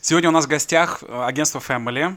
Сегодня 0.00 0.28
у 0.28 0.32
нас 0.32 0.44
в 0.44 0.48
гостях 0.48 1.02
э, 1.02 1.24
агентство 1.24 1.58
Family, 1.58 2.16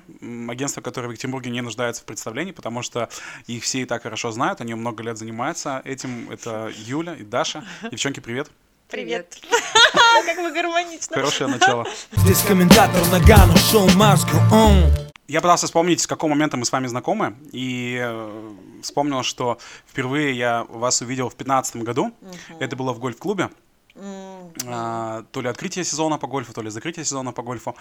агентство, 0.49 0.81
которое 0.81 1.07
в 1.07 1.11
Екатеринбурге 1.11 1.49
не 1.49 1.61
нуждается 1.61 2.03
в 2.03 2.05
представлении, 2.05 2.51
потому 2.51 2.83
что 2.83 3.09
их 3.47 3.63
все 3.63 3.81
и 3.81 3.85
так 3.85 4.03
хорошо 4.03 4.31
знают, 4.31 4.61
они 4.61 4.75
много 4.75 5.03
лет 5.03 5.17
занимаются 5.17 5.81
этим. 5.83 6.29
Это 6.29 6.71
Юля 6.75 7.15
и 7.15 7.23
Даша. 7.23 7.63
Девчонки, 7.89 8.19
привет. 8.19 8.51
Привет. 8.87 9.39
Как 10.25 10.37
вы 10.37 10.53
гармонично. 10.53 11.15
Хорошее 11.15 11.49
начало. 11.49 11.87
Здесь 12.11 12.41
комментатор 12.43 13.05
Нагано, 13.07 13.57
шоу 13.57 13.89
Маску, 13.95 14.37
он. 14.51 14.91
Я 15.27 15.41
пытался 15.41 15.65
вспомнить, 15.65 16.01
с 16.01 16.07
какого 16.07 16.31
момента 16.31 16.57
мы 16.57 16.65
с 16.65 16.71
вами 16.71 16.87
знакомы, 16.87 17.35
и 17.51 17.97
э, 18.01 18.53
вспомнил, 18.83 19.23
что 19.23 19.57
впервые 19.87 20.37
я 20.37 20.65
вас 20.65 21.01
увидел 21.01 21.29
в 21.29 21.35
2015 21.35 21.77
году. 21.77 22.13
Это 22.59 22.75
было 22.75 22.93
в 22.93 22.99
гольф-клубе. 22.99 23.49
А, 23.95 25.23
то 25.31 25.41
ли 25.41 25.49
открытие 25.49 25.83
сезона 25.83 26.17
по 26.17 26.27
гольфу, 26.27 26.53
то 26.53 26.61
ли 26.61 26.69
закрытие 26.69 27.03
сезона 27.03 27.31
по 27.33 27.41
гольфу. 27.43 27.75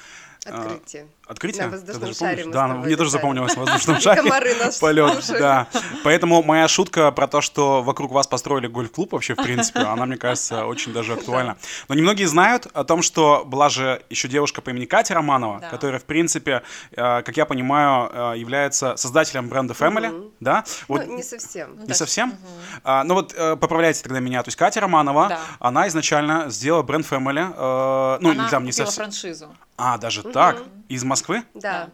А, 0.47 0.63
Открытие. 0.63 1.07
Открытие? 1.27 1.67
На 1.67 1.71
воздушном 1.71 2.01
даже 2.01 2.15
шаре 2.15 2.45
Да, 2.47 2.69
тобой 2.69 2.87
мне 2.87 2.97
тоже 2.97 3.11
запомнилось 3.11 3.55
на 3.55 3.63
воздушном 3.63 4.01
шаре. 4.01 4.23
комары 4.23 4.55
нас 4.57 4.79
Полет, 4.81 5.25
да. 5.29 5.69
Поэтому 6.03 6.43
моя 6.43 6.67
шутка 6.69 7.13
про 7.13 7.29
то, 7.29 7.41
что 7.41 7.83
вокруг 7.83 8.11
вас 8.11 8.27
построили 8.27 8.67
гольф-клуб 8.67 9.13
вообще, 9.13 9.35
в 9.35 9.43
принципе, 9.43 9.81
она, 9.81 10.07
мне 10.07 10.17
кажется, 10.17 10.67
очень 10.67 10.93
даже 10.93 11.13
актуальна. 11.21 11.57
Но 11.89 11.95
немногие 11.95 12.27
знают 12.27 12.67
о 12.73 12.85
том, 12.85 13.03
что 13.03 13.45
была 13.45 13.69
же 13.69 14.03
еще 14.11 14.29
девушка 14.29 14.63
по 14.63 14.71
имени 14.71 14.87
Катя 14.87 15.15
Романова, 15.15 15.61
которая, 15.71 16.01
в 16.01 16.05
принципе, 16.05 16.63
э, 16.93 17.23
как 17.23 17.37
я 17.37 17.47
понимаю, 17.47 18.11
э, 18.13 18.39
является 18.39 18.97
создателем 18.97 19.49
бренда 19.49 19.75
Family, 19.75 20.33
да? 20.41 20.65
Ну, 20.89 21.17
не 21.17 21.23
совсем. 21.23 21.85
не 21.87 21.95
совсем? 21.95 22.35
А, 22.83 23.05
ну 23.05 23.15
вот 23.15 23.35
э, 23.37 23.57
поправляйте 23.57 24.03
тогда 24.03 24.19
меня. 24.21 24.43
То 24.43 24.49
есть 24.49 24.57
Катя 24.57 24.81
Романова, 24.81 25.39
она 25.59 25.87
изначально 26.01 26.51
сделала 26.51 26.83
бренд 26.83 27.07
Family. 27.07 27.53
э, 27.57 28.19
ну, 28.21 28.31
Она 28.31 28.49
там 28.49 28.65
не 28.65 28.73
совсем. 28.73 29.05
франшизу. 29.05 29.49
А, 29.77 29.99
даже 29.99 30.23
так? 30.23 30.63
Из 30.89 31.05
Москвы? 31.05 31.43
Да. 31.55 31.91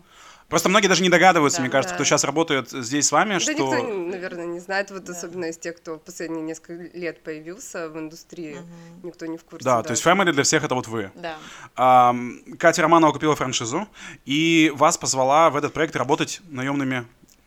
Просто 0.49 0.69
многие 0.69 0.87
даже 0.87 1.03
не 1.03 1.09
догадываются, 1.09 1.59
Да. 1.59 1.63
мне 1.65 1.71
кажется, 1.73 1.93
Да. 1.93 1.97
кто 1.97 2.05
сейчас 2.05 2.23
работает 2.23 2.71
здесь 2.71 3.09
с 3.09 3.13
вами, 3.13 3.35
Да 3.35 3.41
что... 3.41 3.51
никто, 3.53 3.83
наверное, 3.83 4.47
не 4.47 4.61
знает, 4.61 4.93
вот 4.93 5.09
особенно 5.09 5.47
из 5.47 5.59
тех, 5.59 5.77
кто 5.77 5.97
в 5.97 5.99
последние 5.99 6.43
несколько 6.43 6.97
лет 6.97 7.21
появился 7.25 7.89
в 7.89 7.99
индустрии, 7.99 8.59
никто 9.03 9.27
не 9.27 9.39
в 9.39 9.45
курсе. 9.45 9.65
Да, 9.65 9.83
то 9.83 9.91
есть 9.91 10.05
Family 10.07 10.31
для 10.33 10.45
всех 10.45 10.63
это 10.63 10.77
вот 10.77 10.87
вы. 10.87 11.11
Да. 11.17 11.35
Ам, 11.75 12.39
Катя 12.61 12.83
Романова 12.83 13.13
купила 13.13 13.35
франшизу 13.35 13.89
и 14.25 14.73
вас 14.77 14.97
позвала 14.99 15.51
в 15.51 15.57
этот 15.57 15.73
проект 15.73 15.97
работать 15.97 16.41
наемными 16.49 17.07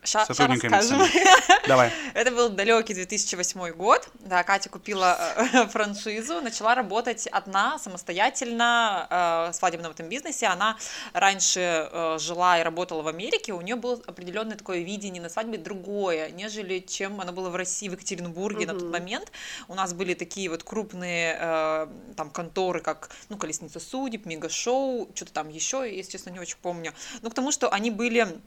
Ща, 0.10 0.26
ща 0.26 0.34
сотрудниками. 0.34 0.72
расскажем. 0.74 1.06
своими. 1.06 1.68
Давай. 1.68 1.92
Это 2.16 2.32
был 2.32 2.50
далекий 2.50 2.96
2008 2.96 3.72
год. 3.74 4.10
Да, 4.20 4.44
Катя 4.44 4.70
купила 4.70 5.36
э, 5.38 5.68
франшизу, 5.70 6.42
начала 6.42 6.74
работать 6.74 7.28
одна, 7.28 7.78
самостоятельно 7.78 9.08
э, 9.10 9.52
в 9.52 9.56
свадебном 9.56 9.92
этом 9.92 10.10
бизнесе. 10.10 10.48
Она 10.48 10.78
раньше 11.14 11.60
э, 11.92 12.18
жила 12.20 12.60
и 12.60 12.64
работала 12.64 13.04
в 13.04 13.08
Америке, 13.08 13.54
у 13.54 13.62
нее 13.62 13.76
было 13.76 14.02
определенное 14.08 14.58
такое 14.58 14.80
видение 14.80 15.22
на 15.22 15.30
свадьбе 15.30 15.60
другое, 15.60 16.32
нежели 16.32 16.80
чем 16.80 17.22
оно 17.22 17.32
было 17.32 17.50
в 17.50 17.56
России, 17.56 17.88
в 17.88 17.92
Екатеринбурге 17.92 18.66
на 18.66 18.74
тот 18.74 18.90
момент. 18.90 19.32
У 19.68 19.76
нас 19.76 19.94
были 19.94 20.16
такие 20.16 20.50
вот 20.50 20.64
крупные 20.64 21.38
э, 21.40 21.88
там 22.18 22.32
конторы, 22.32 22.82
как 22.82 23.12
ну, 23.30 23.38
Колесница 23.38 23.80
судеб, 23.80 24.26
Мега-шоу, 24.26 25.12
что-то 25.14 25.34
там 25.34 25.50
еще, 25.50 25.88
если 25.96 26.14
честно, 26.14 26.32
не 26.32 26.40
очень 26.40 26.58
помню. 26.62 26.94
Но 27.22 27.30
к 27.30 27.36
тому, 27.36 27.52
что 27.52 27.72
они 27.72 27.92
были 27.92 28.40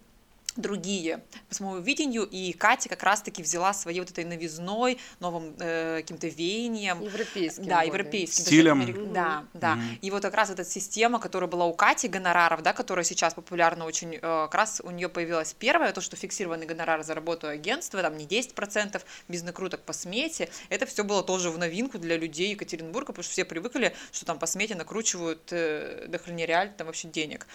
другие 0.56 1.22
по 1.48 1.55
своему 1.55 1.78
видению, 1.78 2.25
и 2.25 2.53
Катя 2.53 2.89
как 2.89 3.03
раз-таки 3.03 3.42
взяла 3.42 3.72
своей 3.72 4.00
вот 4.00 4.11
этой 4.11 4.25
новизной, 4.25 4.98
новым 5.20 5.55
э, 5.58 5.98
каким-то 6.00 6.28
веянием, 6.28 7.00
Европейским 7.00 7.64
да, 7.64 7.77
более. 7.77 7.89
европейским. 7.89 8.45
Стилем. 8.45 8.86
даже 8.86 9.06
Да, 9.06 9.45
да. 9.55 9.78
И 10.00 10.11
вот 10.11 10.23
как 10.23 10.34
раз 10.34 10.50
эта 10.50 10.64
система, 10.64 11.19
которая 11.19 11.48
была 11.48 11.67
у 11.67 11.75
Кати, 11.75 12.08
гонораров, 12.08 12.62
да, 12.62 12.73
которая 12.73 13.05
сейчас 13.05 13.34
популярна 13.34 13.84
очень, 13.84 14.14
э, 14.14 14.20
как 14.20 14.55
раз 14.55 14.80
у 14.84 14.91
нее 14.91 15.08
появилась 15.08 15.55
первая, 15.55 15.92
то, 15.92 16.00
что 16.00 16.17
фиксированный 16.17 16.67
гонорар 16.67 17.03
за 17.03 17.14
работу 17.14 17.48
агентства, 17.48 18.03
там 18.03 18.17
не 18.17 18.27
10%, 18.27 19.03
без 19.28 19.42
накруток 19.42 19.83
по 19.83 19.92
смете. 19.92 20.48
Это 20.68 20.86
все 20.86 21.05
было 21.05 21.23
тоже 21.23 21.51
в 21.51 21.58
новинку 21.58 21.98
для 21.98 22.17
людей 22.17 22.51
Екатеринбурга, 22.51 23.12
потому 23.12 23.24
что 23.24 23.33
все 23.33 23.45
привыкли, 23.45 23.95
что 24.12 24.27
там 24.27 24.39
по 24.39 24.46
смете 24.46 24.74
накручивают 24.74 25.48
э, 25.51 26.07
до 26.08 26.18
хрена 26.18 26.45
реально 26.45 26.74
там 26.74 26.86
вообще 26.86 27.08
денег. 27.08 27.46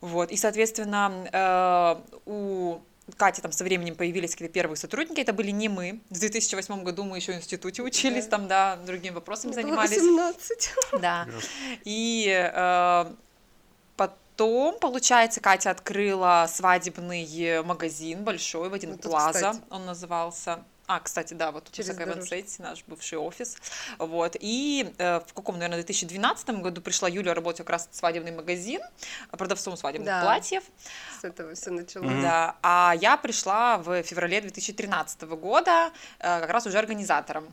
Вот, 0.00 0.30
и, 0.30 0.36
соответственно, 0.36 1.28
э, 1.32 2.20
у 2.26 2.80
Кати 3.16 3.42
там 3.42 3.52
со 3.52 3.64
временем 3.64 3.96
появились 3.96 4.32
какие-то 4.32 4.54
первые 4.54 4.76
сотрудники, 4.76 5.20
это 5.20 5.32
были 5.32 5.50
не 5.50 5.68
мы. 5.68 6.00
В 6.10 6.18
2008 6.18 6.82
году 6.82 7.04
мы 7.04 7.16
еще 7.16 7.32
в 7.32 7.36
институте 7.36 7.82
учились, 7.82 8.26
там, 8.26 8.46
да, 8.48 8.76
другими 8.76 9.14
вопросами 9.14 9.52
Мне 9.52 9.62
было 9.62 9.86
занимались. 9.86 9.98
18. 9.98 10.70
Да. 11.00 11.26
И 11.84 12.28
э, 12.54 13.12
потом, 13.96 14.78
получается, 14.78 15.40
Катя 15.40 15.70
открыла 15.70 16.46
свадебный 16.48 17.62
магазин 17.62 18.24
большой 18.24 18.68
в 18.68 18.74
один 18.74 18.92
Вот 18.92 19.02
тут, 19.02 19.10
плаза, 19.10 19.32
кстати. 19.32 19.60
он 19.70 19.86
назывался. 19.86 20.64
А, 20.90 20.98
кстати, 20.98 21.34
да, 21.34 21.52
вот 21.52 21.64
тут 21.64 21.74
Через. 21.74 21.96
Сити, 22.26 22.60
наш 22.60 22.82
бывший 22.84 23.16
офис. 23.16 23.56
Вот. 23.98 24.36
И 24.40 24.92
э, 24.98 25.20
в 25.24 25.32
каком, 25.34 25.54
наверное, 25.54 25.76
2012 25.76 26.50
году 26.60 26.80
пришла 26.80 27.08
Юля 27.08 27.32
работать 27.32 27.58
как 27.58 27.70
раз 27.70 27.88
в 27.92 27.94
свадебный 27.94 28.32
магазин, 28.32 28.80
продавцом 29.30 29.76
свадебных 29.76 30.06
Да. 30.06 30.22
платьев. 30.22 30.64
С 31.20 31.22
этого 31.22 31.54
все 31.54 31.70
началось. 31.70 32.20
Да. 32.22 32.56
А 32.62 32.96
я 33.00 33.16
пришла 33.16 33.78
в 33.78 34.02
феврале 34.02 34.40
2013 34.40 35.22
года 35.22 35.92
э, 36.18 36.40
как 36.40 36.50
раз 36.50 36.66
уже 36.66 36.76
организатором. 36.76 37.46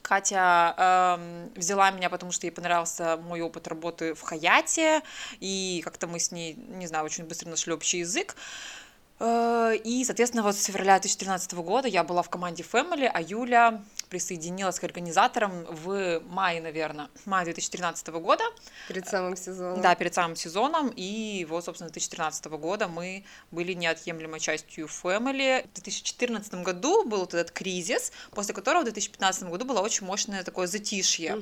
Катя 0.00 0.74
эм, 1.18 1.50
взяла 1.56 1.90
меня, 1.90 2.08
потому 2.08 2.32
что 2.32 2.46
ей 2.46 2.50
понравился 2.50 3.18
мой 3.18 3.42
опыт 3.42 3.68
работы 3.68 4.14
в 4.14 4.22
Хаяте, 4.22 5.02
и 5.40 5.82
как-то 5.84 6.06
мы 6.06 6.18
с 6.18 6.30
ней, 6.30 6.54
не 6.54 6.86
знаю, 6.86 7.04
очень 7.04 7.24
быстро 7.24 7.48
нашли 7.50 7.72
общий 7.74 7.98
язык. 7.98 8.36
Э, 8.36 8.83
И, 9.24 10.04
соответственно, 10.04 10.42
вот 10.42 10.56
с 10.56 10.64
февраля 10.64 10.98
2013 10.98 11.54
года 11.54 11.88
я 11.88 12.04
была 12.04 12.22
в 12.22 12.28
команде 12.28 12.62
Family, 12.62 13.10
а 13.12 13.20
Юля 13.20 13.82
присоединилась 14.08 14.78
к 14.78 14.84
организаторам 14.84 15.64
в 15.68 16.20
мае, 16.28 16.60
наверное, 16.60 17.08
мая 17.24 17.44
2013 17.44 18.08
года. 18.08 18.44
Перед 18.88 19.08
самым 19.08 19.36
сезоном. 19.36 19.80
Да, 19.80 19.94
перед 19.94 20.14
самым 20.14 20.36
сезоном. 20.36 20.92
И 20.94 21.46
вот, 21.48 21.64
собственно, 21.64 21.90
2013 21.90 22.44
года 22.46 22.86
мы 22.86 23.24
были 23.50 23.72
неотъемлемой 23.72 24.40
частью 24.40 24.86
Family. 24.86 25.66
В 25.70 25.74
2014 25.74 26.54
году 26.62 27.04
был 27.04 27.20
вот 27.20 27.34
этот 27.34 27.50
кризис, 27.50 28.12
после 28.30 28.54
которого 28.54 28.82
в 28.82 28.84
2015 28.84 29.44
году 29.44 29.64
было 29.64 29.80
очень 29.80 30.06
мощное 30.06 30.44
такое 30.44 30.66
затишье. 30.66 31.38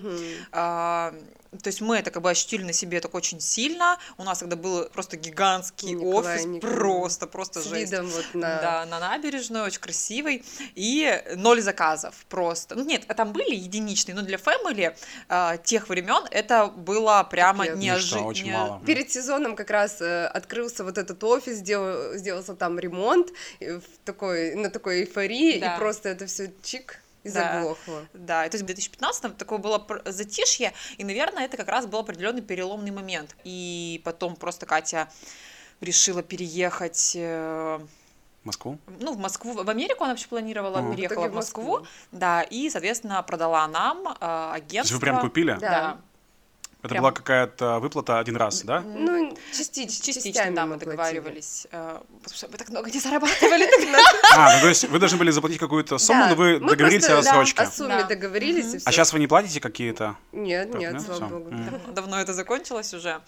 А, 0.53 1.15
то 1.63 1.69
есть 1.69 1.83
мы 1.83 1.99
это 1.99 2.11
как 2.11 2.23
бы 2.23 2.31
ощутили 2.31 2.63
на 2.63 2.73
себе 2.73 3.01
так 3.01 3.15
очень 3.15 3.41
сильно. 3.41 3.99
У 4.17 4.25
нас 4.25 4.39
тогда 4.39 4.57
был 4.57 4.87
просто 4.87 5.19
гигантский 5.19 5.93
Николай 5.93 6.47
офис, 6.47 6.61
просто, 6.61 7.27
просто 7.27 7.61
С 7.61 7.72
жесть. 7.73 7.93
видом 7.93 8.07
вот 8.09 8.27
на... 8.35 8.61
Да, 8.61 8.87
на 8.87 8.99
набережную, 9.01 9.65
очень 9.65 9.81
красивый. 9.81 10.45
И 10.75 11.23
ноль 11.37 11.61
заказов 11.61 12.15
просто. 12.29 12.75
Ну, 12.75 12.85
нет, 12.85 13.07
там 13.07 13.33
были 13.33 13.55
единичные, 13.55 14.15
но 14.15 14.23
для 14.23 14.39
Family 14.39 14.97
э, 15.29 15.59
тех 15.65 15.89
времен 15.89 16.25
это 16.31 16.67
было 16.67 17.27
прямо 17.31 17.69
неожиданно. 17.69 18.27
очень 18.27 18.53
мало. 18.53 18.81
Перед 18.87 19.11
сезоном 19.11 19.57
как 19.57 19.71
раз 19.71 20.01
э, 20.01 20.27
открылся 20.27 20.85
вот 20.85 20.99
этот 20.99 21.23
офис, 21.25 21.57
сделал, 21.59 22.15
сделался 22.17 22.55
там 22.55 22.79
ремонт 22.79 23.29
э, 23.61 23.79
в 23.79 23.85
такой, 24.05 24.55
на 24.55 24.71
такой 24.71 25.03
эйфории, 25.03 25.59
Да. 25.61 25.75
и 25.75 25.79
просто 25.79 26.09
это 26.09 26.27
все 26.27 26.53
чик 26.63 27.01
и 27.25 27.31
Да. 27.31 27.55
заглохло. 27.55 28.07
Да, 28.15 28.45
и 28.47 28.51
то 28.51 28.57
есть 28.57 28.65
в 28.65 28.67
2015 28.67 29.37
такое 29.37 29.59
было 29.59 29.87
затишье, 30.07 30.73
и, 30.99 31.05
наверное, 31.05 31.45
это 31.45 31.57
как 31.57 31.69
раз 31.69 31.87
был 31.87 32.01
определенный 32.01 32.43
переломный 32.43 32.91
момент. 32.91 33.37
И 33.45 34.01
потом 34.05 34.35
просто 34.35 34.67
Катя 34.67 35.09
решила 35.83 36.23
переехать 36.23 37.13
э, 37.17 37.81
Москву? 38.45 38.79
ну, 39.01 39.13
в 39.13 39.19
Москву, 39.19 39.53
в 39.53 39.69
Америку 39.69 40.05
она 40.05 40.13
вообще 40.13 40.29
планировала. 40.29 40.81
В 40.81 40.95
переехала 40.95 41.29
в 41.29 41.33
в 41.33 41.35
Москву, 41.35 41.79
Москву. 41.79 41.87
да, 42.13 42.43
и, 42.43 42.71
соответственно, 42.71 43.23
продала 43.23 43.67
нам 43.69 43.99
э, 43.99 44.15
То 44.19 44.53
есть 44.55 44.67
агентство. 44.71 44.95
вы 44.95 45.01
прям 45.01 45.21
купили? 45.21 45.53
Да. 45.61 45.71
Да. 45.71 46.01
Это 46.83 46.89
Прям. 46.89 47.03
была 47.03 47.13
какая-то 47.13 47.79
выплата 47.79 48.19
один 48.19 48.35
раз, 48.35 48.63
да? 48.63 48.81
Ну, 48.81 49.37
частично, 49.57 49.89
Частично, 49.89 50.33
частями 50.33 50.57
да, 50.57 50.67
мы 50.67 50.79
договаривались, 50.79 51.69
э, 51.71 52.01
потому 52.23 52.37
что 52.37 52.49
мы 52.49 52.59
так 52.59 52.71
много 52.71 52.91
не 52.91 52.99
зарабатывали. 52.99 53.69
А, 54.35 54.57
ну 54.57 54.63
то 54.63 54.69
есть 54.69 54.89
вы 54.89 54.99
должны 54.99 55.17
были 55.19 55.31
заплатить 55.31 55.59
какую-то 55.59 55.99
сумму, 55.99 56.27
но 56.29 56.35
вы 56.35 56.59
договорились 56.59 57.05
о 57.05 57.09
да, 57.09 57.17
рассрочке. 57.19 57.63
о 57.63 57.71
сумме 57.71 58.03
договорились, 58.05 58.83
А 58.85 58.91
сейчас 58.91 59.13
вы 59.13 59.21
не 59.21 59.29
платите 59.29 59.61
какие-то? 59.61 60.17
Нет, 60.33 60.75
нет, 60.75 61.01
слава 61.01 61.39
богу. 61.39 61.55
Давно, 61.95 62.19
это 62.21 62.35
закончилось 62.35 62.93
уже. 62.95 63.21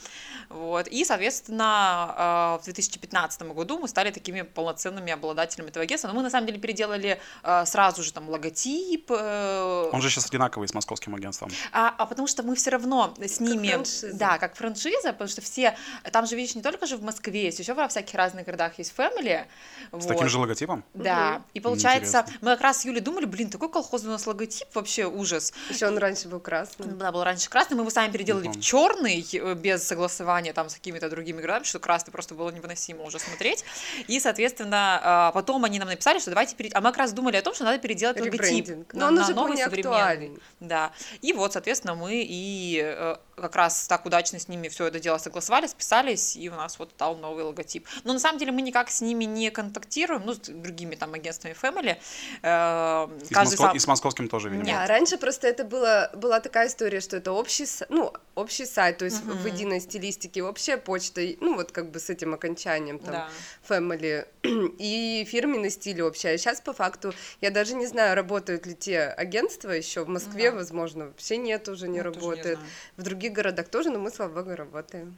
Вот. 0.49 0.89
И, 0.89 1.05
соответственно, 1.05 2.57
э, 2.59 2.63
в 2.63 2.65
2015 2.65 3.43
году 3.43 3.79
мы 3.79 3.87
стали 3.87 4.11
такими 4.11 4.43
полноценными 4.43 5.13
обладателями 5.13 5.69
этого 5.69 5.85
агентства. 5.85 6.09
Но 6.09 6.15
мы, 6.15 6.23
на 6.23 6.31
самом 6.31 6.47
деле, 6.47 6.59
переделали 6.59 7.21
э, 7.45 7.67
сразу 7.67 8.03
же 8.03 8.13
там 8.13 8.29
логотип. 8.29 9.11
Он 9.11 10.03
же 10.03 10.11
сейчас 10.11 10.27
одинаковый 10.27 10.67
с 10.67 10.75
московским 10.75 11.15
агентством. 11.15 11.51
а, 11.73 11.95
а 11.97 12.07
потому 12.07 12.27
что 12.27 12.43
мы 12.43 12.57
все 12.57 12.71
равно 12.71 13.15
с 13.21 13.44
ними, 13.45 13.69
франшиза. 13.69 14.15
да, 14.15 14.39
как 14.39 14.57
франшиза, 14.57 15.13
потому 15.13 15.29
что 15.29 15.41
все, 15.41 15.77
там 16.13 16.27
же, 16.27 16.37
видишь, 16.37 16.55
не 16.55 16.63
только 16.63 16.87
же 16.87 16.97
в 16.97 17.03
Москве 17.03 17.45
есть, 17.45 17.59
еще 17.59 17.75
во 17.75 17.89
всяких 17.89 18.15
разных 18.15 18.47
городах 18.47 18.79
есть 18.79 18.93
Family. 18.97 19.45
С 19.93 20.07
таким 20.07 20.29
же 20.29 20.39
логотипом? 20.39 20.85
Да, 20.95 21.43
и 21.55 21.61
получается, 21.61 22.21
Интересно. 22.21 22.39
мы 22.41 22.51
как 22.53 22.61
раз 22.61 22.81
с 22.81 22.85
Юлей 22.85 23.01
думали, 23.01 23.25
блин, 23.27 23.51
такой 23.51 23.71
колхозный 23.71 24.09
у 24.11 24.13
нас 24.13 24.27
логотип, 24.27 24.67
вообще 24.75 25.07
ужас. 25.07 25.53
Еще 25.71 25.87
он 25.87 25.99
раньше 25.99 26.29
был 26.29 26.41
красный. 26.41 26.87
Да, 26.87 27.13
был 27.13 27.23
раньше 27.25 27.49
красный, 27.51 27.77
мы 27.77 27.83
его 27.83 27.91
сами 27.91 28.11
переделали 28.11 28.49
в 28.49 28.61
черный, 28.61 29.27
э, 29.33 29.55
без 29.55 29.85
согласования 29.87 30.53
там 30.53 30.69
с 30.69 30.75
какими-то 30.75 31.09
другими 31.11 31.41
городами, 31.41 31.65
что 31.65 31.79
красный 31.79 32.13
просто 32.13 32.35
было 32.35 32.51
невыносимо 32.51 33.05
уже 33.05 33.19
смотреть. 33.19 33.65
И, 34.07 34.21
соответственно, 34.21 35.01
а, 35.03 35.33
потом 35.33 35.65
они 35.65 35.79
нам 35.79 35.89
написали, 35.89 36.19
что 36.19 36.31
давайте 36.31 36.57
перейти. 36.57 36.75
А 36.77 36.81
мы 36.81 36.91
как 36.91 36.99
раз 36.99 37.13
думали 37.13 37.37
о 37.37 37.43
том, 37.43 37.55
что 37.55 37.65
надо 37.65 37.79
переделать 37.79 38.19
логотип 38.19 38.41
Ребрендинг. 38.41 38.93
на, 38.95 39.01
Но 39.01 39.07
он 39.07 39.15
на 39.15 39.23
уже 39.23 39.35
был 39.35 39.43
новый 39.43 39.57
не 39.57 39.65
современный. 39.65 39.97
актуален. 39.97 40.41
Да. 40.61 40.93
И 41.23 41.33
вот, 41.33 41.53
соответственно, 41.53 41.95
мы 41.95 42.25
и 42.27 42.81
э, 42.83 43.17
как 43.37 43.57
раз 43.57 43.87
так 43.87 44.07
удачно 44.07 44.39
с 44.39 44.49
ними 44.49 44.69
все 44.69 44.87
это 44.87 45.01
дело 45.01 45.19
согласовали, 45.19 45.67
списались, 45.67 46.37
и 46.37 46.49
у 46.49 46.55
нас 46.55 46.79
вот 46.79 46.91
стал 46.93 47.17
новый 47.17 47.45
логотип. 47.45 47.87
Но 48.05 48.13
на 48.13 48.19
самом 48.21 48.39
деле 48.39 48.53
мы 48.53 48.63
никак 48.63 48.91
с 48.91 49.01
ними 49.01 49.25
не 49.25 49.51
контактируем, 49.51 50.23
ну, 50.25 50.35
с 50.35 50.39
другими 50.39 50.95
там 50.95 51.15
агентствами 51.15 51.55
Family. 51.61 51.97
Э, 52.43 53.09
И 53.31 53.35
с, 53.35 53.37
Моско- 53.37 53.57
сам- 53.57 53.77
и 53.77 53.79
с 53.79 53.87
московским 53.87 54.29
тоже, 54.29 54.49
видимо. 54.51 54.67
Нет. 54.67 54.77
Да, 54.77 54.87
раньше 54.87 55.19
просто 55.19 55.47
это 55.49 55.65
было, 55.65 56.11
была 56.15 56.41
такая 56.41 56.69
история, 56.69 57.01
что 57.01 57.17
это 57.17 57.33
общий, 57.33 57.67
ну, 57.89 58.13
общий 58.35 58.67
сайт, 58.67 58.99
то 58.99 59.05
есть 59.05 59.23
в 59.23 59.47
единой 59.47 59.81
стилистике, 59.81 60.43
общая 60.43 60.77
почта, 60.77 61.21
ну, 61.41 61.55
вот 61.57 61.73
как 61.73 61.91
бы 61.91 62.01
с 62.01 62.11
этим 62.11 62.35
окончанием, 62.35 62.99
там, 62.99 63.13
Да. 63.15 63.29
family, 63.69 64.27
и 64.79 65.25
фирменный 65.29 65.71
стиль 65.71 66.03
общий. 66.03 66.29
А 66.29 66.39
сейчас, 66.39 66.61
по 66.61 66.73
факту, 66.73 67.13
я 67.41 67.51
даже 67.51 67.75
не 67.75 67.87
знаю, 67.87 68.15
работают 68.17 68.67
ли 68.67 68.75
те 68.75 69.03
агентства 69.03 69.71
еще 69.71 70.05
в 70.05 70.09
Москве, 70.09 70.51
Да. 70.51 70.57
возможно, 70.57 71.07
вообще 71.07 71.37
нет, 71.37 71.69
уже 71.69 71.89
не 71.89 71.99
Я 71.99 72.03
тоже 72.05 72.19
не 72.19 72.23
работает. 72.27 72.59
знаю. 72.59 72.71
в 72.97 73.03
других 73.03 73.33
городах 73.33 73.69
тоже, 73.69 73.91
но 73.91 73.99
мы, 73.99 74.11
слава 74.11 74.33
богу, 74.43 74.55
работаем. 74.57 75.17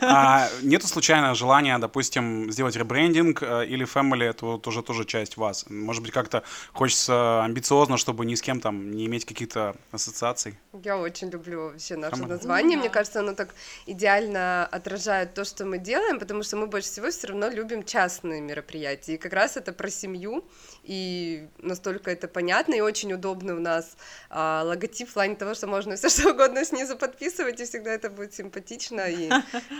А 0.00 0.48
нету 0.62 0.86
случайно 0.86 1.34
желания, 1.34 1.78
допустим, 1.78 2.50
сделать 2.52 2.76
ребрендинг 2.76 3.42
э, 3.42 3.66
или 3.66 3.86
family, 3.86 4.24
это 4.24 4.46
вот 4.46 4.66
уже 4.66 4.82
тоже 4.82 5.04
часть 5.04 5.36
вас? 5.36 5.66
Может 5.68 6.02
быть, 6.02 6.12
как-то 6.12 6.42
хочется 6.72 7.42
амбициозно, 7.44 7.96
чтобы 7.96 8.24
ни 8.24 8.34
с 8.34 8.42
кем 8.42 8.60
там 8.60 8.90
не 8.92 9.06
иметь 9.06 9.24
каких-то 9.24 9.76
ассоциаций? 9.92 10.58
Я 10.84 10.98
очень 10.98 11.30
люблю 11.30 11.64
вообще 11.70 11.94
Family. 11.94 12.27
Название. 12.28 12.76
Да. 12.76 12.80
Мне 12.80 12.90
кажется, 12.90 13.20
оно 13.20 13.34
так 13.34 13.54
идеально 13.86 14.66
отражает 14.66 15.34
то, 15.34 15.44
что 15.44 15.64
мы 15.64 15.78
делаем, 15.78 16.18
потому 16.18 16.42
что 16.42 16.56
мы 16.56 16.66
больше 16.66 16.88
всего 16.88 17.10
все 17.10 17.28
равно 17.28 17.48
любим 17.48 17.84
частные 17.84 18.40
мероприятия. 18.40 19.14
И 19.14 19.18
как 19.18 19.32
раз 19.32 19.56
это 19.56 19.72
про 19.72 19.90
семью, 19.90 20.44
и 20.84 21.48
настолько 21.58 22.10
это 22.10 22.28
понятно, 22.28 22.74
и 22.74 22.80
очень 22.80 23.12
удобно 23.12 23.54
у 23.56 23.60
нас 23.60 23.96
а, 24.30 24.62
логотип 24.64 25.08
в 25.08 25.14
плане 25.14 25.36
того, 25.36 25.54
что 25.54 25.66
можно 25.66 25.96
все 25.96 26.08
что 26.18 26.30
угодно 26.30 26.64
снизу 26.64 26.96
подписывать, 26.96 27.60
и 27.60 27.64
всегда 27.64 27.92
это 27.92 28.10
будет 28.10 28.34
симпатично 28.34 29.08
и 29.08 29.30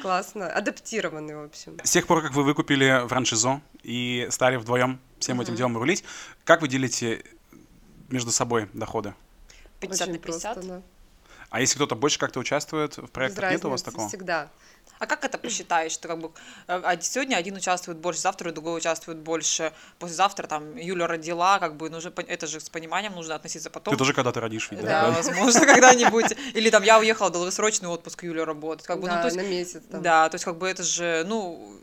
классно, 0.02 0.50
адаптированный, 0.50 1.36
в 1.36 1.44
общем. 1.44 1.78
С 1.82 1.90
тех 1.90 2.06
пор, 2.06 2.22
как 2.22 2.32
вы 2.32 2.44
выкупили 2.44 3.06
франшизу 3.08 3.60
и 3.82 4.26
стали 4.30 4.56
вдвоем 4.56 5.00
всем 5.18 5.40
этим 5.40 5.54
делом 5.54 5.76
рулить, 5.76 6.04
как 6.44 6.62
вы 6.62 6.68
делите 6.68 7.24
между 8.08 8.30
собой 8.30 8.68
доходы? 8.72 9.14
50 9.80 10.06
на 10.08 10.12
Очень 10.12 10.22
50. 10.22 10.54
просто, 10.54 10.68
да. 10.70 10.82
А 11.50 11.60
если 11.60 11.76
кто-то 11.76 11.94
больше 11.94 12.18
как-то 12.18 12.40
участвует 12.40 12.96
в 12.96 13.02
Без 13.02 13.10
проектах, 13.10 13.50
нет 13.50 13.64
у 13.64 13.70
вас 13.70 13.80
разницы, 13.80 13.90
такого? 13.90 14.08
Всегда. 14.08 14.50
А 14.98 15.06
как 15.06 15.24
это 15.24 15.38
посчитаешь? 15.38 15.92
Что 15.92 16.08
как 16.08 16.18
бы 16.18 16.30
э, 16.66 16.96
сегодня 17.00 17.36
один 17.36 17.54
участвует 17.54 17.98
больше, 17.98 18.20
завтра 18.20 18.50
другой 18.50 18.76
участвует 18.78 19.18
больше, 19.18 19.72
послезавтра 19.98 20.46
там 20.46 20.76
Юля 20.76 21.06
родила, 21.06 21.58
как 21.60 21.76
бы 21.76 21.88
нужно, 21.88 22.12
это 22.26 22.46
же 22.46 22.58
с 22.58 22.68
пониманием 22.68 23.14
нужно 23.14 23.36
относиться 23.36 23.70
потом. 23.70 23.94
Ты 23.94 23.98
тоже 23.98 24.12
когда-то 24.12 24.40
родишь, 24.40 24.70
видимо, 24.70 24.88
Да, 24.88 25.02
да? 25.08 25.10
возможно, 25.12 25.60
когда-нибудь. 25.66 26.36
Или 26.54 26.70
там 26.70 26.82
я 26.82 26.98
уехала, 26.98 27.30
долгосрочный 27.30 27.88
отпуск, 27.88 28.24
Юля 28.24 28.44
работает. 28.44 28.86
Как 28.88 29.00
бы, 29.00 29.06
ну, 29.08 29.14
Да, 29.14 29.20
то 29.20 29.26
есть, 29.26 29.36
на 29.36 29.42
месяц. 29.42 29.82
там. 29.90 30.02
да, 30.02 30.28
то 30.28 30.34
есть 30.34 30.44
как 30.44 30.58
бы 30.58 30.68
это 30.68 30.82
же, 30.82 31.24
ну, 31.28 31.78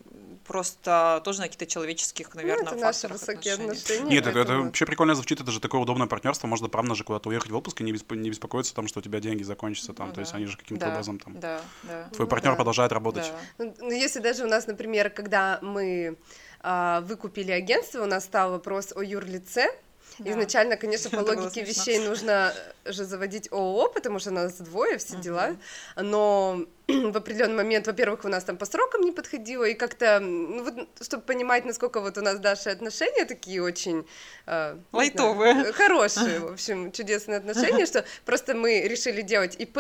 просто 0.46 1.22
тоже 1.24 1.40
на 1.40 1.46
каких-то 1.46 1.66
человеческих, 1.66 2.34
Ну, 2.34 2.42
наверное, 2.42 2.72
это 2.74 2.76
наши 2.76 3.08
высокие 3.08 3.54
отношений. 3.56 3.72
отношения. 3.80 4.10
Нет, 4.12 4.28
это, 4.28 4.40
это 4.40 4.58
вообще 4.60 4.86
прикольно 4.86 5.16
звучит, 5.16 5.42
это 5.42 5.52
же 5.52 5.60
такое 5.60 5.82
удобное 5.82 6.08
партнерство, 6.08 6.48
можно 6.48 6.70
правда 6.70 6.96
же 6.96 7.04
куда-то 7.04 7.30
уехать 7.30 7.52
в 7.52 7.56
отпуск 7.58 7.82
и 7.82 7.84
не, 7.84 7.92
беспо- 7.92 8.16
не 8.16 8.30
беспокоиться 8.30 8.74
о 8.74 8.76
том, 8.76 8.88
что 8.88 9.00
у 9.00 9.02
тебя 9.02 9.20
деньги 9.20 9.44
закончатся 9.44 9.94
там, 9.94 10.08
Ну 10.10 10.14
то 10.14 10.20
есть 10.22 10.32
да. 10.32 10.38
они 10.38 10.46
же 10.46 10.58
каким-то 10.58 10.86
Да, 10.86 10.92
образом 10.94 11.20
там... 11.20 11.40
Да, 11.40 11.62
да. 11.84 12.04
Твой 12.14 12.26
Ну 12.26 12.28
партнер 12.28 12.52
да. 12.52 12.56
продолжает 12.56 12.92
работать. 12.92 13.32
да. 13.58 13.66
Ну, 13.66 13.76
ну, 13.80 13.92
если 13.92 14.20
даже 14.20 14.44
у 14.44 14.48
нас, 14.48 14.68
например, 14.68 15.10
когда 15.10 15.60
мы 15.62 16.18
а, 16.62 17.02
выкупили 17.02 17.52
агентство, 17.52 18.04
у 18.04 18.08
нас 18.08 18.24
стал 18.26 18.52
вопрос 18.52 18.94
о 18.96 19.02
юрлице. 19.04 19.68
Да. 20.20 20.32
Изначально, 20.32 20.78
конечно, 20.78 21.10
по 21.10 21.22
логике 21.22 21.64
вещей 21.64 22.00
нужно 22.00 22.54
же 22.86 23.04
заводить 23.04 23.52
ООО, 23.52 23.90
потому 23.90 24.20
что 24.20 24.32
нас 24.32 24.54
двое, 24.54 24.98
все 24.98 25.18
дела. 25.18 25.56
Но 25.96 26.66
в 26.88 27.18
определенный 27.18 27.56
момент, 27.56 27.88
во-первых, 27.88 28.26
у 28.26 28.30
нас 28.30 28.44
там 28.44 28.58
по 28.58 28.66
срокам 28.66 29.02
не 29.02 29.12
подходило, 29.12 29.66
и 29.66 29.74
как-то, 29.74 30.20
ну, 30.20 30.64
вот, 30.64 30.88
чтобы 31.02 31.24
понимать, 31.24 31.66
насколько 31.66 32.00
вот 32.00 32.18
у 32.18 32.22
нас 32.22 32.40
дальше 32.40 32.70
отношения 32.70 33.26
такие 33.26 33.62
очень... 33.62 34.08
э, 34.46 34.78
Лайтовые. 34.92 35.54
знаю, 35.54 35.74
хорошие, 35.74 36.40
в 36.40 36.54
общем, 36.54 36.92
чудесные 36.92 37.38
отношения, 37.38 37.86
что 37.86 38.06
просто 38.26 38.54
мы 38.54 38.82
решили 38.82 39.22
делать 39.22 39.56
ИП, 39.60 39.80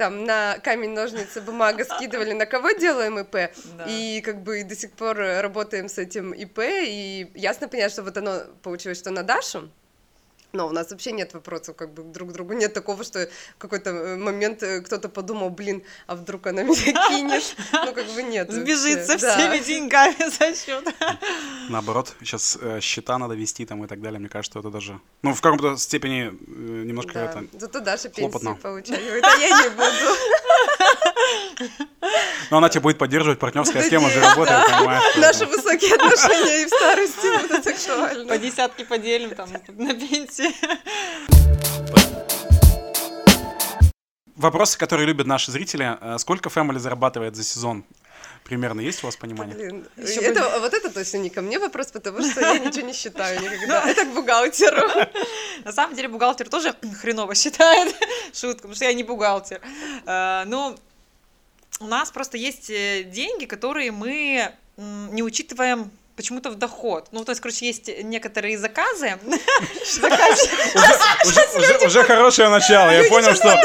там 0.00 0.24
на 0.24 0.56
камень, 0.64 0.94
ножницы, 0.94 1.42
бумага 1.42 1.84
скидывали, 1.84 2.32
на 2.32 2.46
кого 2.46 2.70
делаем 2.72 3.18
ИП, 3.18 3.52
Да. 3.76 3.84
и 3.86 4.22
как 4.22 4.42
бы 4.42 4.64
до 4.64 4.74
сих 4.74 4.92
пор 4.92 5.18
работаем 5.18 5.90
с 5.90 5.98
этим 5.98 6.32
ИП, 6.32 6.58
и 6.62 7.30
ясно 7.34 7.68
понятно, 7.68 7.92
что 7.92 8.02
вот 8.02 8.16
оно 8.16 8.40
получилось, 8.62 8.96
что 8.98 9.10
на 9.10 9.22
Дашу, 9.22 9.68
но 10.52 10.66
у 10.68 10.72
нас 10.72 10.90
вообще 10.90 11.12
нет 11.12 11.34
вопросов 11.34 11.76
как 11.76 11.92
бы 11.92 12.02
друг 12.02 12.30
к 12.30 12.32
другу, 12.32 12.52
нет 12.54 12.72
такого, 12.72 13.04
что 13.04 13.28
в 13.56 13.58
какой-то 13.58 13.90
э, 13.90 14.16
момент 14.16 14.62
э, 14.62 14.80
кто-то 14.80 15.08
подумал, 15.08 15.50
блин, 15.50 15.82
а 16.06 16.14
вдруг 16.16 16.46
она 16.46 16.62
меня 16.62 16.74
кинет, 17.08 17.56
ну 17.72 17.92
как 17.92 18.06
бы 18.06 18.22
нет. 18.22 18.50
Сбежит 18.50 19.04
со 19.06 19.12
вообще. 19.12 19.26
Да. 19.26 19.36
всеми 19.36 19.64
деньгами 19.64 20.30
за 20.38 20.54
счет. 20.54 20.84
Наоборот, 21.68 22.14
сейчас 22.20 22.58
э, 22.60 22.80
счета 22.80 23.18
надо 23.18 23.34
вести 23.34 23.64
там 23.66 23.84
и 23.84 23.86
так 23.86 24.00
далее. 24.00 24.18
Мне 24.18 24.28
кажется, 24.28 24.50
что 24.52 24.60
это 24.60 24.70
даже, 24.70 25.00
ну, 25.22 25.34
в 25.34 25.40
каком-то 25.40 25.76
степени 25.76 26.28
э, 26.28 26.84
немножко 26.84 27.14
Да. 27.14 27.24
это... 27.24 27.44
Зато 27.52 27.80
Даша 27.80 28.10
хлопотно. 28.10 28.54
пенсию 28.54 28.62
получает, 28.62 29.24
а 29.24 29.36
я 29.36 29.48
не 29.62 29.68
буду. 29.70 30.16
Но 32.50 32.58
она 32.58 32.68
тебя 32.68 32.80
будет 32.80 32.98
поддерживать, 32.98 33.38
партнерская 33.38 33.82
схема 33.82 34.10
же 34.10 34.20
работает, 34.20 34.66
понимаешь? 34.66 35.02
Наши 35.16 35.46
высокие 35.46 35.94
отношения 35.94 36.62
и 36.62 36.66
в 36.66 36.68
старости 36.68 37.48
будут 37.48 37.66
актуальны. 37.66 38.26
По 38.26 38.38
десятке 38.38 38.84
поделим 38.84 39.30
там 39.34 39.48
на 39.68 39.94
пенсии. 39.94 40.50
Вопросы, 44.36 44.78
которые 44.78 45.06
любят 45.06 45.26
наши 45.26 45.50
зрители. 45.52 45.98
Э, 46.00 46.18
Сколько 46.18 46.48
Family 46.48 46.78
зарабатывает 46.78 47.36
за 47.36 47.44
сезон? 47.44 47.84
Примерно 48.44 48.80
есть 48.80 49.02
у 49.04 49.06
вас 49.06 49.16
понимание? 49.16 49.54
Блин, 49.54 49.86
Ещё 49.98 50.22
это, 50.22 50.60
вот 50.60 50.72
это 50.72 50.90
точно 50.90 51.18
не 51.18 51.28
ко 51.28 51.42
мне 51.42 51.58
вопрос, 51.58 51.88
потому 51.92 52.22
что 52.22 52.40
я 52.40 52.58
ничего 52.58 52.86
не 52.86 52.94
считаю 52.94 53.38
никогда. 53.42 53.82
Это 53.88 54.06
к 54.06 54.14
бухгалтеру. 54.14 55.10
На 55.64 55.72
самом 55.72 55.94
деле 55.94 56.08
бухгалтер 56.08 56.48
тоже 56.48 56.74
хреново 57.02 57.34
считает. 57.34 57.94
Шутка, 58.32 58.62
потому 58.62 58.74
что 58.74 58.86
я 58.86 58.94
не 58.94 59.02
бухгалтер. 59.04 59.60
Э, 60.06 60.44
Ну, 60.46 60.74
у 61.80 61.86
нас 61.86 62.10
просто 62.10 62.36
есть 62.36 62.70
э, 62.70 63.02
деньги, 63.04 63.46
которые 63.46 63.90
мы 63.90 64.52
не 64.76 65.22
учитываем 65.22 65.90
почему-то 66.16 66.50
в 66.50 66.56
доход. 66.56 67.08
Ну, 67.12 67.24
то 67.24 67.32
есть, 67.32 67.40
короче, 67.40 67.66
есть 67.66 67.88
некоторые 68.02 68.58
заказы. 68.58 69.18
Уже, 71.84 72.04
хорошее 72.04 72.50
начало. 72.50 72.90
Я 72.90 73.08
понял, 73.08 73.34
что 73.34 73.56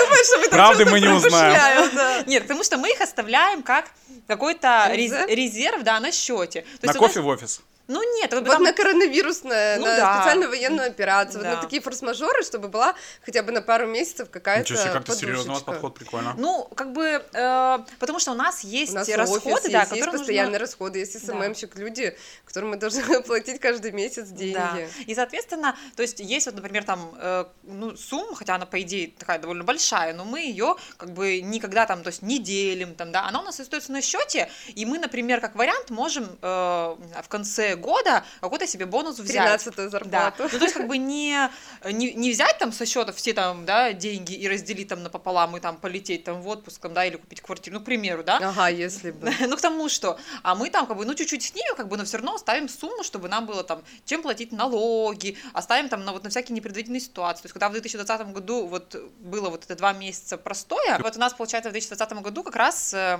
правды 0.50 0.86
мы 0.86 1.02
не 1.02 1.10
узнаем. 1.10 2.26
Нет, 2.28 2.44
потому 2.44 2.64
что 2.64 2.78
мы 2.78 2.92
их 2.92 3.02
оставляем 3.02 3.62
как 3.62 3.92
какой-то 4.28 4.90
резерв, 4.94 5.84
да, 5.84 6.00
на 6.00 6.12
счете. 6.12 6.66
На 6.82 6.94
кофе 6.94 7.20
в 7.20 7.28
офис. 7.28 7.62
Ну 7.88 8.02
нет, 8.20 8.34
вот 8.34 8.42
Вот 8.48 8.54
там- 8.54 8.64
на 8.64 8.74
коронавирусное, 8.74 9.78
Ну 9.78 9.86
на 9.86 9.96
да. 9.98 10.18
специальную 10.18 10.50
военную 10.50 10.88
операцию, 10.88 11.42
вот 11.42 11.44
Да. 11.50 11.56
на 11.56 11.62
такие 11.62 11.82
форс-мажоры, 11.82 12.44
чтобы 12.44 12.68
была 12.68 12.96
хотя 13.24 13.44
бы 13.44 13.52
на 13.52 13.62
пару 13.62 13.88
месяцев 13.88 14.30
какая-то 14.30 14.62
Ничего 14.62 14.80
себе, 14.80 14.92
как-то 14.94 15.16
серьезно 15.16 15.52
у 15.52 15.56
вас 15.56 15.64
подход, 15.64 15.94
прикольно. 15.94 16.34
Ну, 16.38 16.64
как 16.76 16.94
бы, 16.94 17.24
э, 17.34 17.78
потому 18.00 18.20
что 18.20 18.32
у 18.32 18.36
нас 18.36 18.62
есть 18.64 18.92
У 18.92 18.96
нас 18.96 19.08
расходы, 19.10 19.52
офис 19.54 19.72
да, 19.72 19.80
есть, 19.82 19.92
есть 19.92 20.02
которые 20.02 20.18
постоянные 20.18 20.52
нужно... 20.52 20.60
расходы, 20.60 21.00
есть 21.00 21.14
Да. 21.28 21.34
СММщик, 21.34 21.76
люди, 21.76 22.18
которым 22.46 22.72
мы 22.72 22.78
должны 22.78 23.02
платить 23.24 23.60
каждый 23.60 23.92
месяц 23.92 24.30
деньги. 24.30 24.54
Да. 24.56 24.78
И, 25.06 25.14
соответственно, 25.14 25.76
то 25.96 26.02
есть 26.02 26.20
есть 26.20 26.46
вот, 26.48 26.56
например, 26.56 26.84
там, 26.86 27.14
э, 27.20 27.46
ну, 27.64 27.96
сумма, 27.96 28.36
хотя 28.36 28.56
она, 28.56 28.66
по 28.66 28.82
идее, 28.82 29.12
такая 29.18 29.38
довольно 29.40 29.64
большая, 29.64 30.14
но 30.14 30.26
мы 30.26 30.40
ее 30.42 30.76
как 30.98 31.12
бы 31.12 31.42
никогда 31.42 31.86
там, 31.86 32.02
то 32.04 32.08
есть 32.10 32.22
не 32.22 32.40
делим, 32.40 32.96
там, 32.96 33.12
да, 33.12 33.28
она 33.28 33.42
у 33.42 33.44
нас 33.44 33.60
остается 33.60 33.92
на 33.92 34.02
счете, 34.02 34.50
и 34.74 34.86
мы, 34.86 34.98
например, 34.98 35.40
как 35.42 35.56
вариант 35.56 35.90
можем 35.90 36.26
э, 36.42 36.48
в 36.48 37.28
конце 37.30 37.75
конце 37.76 37.82
года 37.82 38.24
какой-то 38.42 38.68
себе 38.68 38.86
бонус 38.86 39.20
взять. 39.20 39.62
13 39.64 39.76
Да. 39.76 39.90
зарплату. 39.90 40.44
Ну, 40.52 40.60
то 40.60 40.66
есть, 40.66 40.74
как 40.74 40.88
бы 40.88 40.98
не, 40.98 41.50
не, 41.92 42.14
не 42.14 42.32
взять 42.32 42.58
там 42.58 42.72
со 42.72 42.86
счета 42.86 43.12
все 43.12 43.34
там, 43.34 43.66
да, 43.66 43.94
деньги 43.94 44.34
и 44.34 44.48
разделить 44.48 44.88
там 44.88 45.04
напополам 45.04 45.58
и 45.58 45.60
там 45.60 45.78
полететь 45.78 46.24
там 46.24 46.42
в 46.42 46.48
отпуск, 46.48 46.82
там, 46.82 46.94
да, 46.94 47.06
или 47.06 47.18
купить 47.18 47.42
квартиру, 47.42 47.76
ну, 47.76 47.82
к 47.82 47.86
примеру, 47.86 48.24
да. 48.24 48.38
Ага, 48.38 48.70
если 48.70 49.12
бы. 49.12 49.32
Ну, 49.48 49.58
к 49.58 49.62
тому, 49.62 49.90
что, 49.90 50.18
а 50.44 50.56
мы 50.56 50.70
там, 50.70 50.88
как 50.88 50.98
бы, 50.98 51.06
ну, 51.06 51.14
чуть-чуть 51.14 51.44
снимем, 51.44 51.76
как 51.76 51.88
бы, 51.88 51.98
но 51.98 52.04
все 52.06 52.18
равно 52.18 52.36
оставим 52.36 52.68
сумму, 52.68 53.04
чтобы 53.04 53.30
нам 53.30 53.46
было 53.46 53.64
там, 53.64 53.84
чем 54.06 54.22
платить 54.22 54.52
налоги, 54.52 55.38
оставим 55.54 55.90
там 55.90 56.04
на 56.04 56.12
вот 56.14 56.24
на 56.24 56.30
всякие 56.30 56.56
непредвиденные 56.56 57.00
ситуации. 57.00 57.44
То 57.44 57.46
есть, 57.48 57.54
когда 57.54 57.70
в 57.70 57.74
2020 57.74 58.34
году 58.34 58.66
вот 58.66 58.96
было 59.20 59.50
вот 59.50 59.66
это 59.66 59.76
два 59.76 59.94
месяца 59.94 60.38
простое, 60.38 61.00
вот 61.00 61.16
у 61.16 61.20
нас, 61.20 61.34
получается, 61.34 61.70
в 61.70 61.74
2020 61.74 62.14
году 62.22 62.44
как 62.44 62.56
раз 62.56 62.94
э, 62.94 63.20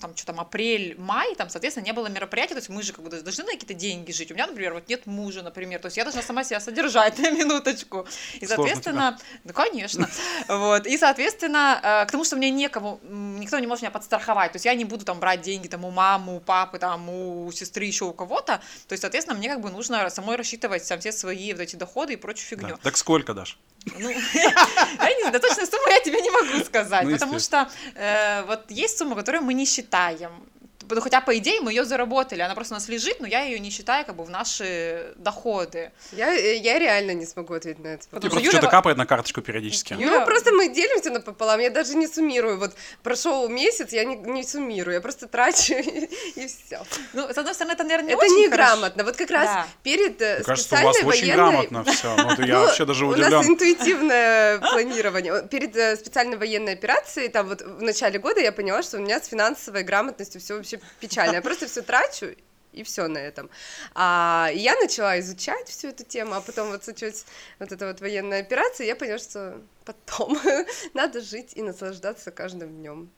там, 0.00 0.16
что 0.16 0.26
там, 0.26 0.40
апрель, 0.40 0.96
май, 0.98 1.34
там, 1.36 1.50
соответственно, 1.50 1.84
не 1.84 1.92
было 1.92 2.08
мероприятий, 2.08 2.54
то 2.54 2.58
есть 2.58 2.68
мы 2.68 2.82
же 2.82 2.92
как 2.92 3.04
бы 3.04 3.10
должны 3.10 3.44
на 3.44 3.52
какие-то 3.52 3.74
деньги 3.74 4.12
жить. 4.12 4.30
У 4.30 4.34
меня, 4.34 4.46
например, 4.46 4.74
вот 4.74 4.88
нет 4.88 5.06
мужа, 5.06 5.42
например, 5.42 5.80
то 5.80 5.86
есть 5.86 5.96
я 5.96 6.04
должна 6.04 6.22
сама 6.22 6.44
себя 6.44 6.60
содержать 6.60 7.18
на 7.18 7.30
минуточку. 7.30 8.06
И, 8.40 8.46
соответственно, 8.46 9.18
да, 9.44 9.52
конечно. 9.52 10.08
Вот. 10.48 10.86
И, 10.86 10.96
соответственно, 10.96 11.80
э, 11.82 12.06
к 12.06 12.10
тому, 12.10 12.24
что 12.24 12.36
мне 12.36 12.50
некому, 12.50 13.00
никто 13.02 13.58
не 13.58 13.66
может 13.66 13.82
меня 13.82 13.90
подстраховать. 13.90 14.52
То 14.52 14.56
есть 14.56 14.64
я 14.64 14.74
не 14.74 14.84
буду 14.84 15.04
там 15.04 15.20
брать 15.20 15.42
деньги 15.42 15.68
там 15.68 15.84
у 15.84 15.90
мамы, 15.90 16.36
у 16.36 16.40
папы, 16.40 16.78
там, 16.78 17.08
у 17.08 17.52
сестры, 17.52 17.84
еще 17.84 18.06
у 18.06 18.12
кого-то. 18.12 18.60
То 18.88 18.92
есть, 18.92 19.02
соответственно, 19.02 19.38
мне 19.38 19.48
как 19.48 19.60
бы 19.60 19.70
нужно 19.70 20.08
самой 20.10 20.36
рассчитывать 20.36 20.86
там 20.88 21.00
все 21.00 21.12
свои 21.12 21.52
вот 21.52 21.60
эти 21.60 21.76
доходы 21.76 22.14
и 22.14 22.16
прочую 22.16 22.46
фигню. 22.46 22.68
Да. 22.68 22.76
Так 22.82 22.96
сколько, 22.96 23.34
Даш? 23.34 23.58
Ну, 23.98 24.10
я 24.34 25.14
не 25.14 25.22
знаю, 25.22 25.40
точно 25.40 25.66
сумму 25.66 25.88
я 25.88 26.00
тебе 26.00 26.20
не 26.20 26.30
могу 26.30 26.64
сказать, 26.64 27.04
Ну, 27.04 27.12
потому 27.12 27.38
что 27.38 27.68
э, 27.94 28.42
вот 28.42 28.70
есть 28.70 28.98
сумма, 28.98 29.16
которую 29.16 29.42
мы 29.42 29.54
не 29.54 29.64
считаем. 29.64 29.89
Ну, 29.90 30.59
хотя, 31.00 31.20
по 31.20 31.36
идее, 31.38 31.60
мы 31.60 31.72
ее 31.72 31.84
заработали, 31.84 32.40
она 32.42 32.54
просто 32.54 32.74
у 32.74 32.76
нас 32.76 32.88
лежит, 32.88 33.20
но 33.20 33.26
я 33.26 33.42
ее 33.42 33.58
не 33.60 33.70
считаю 33.70 34.04
как 34.04 34.16
бы 34.16 34.24
в 34.24 34.30
наши 34.30 35.12
доходы. 35.16 35.92
Я, 36.12 36.34
э, 36.34 36.56
я 36.56 36.78
реально 36.78 37.12
не 37.12 37.26
смогу 37.26 37.54
ответить 37.54 37.82
на 37.82 37.88
этот 37.88 38.08
Потому 38.08 38.20
Тебе 38.22 38.30
просто 38.30 38.46
Юля 38.46 38.58
что-то 38.58 38.70
капает 38.70 38.96
на 38.96 39.06
карточку 39.06 39.40
периодически. 39.42 39.92
Юля- 39.92 40.20
Ну, 40.20 40.24
просто 40.26 40.52
мы 40.52 40.68
делимся 40.68 41.10
напополам, 41.10 41.60
я 41.60 41.70
даже 41.70 41.94
не 41.94 42.06
суммирую. 42.08 42.58
Вот 42.58 42.72
прошел 43.02 43.48
месяц, 43.48 43.92
я 43.92 44.04
не, 44.04 44.16
не 44.16 44.42
суммирую, 44.42 44.94
я 44.94 45.00
просто 45.00 45.26
трачу 45.28 45.74
и, 45.74 46.46
все. 46.46 46.82
Ну, 47.12 47.28
с 47.32 47.38
одной 47.38 47.54
стороны, 47.54 47.72
это, 47.74 47.84
наверное, 47.84 48.08
не 48.08 48.14
Это 48.14 48.24
очень 48.24 48.44
неграмотно. 48.46 49.04
Вот 49.04 49.16
как 49.16 49.30
раз 49.30 49.46
Да. 49.46 49.66
перед 49.82 50.20
э, 50.22 50.36
Мне 50.36 50.44
кажется, 50.44 50.74
у 50.74 50.82
вас 50.84 50.96
специальной 50.96 51.08
очень 51.08 51.26
военной... 51.34 51.36
грамотно 51.68 51.84
все. 51.84 52.16
Ну, 52.16 52.30
это 52.30 52.42
я 52.42 52.54
Ну, 52.60 52.66
вообще 52.66 52.84
даже 52.84 53.04
У 53.06 53.10
нас 53.10 53.18
удивлен. 53.18 53.52
интуитивное 53.52 54.58
планирование. 54.58 55.46
Перед 55.48 55.76
э, 55.76 55.96
специальной 55.96 56.36
военной 56.36 56.72
операцией, 56.74 57.28
там 57.28 57.46
вот 57.48 57.62
в 57.62 57.82
начале 57.82 58.18
года 58.18 58.40
я 58.40 58.52
поняла, 58.52 58.82
что 58.82 58.96
у 58.96 59.00
меня 59.00 59.20
с 59.20 59.26
финансовой 59.28 59.82
грамотностью 59.82 60.40
все 60.40 60.56
вообще 60.56 60.79
печально. 61.00 61.36
Я 61.36 61.42
просто 61.42 61.66
все 61.66 61.82
трачу, 61.82 62.34
и 62.72 62.82
все 62.82 63.08
на 63.08 63.18
этом. 63.18 63.50
А 63.94 64.50
и 64.52 64.58
я 64.58 64.74
начала 64.76 65.18
изучать 65.20 65.68
всю 65.68 65.88
эту 65.88 66.04
тему, 66.04 66.34
а 66.34 66.40
потом 66.40 66.68
вот 66.68 66.84
случилась 66.84 67.24
вот 67.58 67.72
эта 67.72 67.86
вот 67.86 68.00
военная 68.00 68.40
операция, 68.40 68.84
и 68.84 68.88
я 68.88 68.96
поняла, 68.96 69.18
что 69.18 69.60
потом 69.84 70.38
надо 70.94 71.20
жить 71.20 71.52
и 71.54 71.62
наслаждаться 71.62 72.30
каждым 72.30 72.68
днем. 72.70 73.10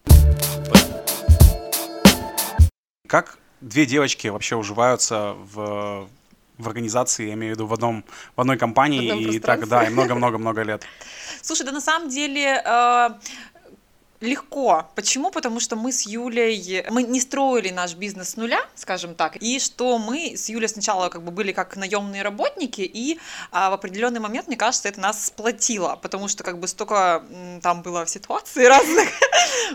Как 3.09 3.38
две 3.61 3.85
девочки 3.85 4.28
вообще 4.28 4.57
уживаются 4.57 5.35
в, 5.35 6.09
в 6.57 6.69
организации, 6.69 7.28
я 7.28 7.35
имею 7.35 7.54
в 7.54 7.57
виду 7.57 7.66
в 7.66 7.75
одном 7.75 8.04
в 8.37 8.40
одной 8.40 8.57
компании 8.57 9.11
В 9.11 9.12
одном 9.12 9.31
и 9.33 9.38
так 9.38 9.69
да, 9.69 9.85
и 9.85 9.90
много-много-много 9.90 10.62
лет. 10.62 10.83
Слушай, 11.42 11.66
да 11.66 11.73
на 11.73 11.81
самом 11.81 12.09
деле 12.09 12.62
э, 12.64 13.11
легко. 14.22 14.88
Почему? 14.94 15.30
Потому 15.30 15.60
что 15.60 15.76
мы 15.76 15.92
с 15.92 16.02
Юлей, 16.02 16.84
мы 16.90 17.02
не 17.02 17.20
строили 17.20 17.70
наш 17.70 17.94
бизнес 17.94 18.30
с 18.30 18.36
нуля, 18.36 18.60
скажем 18.74 19.14
так, 19.14 19.36
и 19.36 19.58
что 19.58 19.98
мы 19.98 20.36
с 20.36 20.48
Юлей 20.48 20.68
сначала 20.68 21.08
как 21.08 21.22
бы 21.22 21.32
были 21.32 21.52
как 21.52 21.76
наемные 21.76 22.22
работники, 22.22 22.80
и 22.80 23.18
а, 23.50 23.70
в 23.70 23.74
определенный 23.74 24.20
момент, 24.20 24.46
мне 24.46 24.56
кажется, 24.56 24.88
это 24.88 25.00
нас 25.00 25.26
сплотило, 25.26 25.98
потому 26.00 26.28
что 26.28 26.44
как 26.44 26.58
бы 26.58 26.68
столько 26.68 27.24
там 27.62 27.82
было 27.82 28.06
ситуаций 28.06 28.68
разных, 28.72 29.08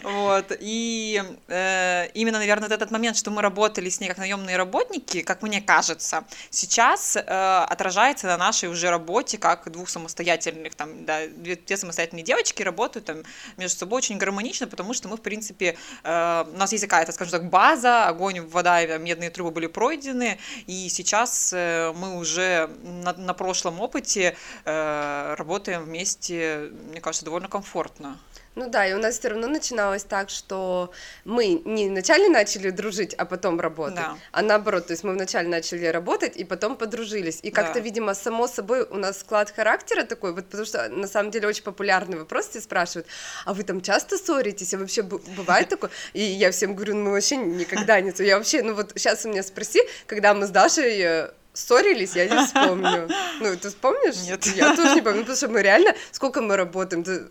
вот, 0.04 0.54
и 0.60 1.22
э, 1.48 2.08
именно, 2.14 2.40
наверное, 2.40 2.70
этот 2.70 2.92
момент, 2.92 3.18
что 3.18 3.32
мы 3.32 3.42
работали 3.42 3.90
с 3.90 4.00
ней 4.00 4.08
как 4.08 4.18
наемные 4.18 4.56
работники, 4.56 5.22
как 5.22 5.42
мне 5.42 5.62
кажется, 5.62 6.24
сейчас 6.50 7.18
э, 7.18 7.22
отражается 7.22 8.28
на 8.28 8.38
нашей 8.38 8.70
уже 8.70 8.90
работе 8.90 9.38
как 9.38 9.70
двух 9.72 9.90
самостоятельных, 9.90 10.76
там, 10.76 11.06
да, 11.06 11.28
две 11.28 11.78
самостоятельные 11.78 12.24
девочки 12.24 12.64
работают 12.64 13.06
там 13.06 13.18
между 13.58 13.78
собой 13.80 13.98
очень 13.98 14.18
гармонично, 14.18 14.37
потому 14.68 14.94
что 14.94 15.08
мы, 15.08 15.18
в 15.18 15.22
принципе, 15.22 15.78
э, 16.04 16.46
у 16.54 16.58
нас 16.58 16.72
есть 16.72 16.84
какая-то, 16.84 17.12
скажем 17.12 17.32
так, 17.32 17.50
база, 17.50 18.08
огонь, 18.08 18.42
вода 18.42 18.82
и 18.82 19.00
медные 19.00 19.30
трубы 19.30 19.52
были 19.52 19.68
пройдены, 19.68 20.40
и 20.68 20.90
сейчас 20.90 21.52
э, 21.54 21.94
мы 21.96 22.18
уже 22.18 22.70
на, 22.84 23.14
на 23.14 23.34
прошлом 23.34 23.80
опыте 23.80 24.36
э, 24.66 25.36
работаем 25.38 25.84
вместе, 25.84 26.70
мне 26.90 27.02
кажется, 27.02 27.26
довольно 27.26 27.48
комфортно. 27.48 28.18
Ну 28.58 28.70
да, 28.70 28.88
и 28.88 28.94
у 28.94 28.98
нас 28.98 29.20
все 29.20 29.30
равно 29.30 29.48
начиналось 29.48 30.04
так, 30.04 30.32
что 30.32 30.92
мы 31.26 31.62
не 31.64 31.90
вначале 31.90 32.28
начали 32.28 32.72
дружить, 32.72 33.14
а 33.14 33.26
потом 33.26 33.60
работать, 33.60 33.96
Да. 33.98 34.18
а 34.32 34.42
наоборот, 34.42 34.88
то 34.88 34.94
есть 34.94 35.04
мы 35.04 35.14
вначале 35.14 35.48
начали 35.48 35.86
работать 35.86 36.36
и 36.36 36.44
потом 36.44 36.76
подружились. 36.76 37.40
И 37.44 37.52
как-то, 37.52 37.76
Да. 37.76 37.80
видимо, 37.82 38.16
само 38.16 38.48
собой 38.48 38.82
у 38.82 38.96
нас 38.96 39.20
склад 39.20 39.52
характера 39.52 40.04
такой, 40.06 40.34
вот 40.34 40.46
потому 40.46 40.66
что 40.66 40.90
на 40.90 41.08
самом 41.08 41.30
деле 41.30 41.48
очень 41.48 41.64
популярный 41.64 42.18
вопрос, 42.18 42.48
все 42.48 42.60
спрашивают, 42.60 43.08
а 43.46 43.54
вы 43.54 43.62
там 43.62 43.80
часто 43.82 44.18
ссоритесь, 44.28 44.74
а 44.74 44.78
вообще 44.78 45.02
бывает 45.04 45.70
такое? 45.70 45.90
И 46.14 46.22
я 46.22 46.52
всем 46.52 46.76
говорю, 46.76 46.96
ну 46.96 47.06
мы 47.06 47.12
вообще 47.12 47.38
никогда 47.38 48.02
не. 48.02 48.14
Я 48.24 48.38
вообще, 48.38 48.62
ну 48.64 48.74
вот 48.74 48.92
сейчас 48.96 49.26
у 49.26 49.30
меня 49.30 49.44
спроси, 49.44 49.82
когда 50.06 50.34
мы 50.34 50.46
с 50.46 50.50
Дашей 50.50 51.00
э, 51.02 51.30
ссорились, 51.54 52.16
я 52.16 52.28
не 52.28 52.46
вспомню. 52.46 53.10
Ну, 53.40 53.56
ты 53.56 53.70
вспомнишь? 53.70 54.16
Нет. 54.28 54.46
Я 54.56 54.76
тоже 54.76 54.96
не 54.96 55.02
помню, 55.02 55.22
потому 55.22 55.38
что 55.38 55.48
мы 55.48 55.62
реально, 55.62 55.96
сколько 56.12 56.42
мы 56.42 56.58
работаем, 56.58 57.04
ты 57.04 57.28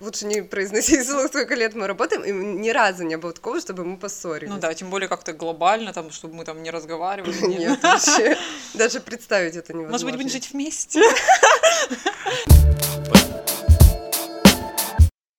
лучше 0.00 0.26
не 0.26 0.42
произноси, 0.42 1.02
сколько 1.02 1.54
лет 1.54 1.74
мы 1.74 1.86
работаем, 1.86 2.22
и 2.22 2.30
ни 2.32 2.70
разу 2.70 3.02
не 3.04 3.16
было 3.16 3.32
такого, 3.32 3.60
чтобы 3.60 3.84
мы 3.84 3.96
поссорились. 3.96 4.52
Ну 4.52 4.60
да, 4.60 4.72
тем 4.74 4.90
более 4.90 5.08
как-то 5.08 5.32
глобально, 5.32 5.92
там, 5.92 6.10
чтобы 6.10 6.34
мы 6.34 6.44
там 6.44 6.62
не 6.62 6.70
разговаривали. 6.70 7.34
не- 7.46 7.56
Нет, 7.56 7.82
вообще. 7.82 8.36
Даже 8.74 9.00
представить 9.00 9.56
это 9.56 9.72
невозможно. 9.72 9.92
Может 9.92 10.06
быть, 10.06 10.14
будем 10.16 10.28
жить 10.30 10.50
вместе? 10.52 11.02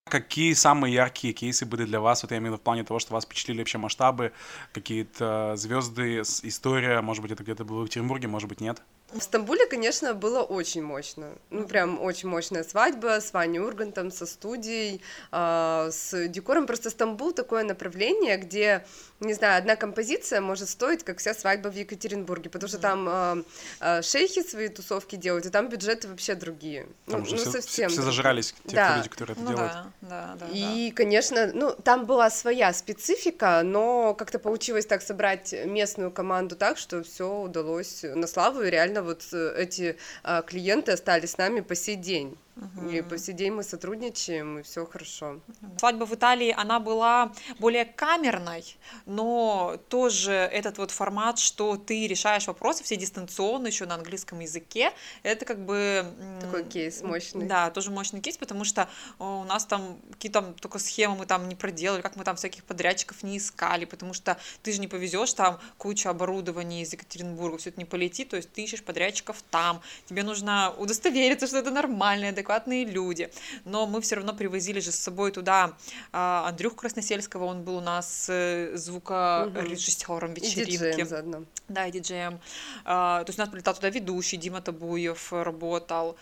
Какие 0.08 0.52
самые 0.54 0.94
яркие 0.94 1.32
кейсы 1.34 1.66
были 1.66 1.84
для 1.84 2.00
вас, 2.00 2.22
вот 2.22 2.32
я 2.32 2.38
имею 2.38 2.52
в 2.52 2.54
виду 2.54 2.60
в 2.60 2.64
плане 2.64 2.84
того, 2.84 2.98
что 3.00 3.12
вас 3.14 3.24
впечатлили 3.24 3.58
вообще 3.58 3.78
масштабы, 3.78 4.32
какие-то 4.72 5.54
звезды, 5.56 6.24
с- 6.24 6.44
история, 6.44 7.00
может 7.00 7.22
быть, 7.22 7.32
это 7.32 7.42
где-то 7.42 7.64
было 7.64 7.80
в 7.80 7.84
Екатеринбурге, 7.84 8.28
может 8.28 8.48
быть, 8.48 8.60
нет? 8.60 8.82
В 9.12 9.22
Стамбуле, 9.22 9.66
конечно, 9.66 10.12
было 10.12 10.42
очень 10.42 10.82
мощно. 10.82 11.30
Ну, 11.48 11.66
прям 11.66 11.98
очень 11.98 12.28
мощная 12.28 12.62
свадьба 12.62 13.20
с 13.22 13.32
Ваней 13.32 13.58
Ургантом, 13.58 14.10
со 14.10 14.26
студией, 14.26 15.00
а, 15.32 15.88
с 15.90 16.28
декором. 16.28 16.66
Просто 16.66 16.90
Стамбул 16.90 17.32
такое 17.32 17.64
направление, 17.64 18.36
где, 18.36 18.84
не 19.20 19.32
знаю, 19.32 19.56
одна 19.56 19.76
композиция 19.76 20.42
может 20.42 20.68
стоить, 20.68 21.04
как 21.04 21.20
вся 21.20 21.32
свадьба 21.32 21.68
в 21.68 21.74
Екатеринбурге, 21.74 22.50
потому 22.50 22.68
что 22.68 22.78
там 22.78 23.08
а, 23.08 23.38
а, 23.80 24.02
шейхи 24.02 24.42
свои 24.42 24.68
тусовки 24.68 25.16
делают, 25.16 25.46
и 25.46 25.50
там 25.50 25.70
бюджеты 25.70 26.06
вообще 26.08 26.34
другие. 26.34 26.86
Там 27.06 27.20
ну, 27.20 27.26
же 27.26 27.36
ну, 27.36 27.40
все, 27.40 27.50
совсем 27.50 27.88
все 27.88 28.02
зажрались, 28.02 28.54
те 28.66 28.76
Да. 28.76 28.96
люди, 28.98 29.08
которые 29.08 29.36
это 29.36 29.42
Ну 29.42 29.50
делают. 29.52 29.72
да, 29.72 29.90
да, 30.02 30.36
да. 30.38 30.46
да. 30.46 30.52
И, 30.52 30.90
конечно, 30.90 31.50
ну, 31.54 31.72
там 31.72 32.04
была 32.04 32.28
своя 32.28 32.74
специфика, 32.74 33.62
но 33.64 34.12
как-то 34.12 34.38
получилось 34.38 34.84
так 34.84 35.00
собрать 35.00 35.54
местную 35.64 36.10
команду 36.10 36.56
так, 36.56 36.76
что 36.76 37.02
все 37.02 37.34
удалось 37.40 38.02
на 38.02 38.26
славу, 38.26 38.60
и 38.60 38.68
реально 38.70 38.97
вот 39.02 39.26
э, 39.32 39.54
эти 39.56 39.96
а, 40.22 40.42
клиенты 40.42 40.92
остались 40.92 41.32
с 41.32 41.38
нами 41.38 41.60
по 41.60 41.74
сей 41.74 41.96
день. 41.96 42.36
И 42.90 43.02
по 43.02 43.18
сей 43.18 43.34
день 43.34 43.52
мы 43.52 43.62
сотрудничаем, 43.62 44.60
и 44.60 44.62
все 44.62 44.86
хорошо. 44.86 45.40
Свадьба 45.78 46.04
в 46.04 46.14
Италии, 46.14 46.54
она 46.56 46.80
была 46.80 47.32
более 47.58 47.84
камерной, 47.84 48.64
но 49.06 49.78
тоже 49.88 50.32
этот 50.32 50.78
вот 50.78 50.90
формат, 50.90 51.38
что 51.38 51.76
ты 51.76 52.06
решаешь 52.06 52.46
вопросы 52.46 52.82
все 52.84 52.96
дистанционно, 52.96 53.66
еще 53.66 53.86
на 53.86 53.94
английском 53.94 54.40
языке, 54.40 54.92
это 55.22 55.44
как 55.44 55.58
бы... 55.64 56.06
Такой 56.40 56.64
кейс 56.64 57.02
мощный. 57.02 57.46
Да, 57.46 57.70
тоже 57.70 57.90
мощный 57.90 58.20
кейс, 58.20 58.38
потому 58.38 58.64
что 58.64 58.88
о, 59.18 59.40
у 59.40 59.44
нас 59.44 59.66
там 59.66 59.98
какие-то 60.12 60.38
там 60.40 60.54
только 60.54 60.78
схемы 60.78 61.16
мы 61.16 61.26
там 61.26 61.48
не 61.48 61.54
проделали, 61.54 62.00
как 62.00 62.16
мы 62.16 62.24
там 62.24 62.36
всяких 62.36 62.64
подрядчиков 62.64 63.22
не 63.22 63.38
искали, 63.38 63.84
потому 63.84 64.14
что 64.14 64.38
ты 64.62 64.72
же 64.72 64.80
не 64.80 64.86
повезешь 64.86 65.32
там 65.32 65.58
кучу 65.76 66.08
оборудования 66.08 66.82
из 66.82 66.92
Екатеринбурга, 66.92 67.58
все 67.58 67.70
это 67.70 67.80
не 67.80 67.84
полетит, 67.84 68.28
то 68.30 68.36
есть 68.36 68.52
ты 68.52 68.62
ищешь 68.62 68.82
подрядчиков 68.82 69.42
там, 69.50 69.80
тебе 70.06 70.22
нужно 70.22 70.72
удостовериться, 70.78 71.46
что 71.46 71.58
это 71.58 71.70
нормальные, 71.70 72.32
адекватные 72.48 72.84
люди, 72.84 73.30
но 73.64 73.86
мы 73.86 74.00
все 74.00 74.16
равно 74.16 74.32
привозили 74.32 74.80
же 74.80 74.90
с 74.90 74.96
собой 74.96 75.30
туда 75.32 75.74
а, 76.12 76.48
Андрюху 76.48 76.76
Красносельского, 76.76 77.44
он 77.44 77.62
был 77.62 77.76
у 77.76 77.80
нас 77.80 78.26
э, 78.28 78.72
звукорежиссером 78.74 80.32
И 80.32 80.40
вечеринки. 80.40 80.70
диджеем 80.72 81.06
заодно. 81.06 81.44
Да, 81.68 81.86
и 81.86 81.92
диджеем. 81.92 82.40
А, 82.84 83.24
то 83.24 83.30
есть 83.30 83.38
у 83.38 83.42
нас 83.42 83.50
прилетал 83.50 83.74
туда 83.74 83.90
ведущий, 83.90 84.36
Дима 84.38 84.60
Табуев 84.60 85.32
работал. 85.32 86.16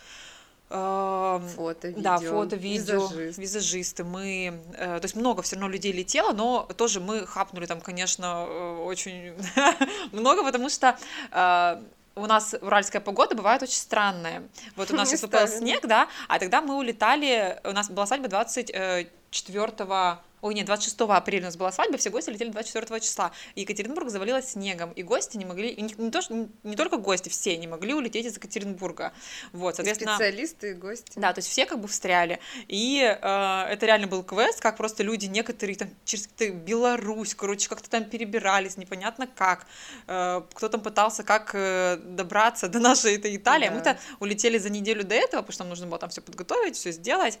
Э, 0.69 1.39
Фото, 1.55 1.87
видео. 1.87 2.01
Да, 2.01 2.17
фото, 2.17 2.55
видео, 2.57 3.07
визажист. 3.07 3.39
визажисты. 3.39 4.03
Мы, 4.03 4.59
э, 4.73 4.99
то 4.99 5.05
есть 5.05 5.15
много 5.15 5.41
все 5.41 5.55
равно 5.55 5.69
людей 5.69 5.93
летело, 5.93 6.33
но 6.33 6.67
тоже 6.75 6.99
мы 6.99 7.25
хапнули 7.25 7.65
там, 7.67 7.79
конечно, 7.79 8.45
э, 8.47 8.77
очень 8.83 9.33
много, 10.11 10.43
потому 10.43 10.69
что 10.69 10.97
э, 11.31 11.81
у 12.17 12.25
нас 12.25 12.55
уральская 12.59 13.01
погода 13.01 13.35
бывает 13.35 13.63
очень 13.63 13.77
странная. 13.77 14.43
Вот 14.75 14.91
у 14.91 14.95
нас 14.95 15.09
сейчас 15.09 15.21
выпал 15.21 15.47
снег, 15.47 15.85
да, 15.85 16.07
а 16.27 16.39
тогда 16.39 16.61
мы 16.61 16.75
улетали, 16.77 17.59
у 17.63 17.71
нас 17.71 17.89
была 17.89 18.05
свадьба 18.05 18.27
24 18.27 20.19
Ой, 20.41 20.53
нет, 20.53 20.67
26 20.67 20.99
апреля 21.01 21.41
у 21.41 21.45
нас 21.45 21.57
была 21.57 21.71
свадьба, 21.71 21.97
все 21.97 22.11
гости 22.11 22.29
летели 22.29 22.49
24 22.49 22.99
числа. 22.99 23.31
И 23.55 23.61
Екатеринбург 23.61 24.09
завалилось 24.09 24.51
снегом, 24.51 24.91
и 24.91 25.01
гости 25.01 25.35
не 25.35 25.45
могли, 25.45 25.69
и 25.69 25.81
не, 25.81 25.95
не 25.97 26.11
то, 26.11 26.21
что- 26.21 26.47
не 26.63 26.75
только 26.75 26.97
гости, 26.97 27.29
все 27.29 27.57
не 27.57 27.65
могли 27.65 27.95
улететь 27.95 28.27
из 28.27 28.35
Екатеринбурга. 28.35 29.13
Вот, 29.51 29.73
И 29.73 29.77
соответственно... 29.77 30.15
специалисты 30.15 30.71
и 30.71 30.73
гости. 30.73 31.13
Да, 31.15 31.33
то 31.33 31.39
есть 31.39 31.49
все 31.49 31.65
как 31.65 31.79
бы 31.79 31.87
встряли. 31.87 32.39
И 32.67 33.01
э, 33.01 33.15
это 33.17 33.85
реально 33.87 34.05
был 34.05 34.23
квест, 34.23 34.61
как 34.61 34.77
просто 34.77 35.01
люди 35.01 35.25
некоторые 35.25 35.75
там 35.75 35.89
через 36.05 36.27
Беларусь, 36.27 37.33
короче, 37.33 37.67
как-то 37.67 37.89
там 37.89 38.05
перебирались, 38.05 38.77
непонятно 38.77 39.25
как. 39.27 39.65
Э, 40.05 40.43
кто 40.53 40.69
там 40.69 40.81
пытался 40.81 41.23
как 41.23 41.51
э, 41.55 41.97
добраться 41.97 42.67
до 42.67 42.79
нашей 42.79 43.15
этой 43.15 43.35
Италии. 43.35 43.69
Да. 43.69 43.73
Мы-то 43.73 43.99
улетели 44.19 44.59
за 44.59 44.69
неделю 44.69 45.03
до 45.03 45.15
этого, 45.15 45.41
потому 45.41 45.53
что 45.53 45.63
нам 45.63 45.69
нужно 45.69 45.87
было 45.87 45.97
там 45.97 46.11
все 46.11 46.21
подготовить, 46.21 46.75
все 46.75 46.91
сделать. 46.91 47.39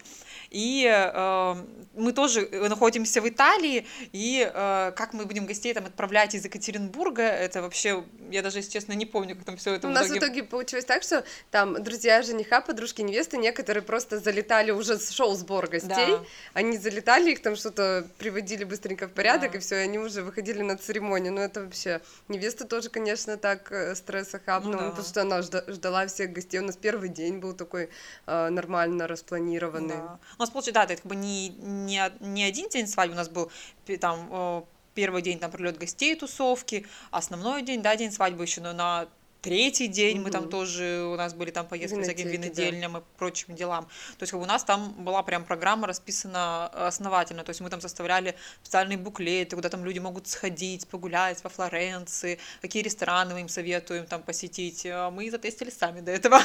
И 0.49 0.83
э, 0.87 1.55
мы 1.93 2.11
тоже 2.11 2.49
находимся 2.49 2.86
в 3.21 3.29
Италии, 3.29 3.85
и 4.13 4.49
э, 4.53 4.91
как 4.95 5.13
мы 5.13 5.25
будем 5.25 5.45
гостей 5.45 5.73
там 5.73 5.85
отправлять 5.85 6.33
из 6.35 6.45
Екатеринбурга, 6.45 7.23
это 7.23 7.61
вообще, 7.61 8.03
я 8.31 8.41
даже, 8.41 8.59
если 8.59 8.71
честно, 8.71 8.93
не 8.93 9.05
помню, 9.05 9.35
как 9.35 9.45
там 9.45 9.57
все 9.57 9.73
это 9.75 9.87
У 9.87 9.91
нас 9.91 10.09
в 10.09 10.17
итоге 10.17 10.43
получилось 10.43 10.85
так, 10.85 11.03
что 11.03 11.23
там 11.51 11.81
друзья 11.83 12.21
жениха, 12.21 12.61
подружки 12.61 13.01
невесты, 13.01 13.37
некоторые 13.37 13.83
просто 13.83 14.19
залетали 14.19 14.71
уже 14.71 14.97
с 14.97 15.09
шел 15.11 15.35
сбор 15.35 15.67
гостей, 15.67 15.89
Да. 15.89 16.23
они 16.53 16.77
залетали, 16.77 17.31
их 17.31 17.41
там 17.41 17.55
что-то 17.55 18.07
приводили 18.17 18.63
быстренько 18.63 19.07
в 19.07 19.11
порядок, 19.11 19.51
Да. 19.51 19.57
и 19.57 19.61
все, 19.61 19.75
они 19.77 19.97
уже 19.99 20.21
выходили 20.23 20.61
на 20.61 20.77
церемонию. 20.77 21.33
Ну 21.33 21.41
это 21.41 21.61
вообще 21.63 22.01
невеста 22.27 22.65
тоже, 22.65 22.89
конечно, 22.89 23.37
так 23.37 23.71
э, 23.71 23.95
стресса 23.95 24.39
хапнула, 24.45 24.73
Ну 24.75 24.79
да. 24.81 24.89
потому 24.89 25.07
что 25.07 25.21
она 25.21 25.39
жда- 25.39 25.71
ждала 25.71 26.07
всех 26.07 26.31
гостей. 26.33 26.59
У 26.59 26.63
нас 26.63 26.77
первый 26.77 27.09
день 27.09 27.39
был 27.39 27.53
такой 27.53 27.89
э, 28.27 28.49
нормально 28.49 29.07
распланированный. 29.07 29.95
Да. 29.97 30.19
У 30.37 30.41
нас 30.41 30.49
получается, 30.49 30.73
да, 30.73 30.83
это 30.93 30.95
как 31.01 31.05
бы 31.05 31.15
не, 31.15 31.49
не, 31.49 32.01
не 32.19 32.43
один 32.43 32.69
день 32.77 32.87
свадьбы, 32.87 33.13
у 33.13 33.17
нас 33.17 33.29
был 33.29 33.51
там 33.99 34.27
э, 34.31 34.61
первый 34.93 35.21
день 35.21 35.39
там 35.39 35.51
прилет 35.51 35.77
гостей, 35.77 36.15
тусовки, 36.15 36.85
основной 37.11 37.61
день, 37.61 37.81
да, 37.81 37.95
день 37.95 38.11
свадьбы 38.11 38.43
еще, 38.43 38.61
но 38.61 38.73
на 38.73 39.07
третий 39.47 39.87
день 39.87 40.21
мы 40.21 40.29
там 40.31 40.49
тоже, 40.49 41.03
у 41.13 41.15
нас 41.15 41.33
были 41.33 41.51
там 41.51 41.65
поездки 41.67 41.97
по 41.97 42.03
всяким 42.03 42.27
Винотеки, 42.27 42.55
да. 42.55 42.61
винодельням 42.63 42.97
и 42.97 43.01
прочим 43.17 43.55
делам. 43.55 43.85
То 44.17 44.23
есть 44.23 44.31
как 44.31 44.39
бы 44.39 44.45
у 44.45 44.47
нас 44.47 44.63
там 44.63 44.93
была 44.97 45.23
прям 45.23 45.45
программа 45.45 45.87
расписана 45.87 46.67
основательно, 46.67 47.43
то 47.43 47.51
есть 47.51 47.61
мы 47.61 47.69
там 47.69 47.81
составляли 47.81 48.35
специальные 48.63 48.97
буклеты, 48.97 49.55
куда 49.55 49.69
там 49.69 49.85
люди 49.85 49.99
могут 49.99 50.27
сходить, 50.27 50.87
погулять 50.87 51.41
по 51.41 51.49
Флоренции, 51.49 52.39
какие 52.61 52.83
рестораны 52.83 53.33
мы 53.33 53.41
им 53.41 53.49
советуем 53.49 54.05
там 54.05 54.21
посетить. 54.21 54.85
А 54.85 55.09
Мы 55.11 55.29
затестили 55.31 55.69
сами 55.69 56.01
до 56.01 56.11
этого. 56.11 56.39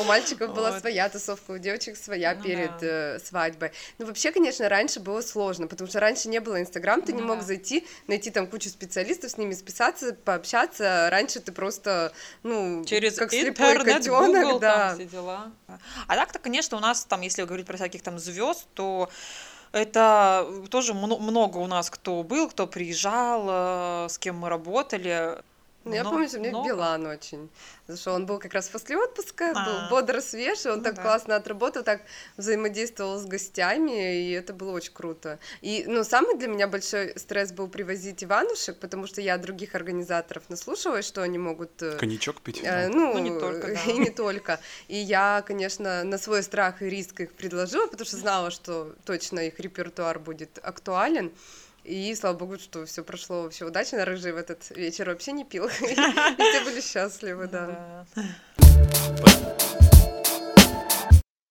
У 0.00 0.04
мальчиков 0.04 0.54
была 0.54 0.70
Вот. 0.72 0.80
своя 0.80 1.08
тусовка, 1.08 1.52
у 1.52 1.58
девочек 1.58 1.96
своя 1.96 2.34
Ну 2.34 2.42
перед 2.42 2.78
да. 2.80 2.86
э, 3.16 3.18
свадьбой. 3.18 3.72
Ну, 3.98 4.06
вообще, 4.06 4.32
конечно, 4.32 4.68
раньше 4.68 5.00
было 5.00 5.20
сложно, 5.22 5.66
потому 5.66 5.88
что 5.88 6.00
раньше 6.00 6.28
не 6.28 6.40
было 6.40 6.60
Инстаграм, 6.60 7.00
ты 7.02 7.12
не 7.12 7.20
Ну 7.20 7.28
мог 7.28 7.38
да. 7.38 7.44
зайти, 7.44 7.86
найти 8.06 8.30
там 8.30 8.46
кучу 8.46 8.68
специалистов, 8.68 9.30
с 9.30 9.38
ними 9.38 9.54
списаться, 9.54 10.12
пообщаться. 10.14 11.08
Раньше 11.10 11.40
ты 11.40 11.52
просто, 11.52 12.12
ну, 12.44 12.84
Через 12.84 13.16
как 13.16 13.30
слепой 13.30 13.72
интернет, 13.72 13.96
котенок, 13.96 14.26
Google, 14.26 14.58
да. 14.60 14.88
там 14.88 14.94
все 14.94 15.06
дела. 15.06 15.50
А 16.06 16.14
так-то, 16.14 16.38
конечно, 16.38 16.76
у 16.76 16.80
нас 16.80 17.04
там, 17.04 17.22
если 17.22 17.42
говорить 17.42 17.66
про 17.66 17.76
всяких 17.76 18.02
там 18.02 18.18
звезд, 18.18 18.66
то 18.74 19.08
это 19.72 20.46
тоже 20.70 20.92
мно- 20.92 21.18
много 21.18 21.58
у 21.58 21.66
нас 21.66 21.90
кто 21.90 22.22
был, 22.22 22.48
кто 22.48 22.66
приезжал, 22.66 23.46
э, 23.48 24.08
с 24.08 24.18
кем 24.18 24.38
мы 24.38 24.48
работали. 24.48 25.38
Ну, 25.84 25.94
я 25.94 26.02
Мно- 26.02 26.10
помню, 26.10 26.28
что 26.28 26.38
мне 26.38 26.48
много. 26.50 26.68
Билан 26.68 27.06
очень 27.06 27.50
зашел. 27.86 28.14
Он 28.14 28.24
был 28.26 28.38
как 28.38 28.54
раз 28.54 28.68
после 28.68 28.96
отпуска, 28.96 29.52
А. 29.54 29.64
был 29.64 29.88
бодро 29.90 30.20
свежий, 30.20 30.72
он 30.72 30.78
Ну 30.78 30.84
так 30.84 30.94
да. 30.94 31.02
классно 31.02 31.36
отработал, 31.36 31.82
так 31.82 32.00
взаимодействовал 32.38 33.18
с 33.18 33.26
гостями, 33.26 34.22
и 34.28 34.30
это 34.32 34.52
было 34.54 34.70
очень 34.72 34.92
круто. 34.92 35.38
И, 35.60 35.84
ну, 35.86 36.04
самый 36.04 36.36
для 36.38 36.48
меня 36.48 36.68
большой 36.68 37.12
стресс 37.18 37.52
был 37.52 37.68
привозить 37.68 38.24
Иванушек, 38.24 38.78
потому 38.78 39.06
что 39.06 39.20
я 39.20 39.36
других 39.38 39.74
организаторов 39.74 40.42
наслушалась, 40.48 41.06
что 41.06 41.22
они 41.22 41.38
могут... 41.38 41.82
э, 41.82 41.96
Коньячок 41.98 42.40
пить. 42.40 42.60
Э, 42.64 42.88
Ну, 42.88 43.12
Ну, 43.14 43.18
не 43.18 43.38
только, 43.38 43.66
да. 43.74 43.80
и 43.92 43.98
не 43.98 44.10
только. 44.10 44.60
И 44.88 44.96
я, 44.96 45.42
конечно, 45.46 46.02
на 46.04 46.18
свой 46.18 46.42
страх 46.42 46.82
и 46.82 46.86
риск 46.88 47.20
их 47.20 47.32
предложила, 47.34 47.86
потому 47.86 48.06
что 48.06 48.16
знала, 48.16 48.50
что 48.50 48.94
точно 49.04 49.40
их 49.40 49.60
репертуар 49.60 50.18
будет 50.18 50.58
актуален. 50.62 51.30
И 51.84 52.14
слава 52.14 52.34
богу, 52.34 52.58
что 52.58 52.86
все 52.86 53.04
прошло 53.04 53.42
вообще 53.42 53.66
удачно. 53.66 54.04
Рыжий 54.04 54.32
в 54.32 54.36
этот 54.38 54.70
вечер 54.70 55.10
вообще 55.10 55.32
не 55.32 55.44
пил. 55.44 55.66
И 55.68 55.70
все 55.70 56.64
были 56.64 56.80
счастливы, 56.82 57.46
да. 57.46 58.06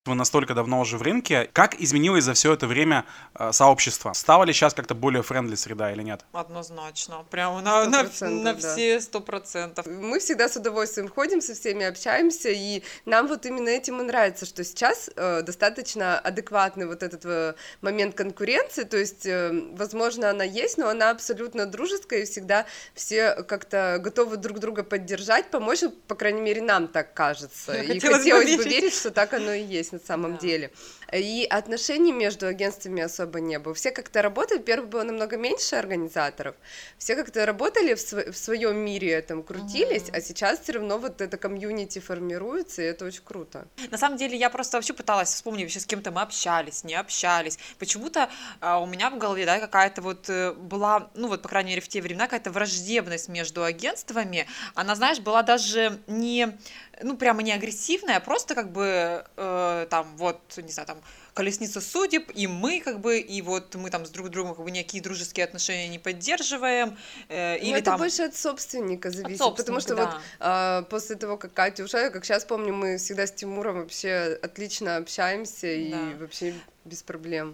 Вы 0.05 0.15
настолько 0.15 0.53
давно 0.53 0.81
уже 0.81 0.97
в 0.97 1.01
рынке. 1.01 1.49
Как 1.53 1.79
изменилось 1.79 2.25
за 2.25 2.33
все 2.33 2.51
это 2.51 2.67
время 2.67 3.05
э, 3.35 3.53
сообщество? 3.53 4.11
Стало 4.11 4.43
ли 4.43 4.51
сейчас 4.51 4.73
как-то 4.73 4.95
более 4.95 5.23
friendly 5.23 5.55
среда 5.55 5.93
или 5.93 6.01
нет? 6.01 6.25
Однозначно. 6.33 7.23
Прям 7.29 7.63
на, 7.63 7.85
на, 7.85 8.03
на 8.19 8.53
да. 8.53 8.59
все 8.59 8.99
сто 8.99 9.21
процентов. 9.21 9.85
Мы 9.85 10.19
всегда 10.19 10.49
с 10.49 10.57
удовольствием 10.57 11.07
ходим, 11.07 11.39
со 11.39 11.53
всеми 11.53 11.85
общаемся, 11.85 12.49
и 12.49 12.83
нам 13.05 13.27
вот 13.27 13.45
именно 13.45 13.69
этим 13.69 14.01
и 14.01 14.03
нравится, 14.03 14.45
что 14.45 14.65
сейчас 14.65 15.09
э, 15.15 15.41
достаточно 15.41 16.19
адекватный 16.19 16.85
вот 16.85 17.01
этот 17.01 17.21
э, 17.23 17.53
момент 17.79 18.13
конкуренции, 18.13 18.83
то 18.83 18.97
есть, 18.97 19.25
э, 19.25 19.51
возможно, 19.71 20.29
она 20.29 20.43
есть, 20.43 20.77
но 20.77 20.89
она 20.89 21.11
абсолютно 21.11 21.65
дружеская, 21.65 22.23
и 22.23 22.25
всегда 22.25 22.65
все 22.93 23.41
как-то 23.43 23.99
готовы 24.01 24.35
друг 24.35 24.59
друга 24.59 24.83
поддержать, 24.83 25.49
помочь, 25.49 25.79
по 26.09 26.15
крайней 26.15 26.41
мере, 26.41 26.61
нам 26.61 26.89
так 26.89 27.13
кажется. 27.13 27.73
И 27.73 27.87
Хотелось 27.87 28.03
бы 28.03 28.31
хотелось 28.31 28.57
бы 28.57 28.63
верить, 28.65 28.93
что 28.93 29.09
так 29.09 29.33
оно 29.33 29.53
и 29.53 29.63
есть 29.63 29.92
на 29.93 29.99
самом 29.99 30.33
Да. 30.33 30.39
деле. 30.39 30.71
И 31.13 31.47
отношений 31.49 32.11
между 32.11 32.47
агентствами 32.47 33.01
особо 33.03 33.39
не 33.39 33.59
было. 33.59 33.73
Все 33.73 33.91
как-то 33.91 34.21
работали, 34.21 34.59
первых 34.59 34.89
было 34.89 35.03
намного 35.03 35.37
меньше 35.37 35.75
организаторов, 35.75 36.55
все 36.97 37.15
как-то 37.15 37.45
работали 37.45 37.93
в, 37.93 37.99
сво- 37.99 38.31
в 38.31 38.37
своем 38.37 38.77
мире, 38.77 39.21
там, 39.21 39.43
крутились, 39.43 40.09
а 40.11 40.19
сейчас 40.21 40.59
все 40.59 40.73
равно 40.73 40.97
вот 40.97 41.21
это 41.21 41.37
комьюнити 41.37 41.99
формируется, 41.99 42.81
и 42.81 42.85
это 42.85 43.05
очень 43.05 43.23
круто. 43.23 43.67
На 43.91 43.97
самом 43.97 44.17
деле 44.17 44.35
я 44.37 44.49
просто 44.49 44.77
вообще 44.77 44.93
пыталась 44.93 45.29
вспомнить, 45.29 45.63
вообще 45.63 45.79
с 45.79 45.85
кем-то 45.85 46.11
мы 46.11 46.21
общались, 46.21 46.83
не 46.83 46.95
общались. 46.95 47.59
Почему-то 47.79 48.29
а, 48.59 48.79
у 48.79 48.85
меня 48.87 49.09
в 49.09 49.17
голове, 49.17 49.45
да, 49.45 49.59
какая-то 49.59 50.01
вот 50.01 50.29
э, 50.29 50.53
была, 50.53 51.09
ну 51.13 51.27
вот, 51.27 51.41
по 51.41 51.49
крайней 51.49 51.69
мере, 51.71 51.81
в 51.81 51.87
те 51.87 52.01
времена 52.01 52.25
какая-то 52.25 52.51
враждебность 52.51 53.29
между 53.29 53.63
агентствами. 53.63 54.47
Она, 54.73 54.95
знаешь, 54.95 55.19
была 55.19 55.43
даже 55.43 55.99
не, 56.07 56.57
ну, 57.01 57.17
прямо 57.17 57.41
не 57.41 57.51
агрессивная, 57.51 58.17
а 58.17 58.19
просто 58.19 58.55
как 58.55 58.71
бы 58.71 59.25
э, 59.35 59.87
там 59.89 60.15
вот, 60.17 60.39
не 60.57 60.71
знаю, 60.71 60.87
там 60.87 60.97
колесница 61.33 61.81
судеб, 61.81 62.31
и 62.35 62.47
мы 62.47 62.79
как 62.81 62.99
бы, 62.99 63.19
и 63.19 63.41
вот 63.41 63.73
мы 63.75 63.89
там 63.89 64.05
с 64.05 64.09
друг 64.09 64.29
другом 64.29 64.53
как 64.55 64.63
бы 64.63 64.71
никакие 64.71 65.01
дружеские 65.01 65.45
отношения 65.45 65.87
не 65.87 65.99
поддерживаем, 65.99 66.97
э, 67.29 67.53
Но 67.53 67.63
или 67.63 67.71
Ну, 67.71 67.77
это 67.77 67.85
там... 67.91 67.99
больше 67.99 68.23
от 68.23 68.35
собственника 68.35 69.09
зависит, 69.09 69.39
собственника, 69.39 69.61
потому 69.63 69.79
что 69.79 69.95
да. 69.95 70.05
вот 70.05 70.21
а, 70.39 70.81
после 70.83 71.15
того, 71.15 71.37
как 71.37 71.53
Катя 71.53 71.83
ушла, 71.83 72.09
как 72.09 72.23
сейчас 72.25 72.45
помню, 72.45 72.73
мы 72.73 72.97
всегда 72.97 73.25
с 73.25 73.31
Тимуром 73.31 73.79
вообще 73.79 74.37
отлично 74.41 74.97
общаемся 74.97 75.67
и 75.67 75.91
Да. 75.91 75.99
вообще 76.19 76.53
без 76.85 77.01
проблем. 77.01 77.53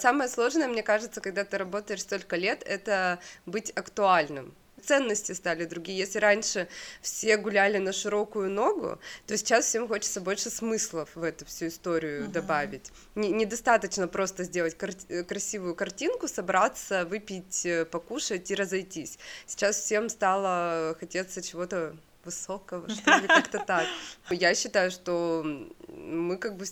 Самое 0.00 0.30
сложное, 0.30 0.68
мне 0.68 0.84
кажется, 0.84 1.20
когда 1.20 1.44
ты 1.44 1.58
работаешь 1.58 2.02
столько 2.02 2.36
лет, 2.36 2.62
это 2.64 3.18
быть 3.46 3.72
актуальным. 3.74 4.54
Ценности 4.84 5.32
стали 5.32 5.64
другие. 5.64 5.98
Если 5.98 6.18
раньше 6.18 6.68
все 7.02 7.36
гуляли 7.36 7.78
на 7.78 7.92
широкую 7.92 8.50
ногу, 8.50 8.98
то 9.26 9.36
сейчас 9.36 9.66
всем 9.66 9.88
хочется 9.88 10.20
больше 10.20 10.50
смыслов 10.50 11.10
в 11.14 11.22
эту 11.22 11.44
всю 11.46 11.66
историю 11.68 12.24
Мгм. 12.24 12.32
добавить. 12.32 12.90
Не- 13.14 13.30
недостаточно 13.30 14.08
просто 14.08 14.44
сделать 14.44 14.76
кар- 14.76 15.24
красивую 15.26 15.74
картинку, 15.74 16.28
собраться, 16.28 17.04
выпить, 17.04 17.66
э, 17.66 17.84
покушать 17.84 18.50
и 18.50 18.54
разойтись. 18.54 19.18
Сейчас 19.46 19.76
всем 19.80 20.08
стало 20.08 20.96
хотеться 21.00 21.42
чего-то 21.42 21.96
высокого, 22.24 22.88
что 22.90 23.16
ли, 23.18 23.26
как-то 23.26 23.58
так. 23.58 23.86
Я 24.30 24.54
считаю, 24.54 24.90
что 24.90 25.44
мы 25.88 26.36
как 26.36 26.56
бы 26.56 26.66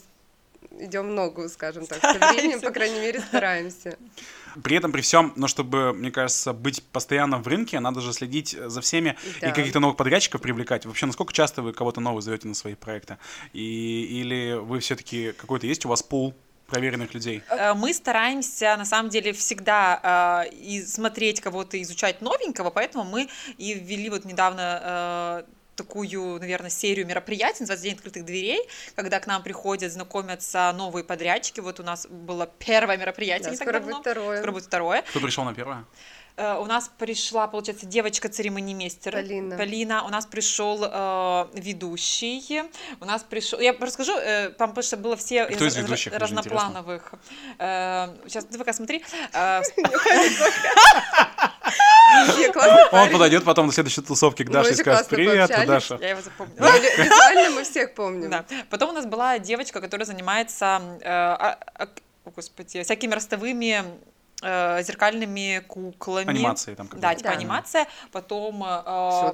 идем 0.80 1.14
ногу, 1.14 1.48
скажем 1.48 1.86
так, 1.86 2.00
со 2.00 2.12
временем, 2.12 2.58
Стараемся. 2.58 2.66
по 2.66 2.72
крайней 2.72 3.00
мере, 3.00 3.20
стараемся. 3.20 3.98
При 4.62 4.76
этом, 4.76 4.90
при 4.92 5.00
всем, 5.02 5.32
но 5.36 5.48
чтобы, 5.48 5.92
мне 5.92 6.10
кажется, 6.10 6.52
быть 6.52 6.82
постоянно 6.82 7.38
в 7.38 7.46
рынке, 7.46 7.78
надо 7.80 8.00
же 8.00 8.12
следить 8.12 8.56
за 8.66 8.80
всеми 8.80 9.16
Да. 9.40 9.48
и 9.48 9.52
каких-то 9.52 9.80
новых 9.80 9.96
подрядчиков 9.96 10.40
привлекать. 10.40 10.86
Вообще, 10.86 11.06
насколько 11.06 11.32
часто 11.32 11.60
вы 11.62 11.72
кого-то 11.72 12.00
нового 12.00 12.22
зовете 12.22 12.48
на 12.48 12.54
свои 12.54 12.74
проекты? 12.74 13.18
И, 13.52 14.20
или 14.20 14.54
вы 14.54 14.80
все-таки 14.80 15.32
какой-то 15.32 15.66
есть 15.66 15.84
у 15.84 15.88
вас 15.88 16.02
пул 16.02 16.34
проверенных 16.68 17.14
людей? 17.14 17.42
Э, 17.50 17.74
Мы 17.74 17.92
стараемся, 17.94 18.76
на 18.76 18.84
самом 18.84 19.10
деле, 19.10 19.32
всегда 19.32 20.44
э, 20.46 20.54
и 20.54 20.82
смотреть 20.82 21.40
кого-то, 21.40 21.80
изучать 21.82 22.20
новенького, 22.22 22.70
поэтому 22.70 23.04
мы 23.04 23.28
и 23.58 23.74
ввели 23.74 24.08
вот 24.10 24.24
недавно 24.24 24.80
э, 24.82 25.50
такую, 25.76 26.40
наверное, 26.40 26.70
серию 26.70 27.06
мероприятий, 27.06 27.60
называется 27.60 27.84
День 27.84 27.94
открытых 27.94 28.24
дверей, 28.24 28.60
когда 28.94 29.20
к 29.20 29.26
нам 29.26 29.42
приходят, 29.42 29.92
знакомятся 29.92 30.72
новые 30.76 31.04
подрядчики. 31.04 31.60
Вот 31.60 31.78
у 31.80 31.82
нас 31.82 32.06
было 32.08 32.46
первое 32.58 32.96
мероприятие 32.96 33.44
Да, 33.44 33.50
не 33.50 33.56
так 33.56 33.68
скоро 33.68 33.80
давно. 33.80 33.96
будет 33.96 34.00
второе. 34.00 34.38
Скоро 34.38 34.52
будет 34.52 34.64
второе. 34.64 35.02
Кто 35.02 35.20
пришел 35.20 35.44
на 35.44 35.54
первое? 35.54 35.84
Э, 36.36 36.58
У 36.58 36.66
нас 36.66 36.90
пришла, 36.98 37.46
получается, 37.46 37.86
девочка-церемонимейстер. 37.86 39.12
Полина. 39.12 39.56
Полина. 39.56 40.04
У 40.04 40.08
нас 40.08 40.26
пришел 40.26 40.82
э, 40.82 41.46
ведущий. 41.54 42.62
У 43.00 43.04
нас 43.04 43.22
пришел... 43.22 43.58
Я 43.60 43.72
расскажу, 43.72 44.16
э, 44.16 44.50
там 44.50 44.70
потому 44.70 44.82
что 44.82 44.96
было 44.96 45.16
все 45.16 45.46
Кто 45.46 45.66
из 45.66 45.76
ведущих? 45.76 46.12
Разноплановых. 46.12 47.14
Э, 47.58 48.08
сейчас, 48.26 48.44
ты 48.44 48.58
пока 48.58 48.72
смотри. 48.72 49.04
Э, 49.32 49.62
Он 53.02 53.10
подойдет 53.10 53.44
потом 53.44 53.66
на 53.66 53.72
следующей 53.72 54.02
тусовке 54.02 54.44
к 54.44 54.50
Даше 54.50 54.72
и 54.72 54.74
скажет 54.74 55.08
«Привет, 55.08 55.48
пообщались». 55.48 55.66
Даша». 55.68 55.98
я 56.00 56.10
его 56.10 56.20
запомнила. 56.20 56.70
Визуально 56.98 57.50
мы 57.50 57.62
всех 57.64 57.94
помним. 57.94 58.30
Да. 58.30 58.44
Потом 58.70 58.90
у 58.90 58.92
нас 58.92 59.06
была 59.06 59.38
девочка, 59.38 59.80
которая 59.80 60.06
занимается, 60.06 60.80
э, 61.00 61.08
а- 61.08 61.58
а- 61.74 61.88
о, 62.24 62.30
господи, 62.30 62.82
всякими 62.82 63.14
ростовыми 63.14 63.84
э, 64.42 64.82
зеркальными 64.82 65.62
куклами. 65.66 66.30
Анимации 66.30 66.74
там 66.74 66.86
Да, 66.88 66.92
какая-то. 66.96 67.18
типа 67.18 67.30
Да. 67.30 67.36
анимация. 67.36 67.86
Потом 68.12 68.62
э, 68.64 69.32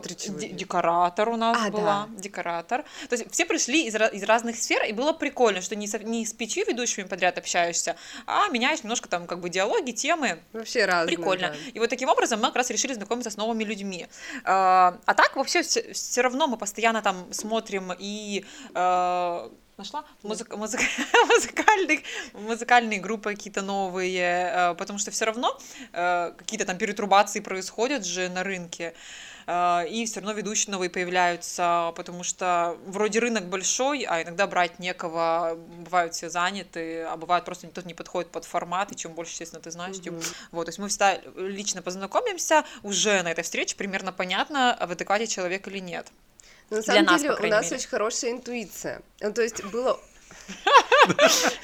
декоратор 0.52 1.28
у 1.28 1.36
нас 1.36 1.56
А, 1.60 1.70
была. 1.70 2.08
Декоратор. 2.16 2.82
То 3.08 3.16
есть 3.16 3.30
все 3.32 3.44
пришли 3.44 3.86
из, 3.86 3.94
из 3.94 4.22
разных 4.24 4.56
сфер, 4.56 4.84
и 4.84 4.92
было 4.92 5.12
прикольно, 5.12 5.60
что 5.60 5.76
не, 5.76 5.86
со- 5.86 5.98
не 5.98 6.24
с 6.24 6.32
пятью 6.32 6.64
ведущими 6.66 7.04
подряд 7.04 7.38
общаешься, 7.38 7.96
а 8.26 8.48
меняешь 8.48 8.82
немножко 8.82 9.08
там 9.08 9.26
как 9.26 9.40
бы 9.40 9.48
диалоги, 9.50 9.90
темы. 9.92 10.38
Вообще 10.52 10.84
разные. 10.84 11.16
Прикольно. 11.16 11.48
да. 11.48 11.56
И 11.74 11.78
вот 11.78 11.90
таким 11.90 12.08
образом 12.08 12.40
мы 12.40 12.46
как 12.48 12.56
раз 12.56 12.70
решили 12.70 12.92
знакомиться 12.94 13.30
с 13.30 13.36
новыми 13.36 13.64
людьми. 13.64 14.06
А 14.44 14.98
а 15.06 15.14
так 15.14 15.36
вообще 15.36 15.62
все, 15.62 16.20
равно 16.22 16.46
мы 16.46 16.56
постоянно 16.56 17.02
там 17.02 17.32
смотрим 17.32 17.92
и 17.98 18.44
э, 18.74 19.48
нашла 19.82 20.04
музык- 20.22 20.56
музык- 20.56 20.80
музыкальных, 21.34 22.00
музыкальные 22.34 23.00
группы 23.00 23.30
какие-то 23.34 23.62
новые, 23.62 24.50
э, 24.52 24.74
потому 24.74 24.98
что 24.98 25.10
все 25.10 25.24
равно 25.24 25.58
э, 25.92 26.32
какие-то 26.38 26.64
там 26.66 26.76
перетрубации 26.78 27.40
происходят 27.40 28.04
же 28.06 28.28
на 28.28 28.42
рынке. 28.42 28.94
э, 29.46 29.88
И 29.88 30.04
все 30.06 30.20
равно 30.20 30.32
ведущие 30.32 30.70
новые 30.72 30.88
появляются, 30.88 31.92
потому 31.96 32.22
что 32.24 32.76
вроде 32.86 33.18
рынок 33.18 33.44
большой, 33.46 34.02
а 34.08 34.22
иногда 34.22 34.46
брать 34.46 34.78
некого, 34.78 35.56
бывают 35.84 36.14
все 36.14 36.28
заняты, 36.30 37.02
а 37.02 37.16
бывает 37.16 37.44
просто 37.44 37.66
никто 37.66 37.82
не 37.82 37.94
подходит 37.94 38.30
под 38.30 38.44
формат, 38.44 38.92
и 38.92 38.96
чем 38.96 39.12
больше, 39.14 39.32
естественно, 39.32 39.60
ты 39.60 39.70
знаешь, 39.70 39.96
тем 40.00 40.14
вот, 40.52 40.64
то 40.66 40.68
есть 40.68 40.78
мы 40.78 40.88
всегда 40.88 41.18
лично 41.36 41.82
познакомимся, 41.82 42.64
уже 42.82 43.22
на 43.22 43.30
этой 43.32 43.42
встрече 43.42 43.74
примерно 43.76 44.12
понятно, 44.12 44.76
в 44.80 44.92
адеквате 44.92 45.26
человек 45.26 45.66
или 45.68 45.78
нет. 45.80 46.06
Но 46.72 46.78
на 46.78 46.82
Для 46.84 46.94
самом 46.94 47.06
нас, 47.12 47.20
деле 47.20 47.34
у 47.34 47.46
нас 47.48 47.64
мере. 47.66 47.76
очень 47.76 47.88
хорошая 47.88 48.30
интуиция. 48.30 49.02
Ну, 49.20 49.32
то 49.34 49.42
есть 49.42 49.62
было... 49.64 50.00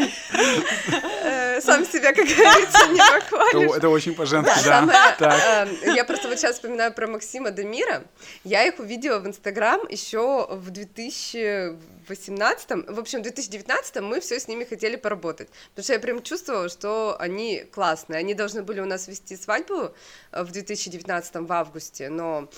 Э, 1.23 1.61
Сам 1.61 1.85
себя, 1.85 2.13
как 2.13 2.27
говорится, 2.27 2.87
не 2.89 2.99
похвалишь. 2.99 3.77
это 3.77 3.89
очень 3.89 4.15
по-женски, 4.15 4.53
да. 4.65 5.17
Э, 5.83 5.95
я 5.95 6.05
просто 6.05 6.29
вот 6.29 6.39
сейчас 6.39 6.57
вспоминаю 6.57 6.93
про 6.93 7.07
Максима 7.07 7.51
Дамира. 7.51 8.05
Я 8.45 8.65
их 8.65 8.79
увидела 8.79 9.19
в 9.19 9.27
Инстаграм 9.27 9.81
еще 9.89 10.47
в 10.51 10.71
2018, 10.71 12.71
в 12.89 12.99
общем, 12.99 13.21
в 13.21 13.23
2019 13.23 13.97
мы 13.97 14.21
все 14.21 14.39
с 14.39 14.47
ними 14.47 14.65
хотели 14.65 14.97
поработать. 14.97 15.49
Потому 15.71 15.85
что 15.85 15.93
я 15.95 15.99
прям 15.99 16.23
чувствовала, 16.23 16.69
что 16.69 17.17
они 17.19 17.65
классные. 17.73 18.19
Они 18.19 18.35
должны 18.35 18.63
были 18.63 18.81
у 18.81 18.87
нас 18.87 19.09
вести 19.09 19.37
свадьбу 19.37 19.93
э, 20.33 20.43
в 20.43 20.53
2019 20.53 21.35
в 21.37 21.53
августе, 21.53 22.11
но 22.11 22.49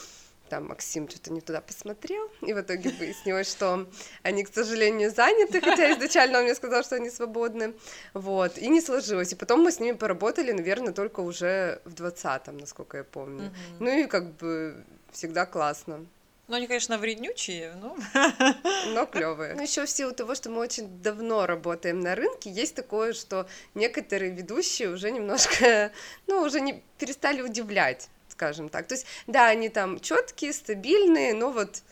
там 0.50 0.66
Максим 0.68 1.08
что-то 1.08 1.32
не 1.32 1.40
туда 1.40 1.60
посмотрел, 1.60 2.28
и 2.42 2.52
в 2.52 2.60
итоге 2.60 2.90
выяснилось, 2.90 3.50
что 3.50 3.86
они, 4.22 4.44
к 4.44 4.52
сожалению, 4.52 5.10
заняты, 5.10 5.60
хотя 5.60 5.92
изначально 5.92 6.38
он 6.38 6.44
мне 6.44 6.54
сказал, 6.54 6.82
что 6.82 6.96
они 6.96 7.10
свободны, 7.10 7.72
вот, 8.14 8.58
и 8.58 8.68
не 8.68 8.80
сложилось, 8.80 9.32
и 9.32 9.36
потом 9.36 9.62
мы 9.62 9.70
с 9.70 9.80
ними 9.80 9.96
поработали, 9.96 10.52
наверное, 10.52 10.92
только 10.92 11.20
уже 11.20 11.80
в 11.84 11.94
20-м, 11.94 12.58
насколько 12.58 12.98
я 12.98 13.04
помню, 13.04 13.52
ну 13.78 13.88
и 13.88 14.06
как 14.06 14.32
бы 14.34 14.84
всегда 15.12 15.46
классно. 15.46 16.06
Ну, 16.48 16.56
они, 16.56 16.66
конечно, 16.66 16.98
вреднючие, 16.98 17.74
но... 17.80 17.96
но 18.88 19.06
клевые. 19.06 19.54
Ну, 19.54 19.62
еще 19.62 19.86
в 19.86 19.90
силу 19.90 20.12
того, 20.12 20.34
что 20.34 20.50
мы 20.50 20.58
очень 20.58 21.00
давно 21.00 21.46
работаем 21.46 22.00
на 22.00 22.16
рынке, 22.16 22.50
есть 22.50 22.74
такое, 22.74 23.12
что 23.12 23.46
некоторые 23.74 24.32
ведущие 24.32 24.88
уже 24.88 25.12
немножко, 25.12 25.92
ну, 26.26 26.42
уже 26.42 26.60
не 26.60 26.82
перестали 26.98 27.40
удивлять, 27.40 28.08
скажем 28.40 28.70
так. 28.70 28.86
То 28.86 28.94
есть, 28.94 29.04
да, 29.26 29.48
они 29.48 29.68
там 29.68 30.00
четкие, 30.00 30.54
стабильные, 30.54 31.34
но 31.34 31.50
вот 31.50 31.82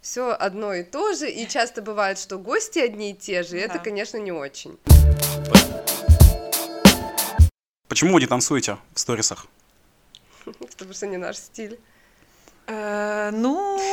все 0.00 0.30
одно 0.30 0.72
и 0.72 0.84
то 0.84 1.14
же, 1.14 1.28
и 1.28 1.48
часто 1.48 1.82
бывает, 1.82 2.16
что 2.16 2.38
гости 2.38 2.78
одни 2.78 3.10
и 3.10 3.14
те 3.14 3.42
же, 3.42 3.56
и 3.56 3.60
это, 3.60 3.74
Да. 3.74 3.78
конечно, 3.80 4.16
не 4.18 4.30
очень. 4.30 4.78
Почему 7.88 8.14
вы 8.14 8.20
не 8.20 8.28
танцуете 8.28 8.78
в 8.94 9.00
сторисах? 9.00 9.46
Потому 10.70 10.92
что 10.92 11.08
не 11.08 11.16
наш 11.16 11.38
стиль. 11.38 11.80
Э, 12.68 13.30
Ну... 13.32 13.80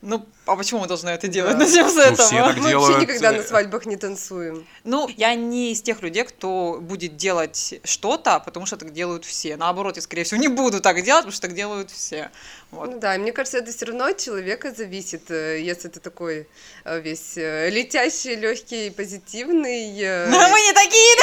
Ну, 0.00 0.24
а 0.52 0.56
почему 0.56 0.80
мы 0.80 0.86
должны 0.86 1.10
это 1.10 1.28
делать? 1.28 1.52
Да. 1.58 1.64
Начнем 1.64 1.88
с 1.88 1.94
Ну, 1.94 2.00
этого. 2.00 2.16
все 2.28 2.36
так 2.36 2.46
Мы 2.56 2.62
вообще 2.62 2.68
делают. 2.68 3.00
никогда 3.02 3.32
э, 3.32 3.36
на 3.36 3.42
свадьбах 3.42 3.86
не 3.86 3.96
танцуем. 3.96 4.66
Ну, 4.84 5.08
я 5.16 5.34
не 5.34 5.72
из 5.72 5.82
тех 5.82 6.02
людей, 6.02 6.24
кто 6.24 6.78
будет 6.80 7.16
делать 7.16 7.74
что-то, 7.84 8.40
потому 8.40 8.66
что 8.66 8.76
так 8.76 8.92
делают 8.92 9.24
все. 9.24 9.56
Наоборот, 9.56 9.96
я, 9.96 10.02
скорее 10.02 10.24
всего, 10.24 10.40
не 10.40 10.48
буду 10.48 10.80
так 10.80 10.96
делать, 11.02 11.22
потому 11.24 11.32
что 11.32 11.42
так 11.42 11.54
делают 11.54 11.90
все. 11.90 12.30
Вот. 12.70 12.90
Ну 12.90 12.98
да, 12.98 13.14
и 13.14 13.18
мне 13.18 13.32
кажется, 13.32 13.58
это 13.58 13.72
все 13.72 13.86
равно 13.86 14.04
от 14.06 14.18
человека 14.18 14.72
зависит, 14.76 15.30
э, 15.30 15.60
если 15.60 15.88
ты 15.88 16.00
такой 16.00 16.46
э, 16.84 17.00
весь 17.00 17.36
э, 17.36 17.70
летящий, 17.70 18.34
легкий, 18.36 18.90
позитивный. 18.90 19.98
э, 20.00 20.28
Мы 20.30 20.60
не 20.60 20.72
такие, 20.72 21.16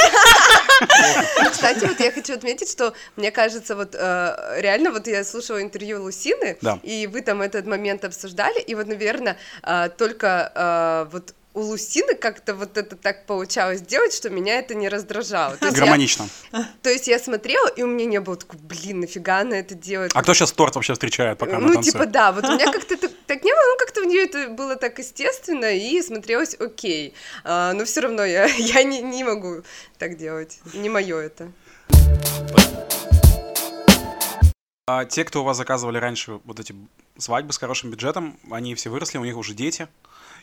да? 1.39 1.49
Кстати, 1.51 1.85
вот 1.85 1.99
я 1.99 2.11
хочу 2.11 2.33
отметить, 2.33 2.69
что 2.71 2.93
мне 3.15 3.31
кажется, 3.31 3.75
вот 3.75 3.93
реально, 3.95 4.91
вот 4.91 5.07
я 5.07 5.23
слушала 5.23 5.61
интервью 5.61 6.01
Лусины, 6.03 6.57
Да. 6.61 6.79
и 6.83 7.07
вы 7.07 7.21
там 7.21 7.41
этот 7.41 7.65
момент 7.67 8.03
обсуждали, 8.05 8.59
и 8.59 8.75
вот, 8.75 8.87
наверное, 8.87 9.14
э, 9.63 9.89
только 9.97 10.51
э, 10.55 11.11
вот 11.11 11.33
у 11.55 11.61
Лусины 11.61 12.15
как-то 12.15 12.53
вот 12.53 12.77
это 12.77 12.97
так 12.97 13.25
получалось 13.25 13.79
сделать, 13.79 14.13
что 14.13 14.29
меня 14.29 14.59
это 14.59 14.75
не 14.75 14.89
раздражало. 14.89 15.55
То 15.55 15.67
есть, 15.67 15.77
я, 15.77 15.83
Гармонично. 15.83 16.27
то 16.81 16.89
есть 16.89 17.07
я 17.07 17.17
смотрела, 17.17 17.67
и 17.69 17.81
у 17.81 17.87
меня 17.87 18.05
не 18.05 18.19
было 18.19 18.35
такой, 18.35 18.59
блин, 18.59 18.99
нафига 18.99 19.39
она 19.39 19.57
это 19.57 19.73
делает? 19.73 20.11
А 20.13 20.21
кто 20.21 20.33
сейчас 20.33 20.51
торт 20.51 20.75
вообще 20.75 20.93
встречает, 20.93 21.37
пока 21.37 21.59
ну, 21.59 21.81
типа, 21.81 22.05
да, 22.05 22.33
вот 22.33 22.43
у 22.43 22.51
меня 22.51 22.71
как-то 22.71 22.97
так, 22.97 23.11
так 23.25 23.43
не 23.43 23.53
было, 23.53 23.61
ну, 23.71 23.77
как-то 23.79 24.01
у 24.01 24.03
нее 24.03 24.25
это 24.25 24.49
было 24.49 24.75
так 24.75 24.99
естественно 24.99 25.73
и 25.73 26.01
смотрелось 26.01 26.55
окей. 26.59 27.13
А, 27.45 27.71
но 27.71 27.85
все 27.85 28.01
равно 28.01 28.25
я, 28.25 28.45
я 28.57 28.83
не, 28.83 29.01
не 29.01 29.23
могу 29.23 29.63
так 29.97 30.17
делать. 30.17 30.59
Не 30.73 30.89
мое 30.89 31.17
это. 31.19 31.51
А 34.87 35.03
те, 35.03 35.23
кто 35.23 35.41
у 35.41 35.43
вас 35.43 35.57
заказывали 35.57 35.97
раньше 35.97 36.39
вот 36.43 36.59
эти 36.59 36.75
свадьбы 37.17 37.51
с 37.53 37.57
хорошим 37.57 37.89
бюджетом, 37.89 38.37
они 38.51 38.75
все 38.75 38.91
выросли, 38.91 39.17
у 39.17 39.25
них 39.25 39.35
уже 39.35 39.55
дети, 39.55 39.87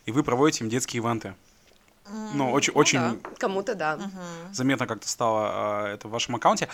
и 0.05 0.11
вы 0.11 0.25
проводите 0.25 0.65
им 0.65 0.71
детские 0.71 1.01
ивенты. 1.01 1.37
Ну, 2.35 2.51
очень, 2.51 2.73
очень 2.73 2.99
да. 2.99 3.17
Кому-то 3.39 3.77
да. 3.77 4.01
заметно 4.51 4.89
как-то 4.89 5.09
стало 5.09 5.43
а, 5.45 5.95
это 5.95 6.09
в 6.09 6.11
вашем 6.11 6.35
аккаунте. 6.35 6.69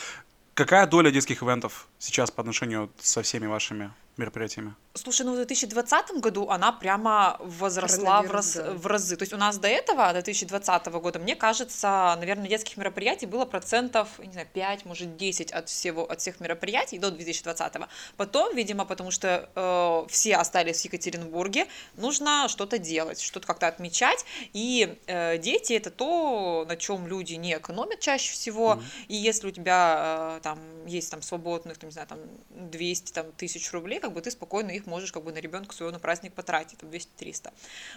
Какая 0.54 0.86
доля 0.86 1.10
детских 1.10 1.42
ивентов 1.42 1.88
сейчас 1.98 2.30
по 2.30 2.40
отношению 2.40 2.90
со 3.00 3.20
всеми 3.20 3.46
вашими 3.46 3.92
мероприятиями? 4.18 4.74
Слушай, 4.94 5.26
ну 5.26 5.32
в 5.32 5.36
2020 5.36 6.10
году 6.20 6.48
она 6.50 6.72
прямо 6.72 7.36
возросла 7.40 8.22
в, 8.22 8.30
раз, 8.30 8.54
да. 8.54 8.72
в 8.72 8.86
разы. 8.86 9.16
То 9.16 9.22
есть 9.22 9.32
у 9.32 9.36
нас 9.36 9.58
до 9.58 9.68
этого, 9.68 10.08
до 10.08 10.14
2020 10.14 10.86
года, 10.86 11.18
мне 11.18 11.36
кажется, 11.36 12.16
наверное, 12.18 12.48
детских 12.48 12.76
мероприятий 12.76 13.26
было 13.26 13.44
процентов, 13.44 14.08
не 14.18 14.32
знаю, 14.32 14.48
5, 14.52 14.84
может, 14.86 15.16
10 15.16 15.52
от, 15.52 15.68
всего, 15.68 16.10
от 16.10 16.20
всех 16.20 16.40
мероприятий 16.40 16.98
до 16.98 17.10
2020. 17.10 17.74
Потом, 18.16 18.54
видимо, 18.56 18.84
потому 18.84 19.10
что 19.10 19.48
э, 19.54 20.06
все 20.10 20.36
остались 20.36 20.82
в 20.82 20.84
Екатеринбурге, 20.86 21.68
нужно 21.96 22.48
что-то 22.48 22.78
делать, 22.78 23.20
что-то 23.20 23.46
как-то 23.46 23.68
отмечать. 23.68 24.24
И 24.52 24.98
э, 25.06 25.38
дети 25.38 25.74
это 25.74 25.90
то, 25.90 26.64
на 26.68 26.76
чем 26.76 27.06
люди 27.06 27.34
не 27.34 27.56
экономят 27.56 28.00
чаще 28.00 28.32
всего. 28.32 28.82
И 29.06 29.14
если 29.14 29.46
у 29.46 29.50
тебя 29.50 30.38
э, 30.38 30.40
там 30.42 30.58
есть 30.86 31.10
там 31.10 31.22
свободных, 31.22 31.78
там, 31.78 31.88
не 31.88 31.92
знаю, 31.92 32.08
там 32.08 32.18
200 32.50 33.12
там, 33.12 33.32
тысяч 33.32 33.72
рублей, 33.72 34.00
как 34.08 34.14
бы 34.14 34.22
ты 34.22 34.30
спокойно 34.30 34.70
их 34.70 34.86
можешь 34.86 35.12
как 35.12 35.22
бы 35.22 35.32
на 35.32 35.38
ребенка 35.38 35.74
своего 35.74 35.92
на 35.92 35.98
праздник 35.98 36.32
потратить, 36.32 36.78
там 36.78 36.88
200-300. 36.88 37.52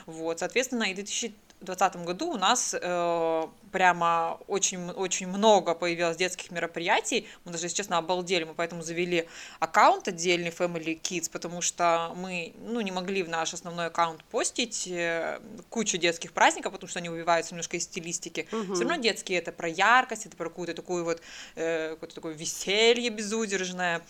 Вот, 0.06 0.39
соответственно, 0.39 0.84
и 0.84 0.91
в 0.91 0.95
2020 0.95 1.95
году 2.04 2.32
у 2.32 2.38
нас 2.38 2.76
э, 2.80 3.47
прямо 3.71 4.38
очень, 4.47 4.89
очень 4.89 5.28
много 5.28 5.74
появилось 5.74 6.17
детских 6.17 6.52
мероприятий. 6.52 7.28
Мы 7.45 7.54
даже, 7.54 7.65
если 7.65 7.78
честно, 7.78 7.97
обалдели. 7.97 8.43
Мы 8.43 8.54
поэтому 8.54 8.82
завели 8.82 9.28
аккаунт 9.60 10.10
отдельный 10.10 10.50
Family 10.50 11.00
Kids, 11.02 11.32
потому 11.32 11.62
что 11.62 12.12
мы 12.17 12.54
ну, 12.60 12.82
не 12.82 12.91
могли 12.91 13.24
в 13.24 13.30
наш 13.30 13.54
основной 13.54 13.86
аккаунт 13.86 14.21
постить 14.26 14.88
э, 14.88 15.39
кучу 15.69 15.97
детских 15.97 16.34
праздников, 16.34 16.74
потому 16.74 16.89
что 16.89 17.00
они 17.00 17.10
убиваются 17.10 17.54
немножко 17.54 17.78
из 17.78 17.84
стилистики. 17.84 18.47
Все 18.74 18.84
равно 18.84 18.95
детские 18.97 19.39
это 19.39 19.54
про 19.54 19.69
яркость, 19.69 20.26
это 20.26 20.36
про 20.36 20.50
какую-то 20.50 20.74
такую 20.74 21.06
вот 21.06 21.21
э, 21.56 21.91
какое-то 21.91 22.15
такое 22.15 22.34
веселье 22.34 23.10
безудержное. 23.10 24.02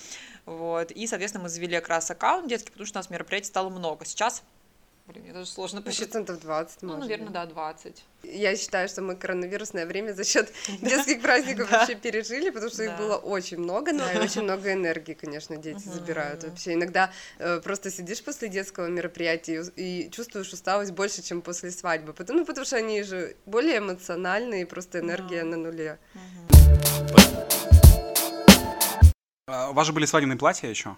Вот. 0.45 0.91
И, 0.91 1.07
соответственно, 1.07 1.43
мы 1.43 1.49
завели 1.49 1.75
как 1.75 1.89
раз 1.89 2.11
аккаунт 2.11 2.47
детский, 2.47 2.71
потому 2.71 2.85
что 2.85 2.97
у 2.97 2.99
нас 2.99 3.09
мероприятий 3.09 3.47
стало 3.47 3.69
много. 3.69 4.05
Сейчас 4.05 4.43
Блин, 5.07 5.23
мне 5.23 5.33
даже 5.33 5.47
сложно 5.49 5.79
Ну, 5.79 5.85
посчитать. 5.85 6.11
Процентов 6.11 6.39
20, 6.41 6.83
Ну, 6.83 6.97
наверное, 6.97 7.25
быть. 7.25 7.33
да, 7.33 7.45
20. 7.45 8.03
Я 8.23 8.55
считаю, 8.55 8.87
что 8.87 9.01
мы 9.01 9.15
коронавирусное 9.15 9.85
время 9.85 10.13
за 10.13 10.23
счет 10.23 10.53
детских 10.81 11.21
праздников 11.21 11.69
вообще 11.71 11.95
пережили, 11.95 12.49
потому 12.49 12.71
что 12.71 12.83
их 12.83 12.95
было 12.97 13.17
очень 13.17 13.57
много, 13.57 13.91
но 13.93 14.09
и 14.09 14.17
очень 14.17 14.43
много 14.43 14.71
энергии, 14.71 15.13
конечно, 15.13 15.57
дети 15.57 15.83
забирают 15.83 16.43
вообще. 16.43 16.75
Иногда 16.75 17.11
э, 17.39 17.59
просто 17.61 17.91
сидишь 17.91 18.23
после 18.23 18.47
детского 18.47 18.87
мероприятия 18.87 19.65
и, 19.75 20.09
чувствуешь 20.11 20.53
усталость 20.53 20.91
больше, 20.91 21.21
чем 21.23 21.41
после 21.41 21.71
свадьбы. 21.71 22.13
Потому, 22.13 22.39
ну, 22.39 22.45
потому 22.45 22.65
что 22.65 22.77
они 22.77 23.03
же 23.03 23.35
более 23.45 23.79
эмоциональные, 23.79 24.61
и 24.61 24.65
просто 24.65 24.99
энергия 24.99 25.43
на 25.43 25.57
нуле. 25.57 25.99
А, 29.47 29.69
У 29.69 29.73
вас 29.73 29.87
же 29.87 29.93
были 29.93 30.05
свадебные 30.05 30.37
платья 30.37 30.67
еще? 30.69 30.95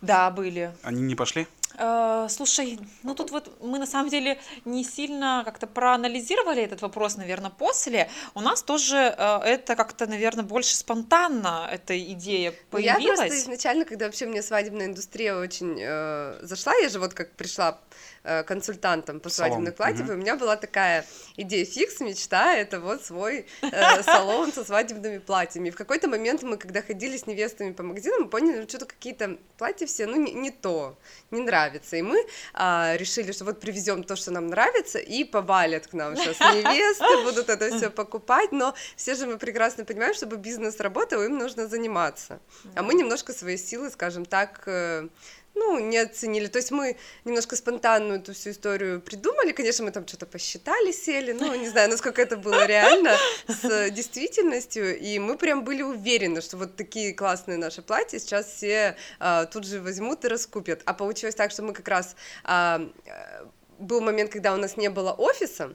Да, 0.00 0.30
были. 0.30 0.72
Они 0.82 1.00
не 1.02 1.14
пошли? 1.14 1.46
Э, 1.78 2.26
Слушай, 2.28 2.78
ну 3.04 3.14
тут 3.14 3.30
вот 3.30 3.62
мы 3.62 3.78
на 3.78 3.86
самом 3.86 4.10
деле 4.10 4.38
не 4.64 4.82
сильно 4.84 5.42
как-то 5.44 5.66
проанализировали 5.68 6.60
этот 6.62 6.82
вопрос, 6.82 7.16
наверное, 7.16 7.50
после. 7.50 8.10
У 8.34 8.40
нас 8.40 8.62
тоже 8.64 8.96
э, 9.16 9.38
это 9.44 9.76
как-то, 9.76 10.06
наверное, 10.08 10.44
больше 10.44 10.74
спонтанно 10.76 11.68
эта 11.72 11.96
идея 12.12 12.52
Ну, 12.72 12.78
Я 12.78 12.94
появилась. 12.94 13.18
просто 13.20 13.38
изначально, 13.38 13.84
когда 13.84 14.06
вообще 14.06 14.26
мне 14.26 14.42
свадебная 14.42 14.86
индустрия 14.86 15.36
очень 15.36 15.76
э, 15.80 16.40
зашла, 16.42 16.74
я 16.74 16.88
же 16.88 16.98
вот 16.98 17.14
как 17.14 17.30
пришла 17.36 17.78
консультантом 18.44 19.20
по 19.20 19.28
платьям, 19.72 20.06
мгм. 20.06 20.12
и 20.12 20.14
у 20.16 20.18
меня 20.18 20.36
была 20.36 20.56
такая 20.56 21.04
идея 21.36 21.64
фикс, 21.64 22.00
мечта, 22.00 22.54
это 22.54 22.80
вот 22.80 23.04
свой 23.04 23.46
э, 23.62 24.02
салон 24.02 24.52
со 24.52 24.64
свадебными 24.64 25.18
платьями. 25.18 25.68
И 25.68 25.70
в 25.70 25.76
какой-то 25.76 26.08
момент 26.08 26.42
мы, 26.42 26.56
когда 26.56 26.82
ходили 26.82 27.16
с 27.16 27.26
невестами 27.26 27.72
по 27.72 27.82
магазинам, 27.82 28.22
мы 28.22 28.28
поняли, 28.28 28.60
ну, 28.60 28.68
что-то 28.68 28.86
какие-то 28.86 29.38
платья 29.58 29.86
все, 29.86 30.06
ну, 30.06 30.16
не, 30.16 30.32
не 30.32 30.50
то, 30.50 30.96
не 31.30 31.40
нравится. 31.40 31.96
И 31.96 32.02
мы 32.02 32.24
а, 32.54 32.94
решили, 32.96 33.32
что 33.32 33.44
вот 33.44 33.60
привезем 33.60 34.04
то, 34.04 34.16
что 34.16 34.30
нам 34.30 34.48
нравится, 34.48 34.98
и 34.98 35.24
повалят 35.24 35.86
к 35.86 35.92
нам 35.92 36.16
сейчас 36.16 36.38
невесты, 36.54 37.04
будут 37.24 37.48
это 37.48 37.76
все 37.76 37.90
покупать, 37.90 38.52
но 38.52 38.74
все 38.96 39.14
же 39.14 39.26
мы 39.26 39.38
прекрасно 39.38 39.84
понимаем, 39.84 40.14
чтобы 40.14 40.36
бизнес 40.36 40.80
работал, 40.80 41.22
им 41.22 41.38
нужно 41.38 41.66
заниматься. 41.66 42.40
А 42.74 42.82
мы 42.82 42.94
немножко 42.94 43.32
свои 43.32 43.56
силы, 43.56 43.90
скажем 43.90 44.24
так, 44.24 44.62
э, 44.66 45.08
ну, 45.54 45.78
не 45.78 45.98
оценили. 45.98 46.46
То 46.46 46.58
есть 46.58 46.70
мы 46.70 46.96
немножко 47.24 47.56
спонтанную 47.56 48.20
эту 48.20 48.32
всю 48.32 48.50
историю 48.50 49.00
придумали. 49.00 49.52
Конечно, 49.52 49.84
мы 49.84 49.90
там 49.90 50.06
что-то 50.06 50.26
посчитали, 50.26 50.92
сели, 50.92 51.32
ну, 51.32 51.54
не 51.54 51.68
знаю, 51.68 51.90
насколько 51.90 52.22
это 52.22 52.36
было 52.36 52.66
реально 52.66 53.16
с 53.46 53.90
действительностью. 53.90 54.98
И 54.98 55.18
мы 55.18 55.36
прям 55.36 55.64
были 55.64 55.82
уверены, 55.82 56.40
что 56.40 56.56
вот 56.56 56.76
такие 56.76 57.14
классные 57.14 57.58
наши 57.58 57.82
платья 57.82 58.18
сейчас 58.18 58.46
все 58.46 58.96
а, 59.18 59.46
тут 59.46 59.64
же 59.66 59.80
возьмут 59.80 60.24
и 60.24 60.28
раскупят. 60.28 60.82
А 60.84 60.94
получилось 60.94 61.34
так, 61.34 61.50
что 61.50 61.62
мы 61.62 61.72
как 61.72 61.88
раз... 61.88 62.16
а, 62.44 62.80
э, 63.06 63.46
был 63.78 64.00
момент, 64.00 64.30
когда 64.30 64.54
у 64.54 64.56
нас 64.56 64.76
не 64.76 64.88
было 64.90 65.12
офиса, 65.12 65.72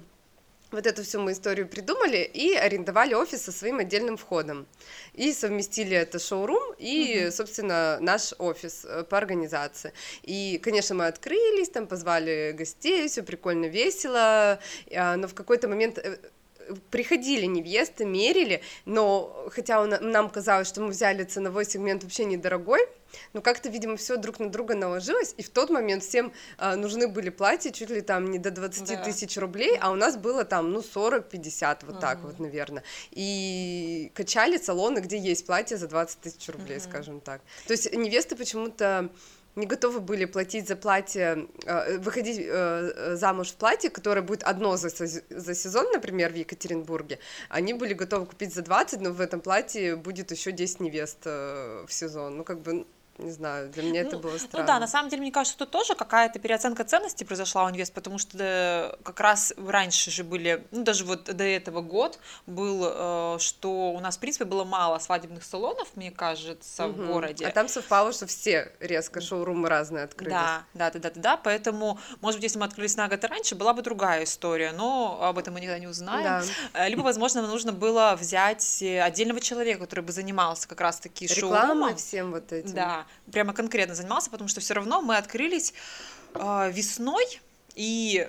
вот 0.72 0.86
эту 0.86 1.04
всю 1.04 1.20
мы 1.22 1.32
историю 1.32 1.68
придумали 1.68 2.18
и 2.18 2.54
арендовали 2.54 3.14
офис 3.14 3.44
со 3.44 3.52
своим 3.52 3.80
отдельным 3.80 4.18
входом. 4.18 4.68
И 5.14 5.34
совместили 5.34 5.96
это 5.96 6.20
шоурум 6.20 6.74
и, 6.78 7.30
собственно, 7.32 7.98
наш 8.02 8.34
офис 8.38 8.86
э, 8.86 9.04
по 9.04 9.18
организации. 9.18 9.94
И, 10.24 10.60
конечно, 10.62 10.96
мы 10.96 11.08
открылись, 11.08 11.70
там 11.70 11.88
позвали 11.88 12.54
гостей, 12.58 13.08
все 13.08 13.24
прикольно, 13.24 13.66
весело, 13.66 14.60
а, 14.94 15.16
но 15.16 15.28
в 15.28 15.34
какой-то 15.34 15.68
момент 15.68 15.98
э, 15.98 16.18
приходили 16.92 17.46
невесты, 17.46 18.06
мерили, 18.06 18.62
но 18.86 19.48
хотя 19.52 19.82
он- 19.82 19.96
нам 20.12 20.30
казалось, 20.30 20.68
что 20.68 20.82
мы 20.82 20.90
взяли 20.90 21.24
ценовой 21.24 21.66
сегмент 21.66 22.04
вообще 22.04 22.26
недорогой, 22.26 22.82
но 23.34 23.42
как-то, 23.42 23.70
видимо, 23.70 23.96
все 23.96 24.18
друг 24.18 24.40
на 24.40 24.50
друга 24.50 24.76
наложилось, 24.76 25.34
и 25.38 25.44
в 25.44 25.50
тот 25.50 25.70
момент 25.70 26.04
всем 26.04 26.34
а, 26.58 26.76
нужны 26.76 27.08
были 27.08 27.30
платья 27.30 27.72
чуть 27.72 27.90
ли 27.90 28.02
там 28.02 28.30
не 28.32 28.38
до 28.40 28.52
20 28.52 28.88
Да. 28.98 29.04
тысяч 29.04 29.38
рублей, 29.38 29.78
а 29.80 29.92
у 29.92 29.96
нас 29.96 30.18
было 30.18 30.44
там, 30.44 30.72
ну, 30.72 30.82
40-50, 30.82 31.86
вот 31.86 32.00
так 32.00 32.20
вот, 32.22 32.40
наверное. 32.40 32.84
И 33.12 34.12
качали 34.14 34.58
салоны, 34.58 35.00
где 35.00 35.18
есть 35.18 35.46
платье 35.46 35.78
за 35.78 35.88
20 35.88 36.20
тысяч 36.20 36.48
рублей, 36.50 36.80
скажем 36.80 37.20
так. 37.22 37.42
То 37.66 37.74
есть 37.74 37.94
невесты 37.94 38.36
почему-то 38.36 39.10
не 39.58 39.66
готовы 39.66 40.00
были 40.00 40.26
платить 40.26 40.68
за 40.68 40.76
платье, 40.76 41.48
э, 41.66 41.98
выходить 41.98 42.38
э, 42.40 42.44
э, 42.46 43.16
замуж 43.16 43.50
в 43.50 43.56
платье, 43.56 43.90
которое 43.90 44.22
будет 44.22 44.44
одно 44.44 44.78
за, 44.78 44.90
за 44.90 45.56
сезон, 45.56 45.92
например, 45.92 46.32
в 46.32 46.36
Екатеринбурге. 46.36 47.20
Они 47.50 47.74
были 47.74 47.94
готовы 47.94 48.28
купить 48.28 48.54
за 48.54 48.62
20, 48.62 49.02
но 49.02 49.12
в 49.12 49.20
этом 49.20 49.42
платье 49.42 49.96
будет 49.96 50.32
еще 50.32 50.52
10 50.52 50.80
невест 50.80 51.26
в 51.26 51.88
сезон. 51.90 52.38
Ну, 52.38 52.44
как 52.44 52.62
бы, 52.62 52.86
не 53.18 53.32
знаю, 53.32 53.70
для 53.70 53.84
меня 53.84 54.02
это 54.02 54.16
Ну, 54.18 54.22
было 54.22 54.34
Ну 54.34 54.38
странно. 54.40 54.68
да, 54.68 54.80
на 54.80 54.88
самом 54.88 55.10
деле, 55.10 55.22
мне 55.22 55.32
кажется, 55.32 55.58
тут 55.58 55.72
тоже 55.72 55.96
какая-то 55.96 56.40
переоценка 56.40 56.84
ценностей 56.84 57.26
произошла 57.26 57.66
у 57.66 57.70
невест, 57.70 57.94
потому 57.94 58.18
что 58.18 58.38
э, 58.40 58.96
как 59.04 59.20
раз 59.20 59.54
раньше 59.58 60.12
же 60.12 60.24
были, 60.24 60.66
ну 60.72 60.84
даже 60.84 61.04
вот 61.06 61.24
до 61.26 61.44
этого 61.44 61.82
год 61.82 62.20
был, 62.46 62.84
э, 62.86 63.38
что 63.40 63.92
у 63.92 64.00
нас, 64.00 64.18
в 64.18 64.20
принципе, 64.20 64.46
было 64.46 64.64
мало 64.64 65.00
свадебных 65.00 65.44
салонов, 65.44 65.88
мне 65.96 66.12
кажется, 66.12 66.88
в 66.88 66.98
Мгм. 66.98 67.08
городе. 67.08 67.46
А 67.48 67.52
там 67.52 67.68
совпало, 67.68 68.12
что 68.14 68.28
все 68.28 68.72
резко 68.80 69.20
шоурумы 69.22 69.68
разные 69.70 70.04
открылись. 70.04 70.34
Да, 70.34 70.64
да, 70.74 70.92
да, 70.92 71.00
да, 71.00 71.10
да, 71.10 71.22
да, 71.22 71.38
поэтому, 71.38 72.00
может 72.22 72.40
быть, 72.40 72.44
если 72.44 72.60
мы 72.60 72.66
открылись 72.66 72.96
на 72.98 73.08
год 73.08 73.24
раньше, 73.24 73.56
была 73.56 73.74
бы 73.74 73.82
другая 73.82 74.24
история, 74.24 74.72
но 74.74 75.20
об 75.22 75.38
этом 75.40 75.54
мы 75.56 75.60
никогда 75.62 75.80
не 75.80 75.88
узнаем. 75.88 76.24
Да. 76.24 76.86
Э, 76.86 76.88
Либо, 76.90 77.02
возможно, 77.02 77.42
нужно 77.48 77.72
было 77.72 78.16
взять 78.20 78.82
отдельного 78.84 79.42
человека, 79.42 79.82
который 79.82 80.02
бы 80.02 80.12
занимался 80.12 80.68
как 80.68 80.82
раз-таки 80.82 81.26
Рекламой 81.28 81.62
шоурумом. 81.68 81.96
всем 81.98 82.32
вот 82.32 82.52
этим. 82.52 82.74
Да, 82.76 83.06
прямо 83.32 83.54
конкретно 83.54 83.96
занимался, 83.96 84.30
потому 84.30 84.48
что 84.48 84.62
все 84.62 84.74
равно 84.74 85.02
мы 85.02 85.18
открылись 85.18 85.74
э, 86.34 86.72
весной 86.72 87.26
и 87.76 88.28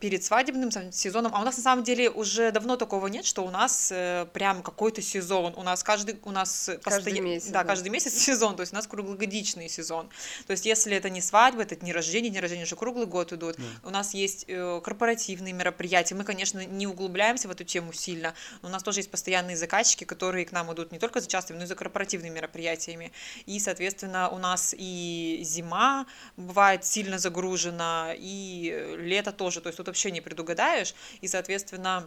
перед 0.00 0.22
свадебным 0.24 0.70
сезоном, 0.92 1.34
а 1.34 1.40
у 1.40 1.44
нас 1.44 1.56
на 1.56 1.62
самом 1.62 1.84
деле 1.84 2.10
уже 2.10 2.50
давно 2.52 2.76
такого 2.76 3.06
нет, 3.08 3.24
что 3.24 3.44
у 3.44 3.50
нас 3.50 3.90
э, 3.92 4.26
прям 4.32 4.62
какой-то 4.62 5.02
сезон, 5.02 5.54
у 5.56 5.62
нас 5.62 5.82
каждый, 5.82 6.18
у 6.24 6.30
нас 6.30 6.68
э, 6.68 6.78
Каждый 6.78 7.12
постоя- 7.12 7.20
месяц, 7.22 7.48
да, 7.48 7.62
да. 7.62 7.68
каждый 7.68 7.88
месяц 7.88 8.14
сезон, 8.24 8.56
то 8.56 8.60
есть 8.60 8.72
у 8.72 8.76
нас 8.76 8.86
круглогодичный 8.86 9.68
сезон, 9.68 10.08
то 10.46 10.52
есть 10.52 10.64
если 10.66 10.96
это 10.96 11.10
не 11.10 11.20
свадьба, 11.20 11.62
это 11.62 11.76
дни 11.76 11.92
рождения, 11.92 12.30
дни 12.30 12.40
рождения 12.40 12.64
уже 12.64 12.76
круглый 12.76 13.06
год 13.06 13.32
идут, 13.32 13.56
у 13.82 13.90
нас 13.90 14.14
есть 14.14 14.44
э, 14.48 14.80
корпоративные 14.84 15.52
мероприятия, 15.52 16.14
мы, 16.14 16.24
конечно, 16.24 16.64
не 16.64 16.86
углубляемся 16.86 17.48
в 17.48 17.50
эту 17.50 17.64
тему 17.64 17.92
сильно, 17.92 18.34
но 18.62 18.68
у 18.68 18.72
нас 18.72 18.82
тоже 18.82 19.00
есть 19.00 19.10
постоянные 19.10 19.56
заказчики, 19.56 20.04
которые 20.04 20.44
к 20.46 20.52
нам 20.52 20.72
идут 20.72 20.92
не 20.92 20.98
только 20.98 21.20
за 21.20 21.26
частными, 21.28 21.58
но 21.58 21.64
и 21.64 21.66
за 21.66 21.74
корпоративными 21.74 22.34
мероприятиями, 22.34 23.12
и, 23.46 23.58
соответственно, 23.58 24.28
у 24.28 24.38
нас 24.38 24.74
и 24.76 25.40
зима 25.42 26.06
бывает 26.36 26.84
сильно 26.84 27.18
загружена, 27.18 28.14
и 28.16 28.70
э, 28.72 28.96
лето 28.96 29.32
тоже, 29.32 29.60
то 29.64 29.68
есть 29.68 29.78
тут 29.78 29.86
вообще 29.86 30.10
не 30.10 30.20
предугадаешь, 30.20 30.94
и, 31.22 31.26
соответственно, 31.26 32.06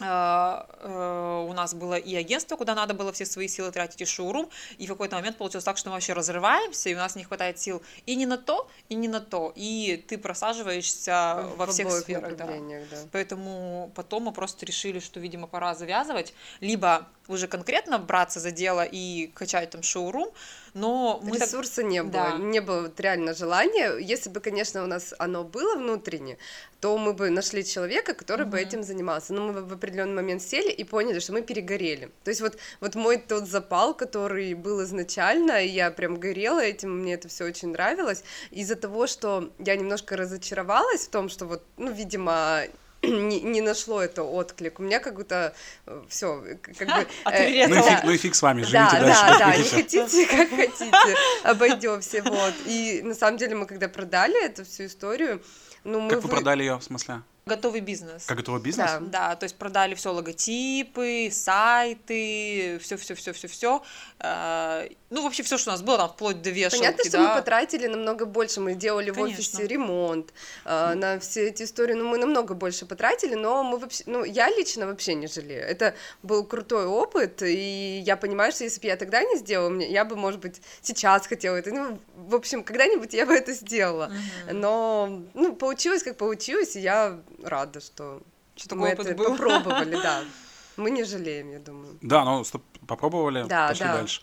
э, 0.00 0.04
э, 0.04 1.46
у 1.48 1.52
нас 1.52 1.72
было 1.72 1.94
и 1.94 2.16
агентство, 2.16 2.56
куда 2.56 2.74
надо 2.74 2.94
было 2.94 3.12
все 3.12 3.24
свои 3.24 3.46
силы 3.46 3.70
тратить, 3.70 4.00
и 4.00 4.04
шоурум, 4.04 4.50
и 4.76 4.86
в 4.86 4.88
какой-то 4.88 5.14
момент 5.14 5.38
получилось 5.38 5.64
так, 5.64 5.78
что 5.78 5.90
мы 5.90 5.94
вообще 5.94 6.14
разрываемся, 6.14 6.90
и 6.90 6.94
у 6.94 6.98
нас 6.98 7.14
не 7.14 7.22
хватает 7.22 7.60
сил 7.60 7.80
и 8.06 8.16
не 8.16 8.26
на 8.26 8.38
то, 8.38 8.68
и 8.88 8.96
не 8.96 9.06
на 9.06 9.20
то, 9.20 9.52
и 9.54 10.04
ты 10.08 10.18
просаживаешься 10.18 11.46
во 11.56 11.66
в 11.66 11.70
всех 11.70 11.86
обоих 11.86 12.02
сферах. 12.02 12.36
да. 12.36 12.46
да. 12.90 12.96
Поэтому 13.12 13.92
потом 13.94 14.24
мы 14.24 14.32
просто 14.32 14.66
решили, 14.66 14.98
что, 14.98 15.20
видимо, 15.20 15.46
пора 15.46 15.76
завязывать, 15.76 16.34
либо 16.58 17.06
уже 17.28 17.46
конкретно 17.46 17.98
браться 18.00 18.40
за 18.40 18.50
дело 18.50 18.84
и 18.84 19.28
качать 19.28 19.70
там 19.70 19.84
шоурум, 19.84 20.30
но 20.74 21.20
мы 21.22 21.38
Ресурса 21.38 21.82
не 21.82 22.02
было, 22.02 22.12
Да. 22.12 22.38
не 22.38 22.60
было 22.60 22.82
вот 22.82 23.00
реально 23.00 23.34
желания. 23.34 23.96
Если 23.98 24.30
бы, 24.30 24.40
конечно, 24.40 24.82
у 24.84 24.86
нас 24.86 25.14
оно 25.18 25.44
было 25.44 25.76
внутренне, 25.76 26.38
то 26.80 26.96
мы 26.96 27.12
бы 27.12 27.28
нашли 27.30 27.64
человека, 27.64 28.14
который 28.14 28.46
бы 28.46 28.58
этим 28.58 28.82
занимался. 28.82 29.34
Но 29.34 29.52
мы 29.52 29.62
в 29.62 29.72
определенный 29.72 30.14
момент 30.14 30.42
сели 30.42 30.70
и 30.70 30.84
поняли, 30.84 31.18
что 31.18 31.32
мы 31.32 31.42
перегорели. 31.42 32.10
То 32.24 32.30
есть 32.30 32.40
вот, 32.40 32.56
вот 32.80 32.94
мой 32.94 33.18
тот 33.18 33.46
запал, 33.48 33.94
который 33.94 34.54
был 34.54 34.82
изначально, 34.84 35.62
я 35.64 35.90
прям 35.90 36.16
горела 36.16 36.60
этим, 36.60 37.00
мне 37.00 37.14
это 37.14 37.28
все 37.28 37.44
очень 37.44 37.68
нравилось. 37.72 38.24
Из-за 38.50 38.76
того, 38.76 39.06
что 39.06 39.50
я 39.58 39.76
немножко 39.76 40.16
разочаровалась 40.16 41.06
в 41.06 41.10
том, 41.10 41.28
что 41.28 41.44
вот, 41.46 41.62
ну, 41.76 41.92
видимо, 41.92 42.62
не, 43.02 43.40
не 43.40 43.60
нашло 43.60 44.02
это 44.02 44.22
отклик. 44.22 44.78
У 44.80 44.82
меня 44.82 45.00
как 45.00 45.14
будто 45.14 45.54
все, 46.08 46.42
как 46.78 46.88
бы... 46.88 47.06
э, 47.32 47.62
Ответ. 47.64 47.68
Ну 47.70 47.76
и, 47.76 47.82
фиг, 47.82 48.04
ну 48.04 48.10
и 48.12 48.16
фиг 48.18 48.34
с 48.34 48.42
вами, 48.42 48.62
живите 48.62 48.74
Да, 48.74 49.00
дальше, 49.00 49.20
да, 49.22 49.28
как 49.28 49.38
да, 49.38 49.56
не 49.56 49.62
хотите. 49.64 50.02
хотите, 50.02 50.26
как 50.36 50.50
хотите, 50.50 51.16
обойдемся, 51.44 52.22
вот. 52.22 52.54
И 52.66 53.00
на 53.02 53.14
самом 53.14 53.38
деле 53.38 53.54
мы 53.54 53.66
когда 53.66 53.88
продали 53.88 54.44
эту 54.44 54.64
всю 54.64 54.86
историю, 54.86 55.42
ну 55.84 56.00
мы 56.00 56.10
Как 56.10 56.22
вы 56.22 56.28
вы- 56.28 56.34
продали 56.34 56.62
ее, 56.62 56.76
в 56.78 56.84
смысле? 56.84 57.22
Готовый 57.46 57.80
бизнес. 57.80 58.24
Как 58.26 58.36
готовый 58.36 58.60
бизнес? 58.60 58.86
Да. 58.86 59.00
Да, 59.00 59.36
то 59.36 59.44
есть 59.44 59.56
продали 59.56 59.94
все 59.94 60.12
логотипы, 60.12 61.28
сайты, 61.32 62.78
все, 62.80 62.96
все, 62.96 63.14
все, 63.14 63.32
все, 63.32 63.48
все. 63.48 63.82
Ну, 65.10 65.24
вообще 65.24 65.42
все, 65.42 65.58
что 65.58 65.70
у 65.70 65.72
нас 65.72 65.82
было, 65.82 65.98
там, 65.98 66.08
вплоть 66.08 66.40
до 66.40 66.50
вешалки. 66.50 66.84
Понятно, 66.84 67.04
что 67.04 67.18
да. 67.18 67.28
мы 67.28 67.34
потратили 67.34 67.88
намного 67.88 68.26
больше. 68.26 68.60
Мы 68.60 68.74
делали 68.74 69.10
в 69.10 69.14
Конечно. 69.14 69.40
офисе 69.40 69.66
ремонт 69.66 70.32
э, 70.64 70.94
на 70.94 71.18
все 71.18 71.48
эти 71.48 71.64
истории. 71.64 71.94
Ну, 71.94 72.08
мы 72.08 72.16
намного 72.16 72.54
больше 72.54 72.86
потратили, 72.86 73.34
но 73.34 73.64
мы 73.64 73.78
вообще, 73.78 74.04
ну, 74.06 74.22
я 74.22 74.48
лично 74.48 74.86
вообще 74.86 75.14
не 75.14 75.26
жалею. 75.26 75.64
Это 75.66 75.94
был 76.22 76.44
крутой 76.44 76.86
опыт, 76.86 77.42
и 77.42 78.02
я 78.06 78.16
понимаю, 78.16 78.52
что 78.52 78.62
если 78.62 78.80
бы 78.80 78.86
я 78.86 78.96
тогда 78.96 79.24
не 79.24 79.36
сделала, 79.36 79.68
мне, 79.70 79.90
я 79.90 80.04
бы, 80.04 80.14
может 80.14 80.38
быть, 80.38 80.62
сейчас 80.80 81.26
хотела 81.26 81.56
это. 81.56 81.72
Ну, 81.72 81.98
в 82.14 82.34
общем, 82.36 82.62
когда-нибудь 82.62 83.12
я 83.12 83.26
бы 83.26 83.34
это 83.34 83.52
сделала. 83.52 84.12
Но, 84.52 85.22
ну, 85.34 85.56
получилось, 85.56 86.04
как 86.04 86.16
получилось, 86.16 86.76
и 86.76 86.80
я 86.80 87.18
рада, 87.44 87.80
что, 87.80 88.22
Что 88.56 88.76
мы 88.76 88.88
это 88.88 89.14
был. 89.14 89.30
попробовали, 89.30 89.96
да. 90.02 90.22
Мы 90.76 90.90
не 90.90 91.04
жалеем, 91.04 91.50
я 91.50 91.58
думаю. 91.58 91.98
Да, 92.00 92.24
ну 92.24 92.42
стоп, 92.44 92.62
попробовали, 92.86 93.44
Да, 93.48 93.68
пошли 93.68 93.84
да. 93.86 93.96
дальше. 93.98 94.22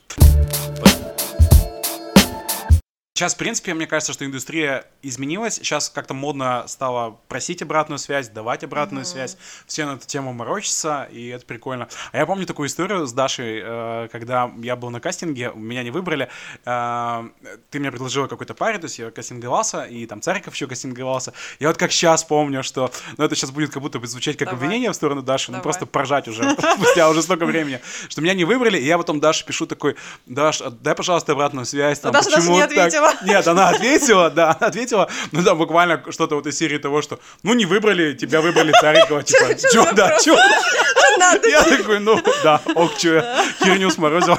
Сейчас, 3.17 3.34
в 3.34 3.38
принципе, 3.38 3.73
мне 3.73 3.88
кажется, 3.88 4.13
что 4.13 4.25
индустрия 4.25 4.86
изменилась. 5.01 5.56
Сейчас 5.56 5.89
как-то 5.89 6.13
модно 6.13 6.65
стало 6.67 7.19
просить 7.27 7.63
обратную 7.63 7.97
связь, 7.97 8.30
давать 8.30 8.63
обратную 8.63 9.06
связь. 9.06 9.38
Все 9.65 9.88
на 9.88 9.93
эту 9.93 10.06
тему 10.06 10.34
морочатся, 10.34 11.08
и 11.12 11.30
это 11.30 11.43
прикольно. 11.43 11.88
А 12.12 12.17
я 12.19 12.27
помню 12.27 12.45
такую 12.45 12.67
историю 12.67 13.08
с 13.08 13.13
Дашей, 13.13 13.60
э, 13.63 14.10
когда 14.12 14.51
я 14.62 14.75
был 14.75 14.91
на 14.91 14.99
кастинге, 14.99 15.51
меня 15.56 15.82
не 15.82 15.89
выбрали. 15.89 16.30
э, 16.63 17.30
Ты 17.71 17.80
мне 17.80 17.89
предложила 17.89 18.27
какой-то 18.27 18.53
паре, 18.53 18.77
то 18.77 18.86
есть 18.86 18.99
я 18.99 19.10
кастинговался, 19.10 19.86
и 19.86 20.06
там 20.06 20.21
Цариков 20.21 20.53
еще 20.53 20.67
кастинговался. 20.67 21.34
Я 21.60 21.69
вот 21.69 21.77
как 21.77 21.91
сейчас 21.91 22.23
помню, 22.23 22.62
что... 22.62 22.91
Ну, 23.17 23.25
это 23.25 23.36
сейчас 23.36 23.49
будет 23.49 23.71
как 23.71 23.82
будто 23.82 23.97
бы 23.97 24.06
звучать 24.06 24.38
как 24.38 24.49
Давай. 24.49 24.63
обвинение 24.63 24.91
в 24.91 24.95
сторону 24.95 25.23
Даши, 25.23 25.47
ну 25.49 25.53
Давай. 25.53 25.63
просто 25.63 25.88
поржать 25.88 26.27
уже 26.27 26.47
спустя 26.75 27.10
уже 27.10 27.23
столько 27.23 27.47
времени, 27.47 27.82
что 28.10 28.21
меня 28.21 28.36
не 28.36 28.45
выбрали, 28.45 28.77
и 28.77 28.86
я 28.86 28.99
потом 28.99 29.19
Даше 29.19 29.43
пишу 29.43 29.65
такой, 29.65 29.95
Даш, 30.27 30.62
а 30.62 30.69
дай, 30.69 30.93
пожалуйста, 30.93 31.32
обратную 31.32 31.65
связь. 31.65 31.99
Там, 31.99 32.13
почему 32.13 32.60
так?» 32.67 33.07
Ответила. 33.10 33.26
Нет, 33.38 33.48
она 33.48 33.70
ответила, 33.70 34.30
да, 34.30 34.56
она 34.58 34.67
ответила, 34.67 35.10
ну 35.32 35.41
да, 35.41 35.56
буквально 35.56 36.04
что-то 36.12 36.36
вот 36.36 36.48
из 36.48 36.58
серии 36.58 36.78
того, 36.78 37.02
что, 37.02 37.20
ну 37.43 37.54
не 37.54 37.65
выбрали, 37.65 38.13
тебя 38.13 38.41
выбрали 38.41 38.74
Царикова, 38.80 39.24
типа, 39.24 39.56
чё, 39.56 39.91
да, 39.93 40.17
чё? 40.20 40.36
Я 41.50 41.63
такой, 41.63 42.00
ну 42.00 42.22
да, 42.43 42.62
ок, 42.76 42.96
чё 42.98 43.15
я 43.15 43.46
херню 43.63 43.89
сморозил. 43.89 44.38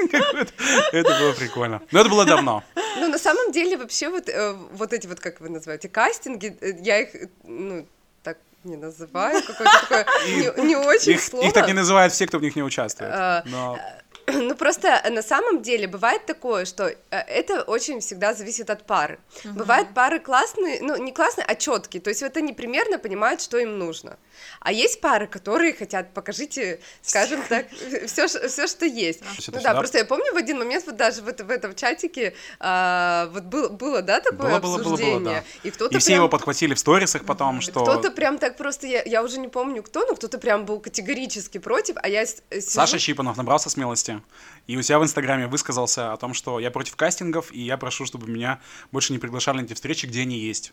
Это 0.92 1.18
было 1.20 1.32
прикольно. 1.32 1.82
Но 1.92 2.00
это 2.00 2.08
было 2.08 2.24
давно. 2.24 2.62
Ну, 2.96 3.08
на 3.08 3.18
самом 3.18 3.52
деле, 3.52 3.76
вообще, 3.76 4.08
вот, 4.08 4.28
э, 4.28 4.54
вот 4.72 4.92
эти 4.92 5.06
вот, 5.06 5.20
как 5.20 5.40
вы 5.40 5.50
называете, 5.50 5.88
кастинги, 5.88 6.56
э, 6.60 6.72
я 6.82 7.00
их, 7.00 7.10
ну, 7.44 7.86
так 8.22 8.38
не 8.64 8.76
называю, 8.76 9.42
какое-то 9.42 9.80
такое 9.80 10.06
не, 10.26 10.66
не 10.68 10.76
очень 10.76 11.12
Их, 11.12 11.22
слово. 11.22 11.44
их 11.46 11.52
так 11.52 11.66
не 11.66 11.74
называют 11.74 12.12
все, 12.12 12.26
кто 12.26 12.38
в 12.38 12.42
них 12.42 12.56
не 12.56 12.62
участвует. 12.62 13.12
А, 13.14 13.42
Но 13.46 13.78
Ну, 14.50 14.54
просто 14.56 14.88
э, 15.04 15.10
на 15.10 15.22
самом 15.22 15.62
деле 15.62 15.86
бывает 15.86 16.26
такое, 16.26 16.64
что 16.64 16.88
э, 16.88 16.96
это 17.10 17.62
очень 17.62 18.00
всегда 18.00 18.34
зависит 18.34 18.70
от 18.70 18.84
пары. 18.86 19.18
Бывают 19.44 19.94
пары 19.94 20.18
классные, 20.20 20.80
ну, 20.82 20.96
не 20.96 21.12
классные, 21.12 21.44
а 21.44 21.54
четкие, 21.54 22.00
то 22.00 22.10
есть 22.10 22.22
вот 22.22 22.36
они 22.36 22.52
примерно 22.52 22.98
понимают, 22.98 23.40
что 23.40 23.58
им 23.58 23.78
нужно. 23.78 24.18
А 24.60 24.72
есть 24.72 25.00
пары, 25.00 25.26
которые 25.26 25.72
хотят, 25.74 26.12
покажите, 26.14 26.80
скажем 27.02 27.42
так, 27.48 27.66
все, 28.06 28.26
все 28.26 28.66
что 28.66 28.86
есть. 28.86 29.20
это 29.38 29.52
Ну 29.56 29.62
да, 29.62 29.74
просто 29.74 29.98
я 29.98 30.04
помню 30.04 30.32
в 30.32 30.36
один 30.36 30.58
момент, 30.58 30.86
вот 30.86 30.96
даже 30.96 31.22
вот 31.22 31.40
в 31.40 31.50
этом 31.50 31.74
чатике, 31.74 32.34
а, 32.58 33.28
вот 33.32 33.44
было, 33.44 33.68
было, 33.68 34.02
да, 34.02 34.20
такое 34.20 34.38
Было, 34.38 34.58
было, 34.58 34.58
было, 34.58 34.82
было, 34.82 34.92
обсуждение, 34.94 35.44
да. 35.62 35.68
и 35.68 35.70
кто-то 35.70 35.94
и 35.96 35.98
все 35.98 36.06
прям- 36.08 36.18
его 36.20 36.28
подхватили 36.28 36.74
в 36.74 36.78
сторисах 36.78 37.24
потом, 37.24 37.60
что... 37.60 37.82
Кто-то 37.82 38.10
прям 38.10 38.38
так 38.38 38.56
просто, 38.56 38.86
я, 38.86 39.02
я 39.04 39.22
уже 39.22 39.38
не 39.38 39.48
помню 39.48 39.82
кто, 39.82 40.06
но 40.06 40.14
кто-то 40.14 40.38
прям 40.38 40.64
был 40.64 40.80
категорически 40.80 41.58
против, 41.58 41.96
а 42.02 42.08
я 42.08 42.22
с- 42.26 42.42
сижу... 42.50 42.70
Саша 42.70 42.98
Щипанов 42.98 43.36
набрался 43.36 43.70
смелости 43.70 44.19
и 44.66 44.76
у 44.76 44.82
себя 44.82 45.00
в 45.00 45.02
Инстаграме 45.02 45.48
высказался 45.48 46.12
о 46.12 46.16
том, 46.16 46.32
что 46.32 46.60
я 46.60 46.70
против 46.70 46.94
кастингов, 46.94 47.52
и 47.52 47.60
я 47.60 47.76
прошу, 47.76 48.06
чтобы 48.06 48.30
меня 48.30 48.60
больше 48.92 49.12
не 49.12 49.18
приглашали 49.18 49.58
на 49.58 49.64
эти 49.64 49.74
встречи, 49.74 50.06
где 50.06 50.22
они 50.22 50.38
есть. 50.38 50.72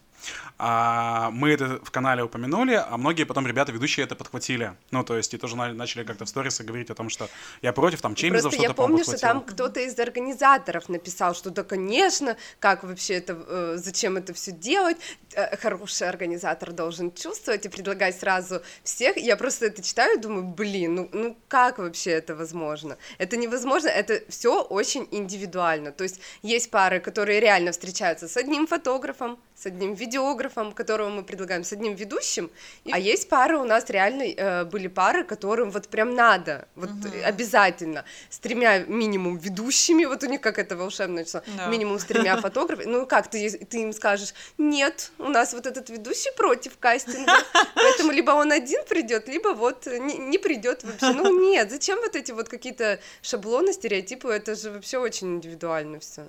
А, 0.59 1.31
мы 1.31 1.49
это 1.49 1.79
в 1.83 1.89
канале 1.89 2.23
упомянули, 2.23 2.73
а 2.73 2.97
многие 2.97 3.23
потом 3.23 3.47
ребята, 3.47 3.71
ведущие, 3.71 4.05
это 4.05 4.15
подхватили. 4.15 4.73
Ну, 4.91 5.03
то 5.03 5.17
есть, 5.17 5.33
и 5.33 5.37
тоже 5.37 5.55
на- 5.55 5.73
начали 5.73 6.03
как-то 6.03 6.25
в 6.25 6.29
сторисы 6.29 6.63
говорить 6.63 6.91
о 6.91 6.95
том, 6.95 7.09
что 7.09 7.27
я 7.61 7.73
против, 7.73 8.01
там, 8.01 8.13
Чеймизов 8.13 8.51
Просто 8.51 8.63
что-то, 8.63 8.81
я 8.81 8.87
помню, 8.87 9.03
что 9.03 9.17
там 9.17 9.41
кто-то 9.41 9.79
из 9.79 9.97
организаторов 9.97 10.89
написал, 10.89 11.33
что 11.33 11.49
да, 11.49 11.63
конечно, 11.63 12.37
как 12.59 12.83
вообще 12.83 13.15
это, 13.15 13.37
э, 13.47 13.77
зачем 13.77 14.17
это 14.17 14.33
все 14.33 14.51
делать, 14.51 14.97
Э, 15.37 15.55
хороший 15.55 16.09
организатор 16.09 16.71
должен 16.71 17.11
чувствовать 17.11 17.63
и 17.67 17.69
предлагать 17.69 18.19
сразу 18.19 18.63
всех. 18.83 19.17
Я 19.17 19.37
просто 19.37 19.67
это 19.67 19.83
читаю 19.83 20.17
и 20.17 20.19
думаю, 20.19 20.43
блин, 20.45 20.95
ну, 20.95 21.09
ну 21.13 21.37
как 21.47 21.77
вообще 21.77 22.11
это 22.11 22.35
возможно? 22.35 22.97
Это 23.19 23.36
невозможно, 23.37 23.89
это 23.89 24.21
все 24.29 24.61
очень 24.61 25.07
индивидуально. 25.11 25.91
То 25.91 26.03
есть 26.03 26.19
есть 26.41 26.71
пары, 26.71 26.99
которые 26.99 27.39
реально 27.39 27.71
встречаются 27.71 28.27
с 28.27 28.37
одним 28.37 28.67
фотографом, 28.67 29.39
с 29.59 29.65
одним 29.65 29.95
видеографом, 29.95 30.71
которого 30.71 31.09
мы 31.09 31.23
предлагаем, 31.23 31.63
с 31.63 31.73
одним 31.73 31.95
ведущим, 31.95 32.51
и- 32.85 32.91
а 32.91 32.99
есть 32.99 33.27
пары 33.27 33.57
у 33.57 33.63
нас 33.65 33.89
реально 33.89 34.23
э, 34.23 34.65
были 34.65 34.87
пары, 34.87 35.23
которым 35.23 35.71
вот 35.71 35.87
прям 35.87 36.13
надо, 36.13 36.67
вот 36.75 36.89
обязательно 37.25 38.05
с 38.29 38.37
тремя 38.37 38.79
минимум 38.87 39.37
ведущими, 39.37 40.05
вот 40.05 40.23
у 40.23 40.27
них 40.27 40.41
как 40.41 40.59
это 40.59 40.75
волшебное 40.77 41.25
число, 41.25 41.41
Да. 41.57 41.67
минимум 41.67 41.97
с 41.97 42.03
тремя 42.05 42.37
фотографами. 42.41 42.85
Ну 42.87 43.05
как 43.07 43.29
ты, 43.29 43.49
ты 43.49 43.81
им 43.81 43.93
скажешь, 43.93 44.33
нет, 44.59 45.11
у 45.17 45.29
нас 45.29 45.53
вот 45.53 45.65
этот 45.65 45.89
ведущий 45.89 46.31
против 46.37 46.77
кастинга, 46.77 47.33
поэтому 47.75 48.11
либо 48.11 48.31
он 48.31 48.51
один 48.51 48.83
придет, 48.85 49.27
либо 49.27 49.49
вот 49.49 49.87
не, 49.87 50.17
не 50.17 50.37
придет 50.37 50.83
вообще. 50.83 51.13
Ну 51.13 51.39
нет, 51.51 51.71
зачем 51.71 51.97
вот 52.01 52.15
эти 52.15 52.31
вот 52.31 52.47
какие-то 52.47 52.99
шаблоны, 53.23 53.73
стереотипы, 53.73 54.29
это 54.29 54.55
же 54.55 54.69
вообще 54.71 54.99
очень 54.99 55.37
индивидуально 55.37 55.99
все. 55.99 56.27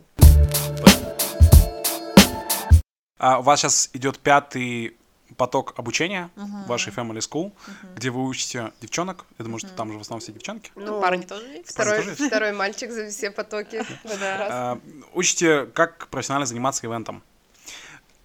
А, 3.18 3.38
у 3.38 3.42
вас 3.42 3.60
сейчас 3.60 3.90
идет 3.92 4.18
пятый 4.18 4.96
поток 5.36 5.74
обучения 5.76 6.30
в 6.36 6.66
вашей 6.68 6.92
Family 6.92 7.18
School, 7.18 7.52
где 7.94 8.10
вы 8.10 8.24
учите 8.26 8.72
девчонок. 8.80 9.24
Я 9.38 9.44
думаю, 9.44 9.58
что 9.58 9.68
там 9.68 9.92
же 9.92 9.98
в 9.98 10.00
основном 10.00 10.20
все 10.20 10.32
девчонки. 10.32 10.72
Ну, 10.74 11.00
Парни 11.00 11.22
тоже 11.22 11.44
есть? 11.46 11.70
Второй, 11.70 11.98
тоже 11.98 12.10
есть? 12.10 12.26
второй 12.26 12.52
мальчик 12.52 12.90
за 12.90 13.08
все 13.10 13.30
потоки. 13.30 13.84
А, 14.20 14.80
учите, 15.14 15.66
как 15.66 16.08
профессионально 16.08 16.46
заниматься 16.46 16.86
ивентом. 16.86 17.22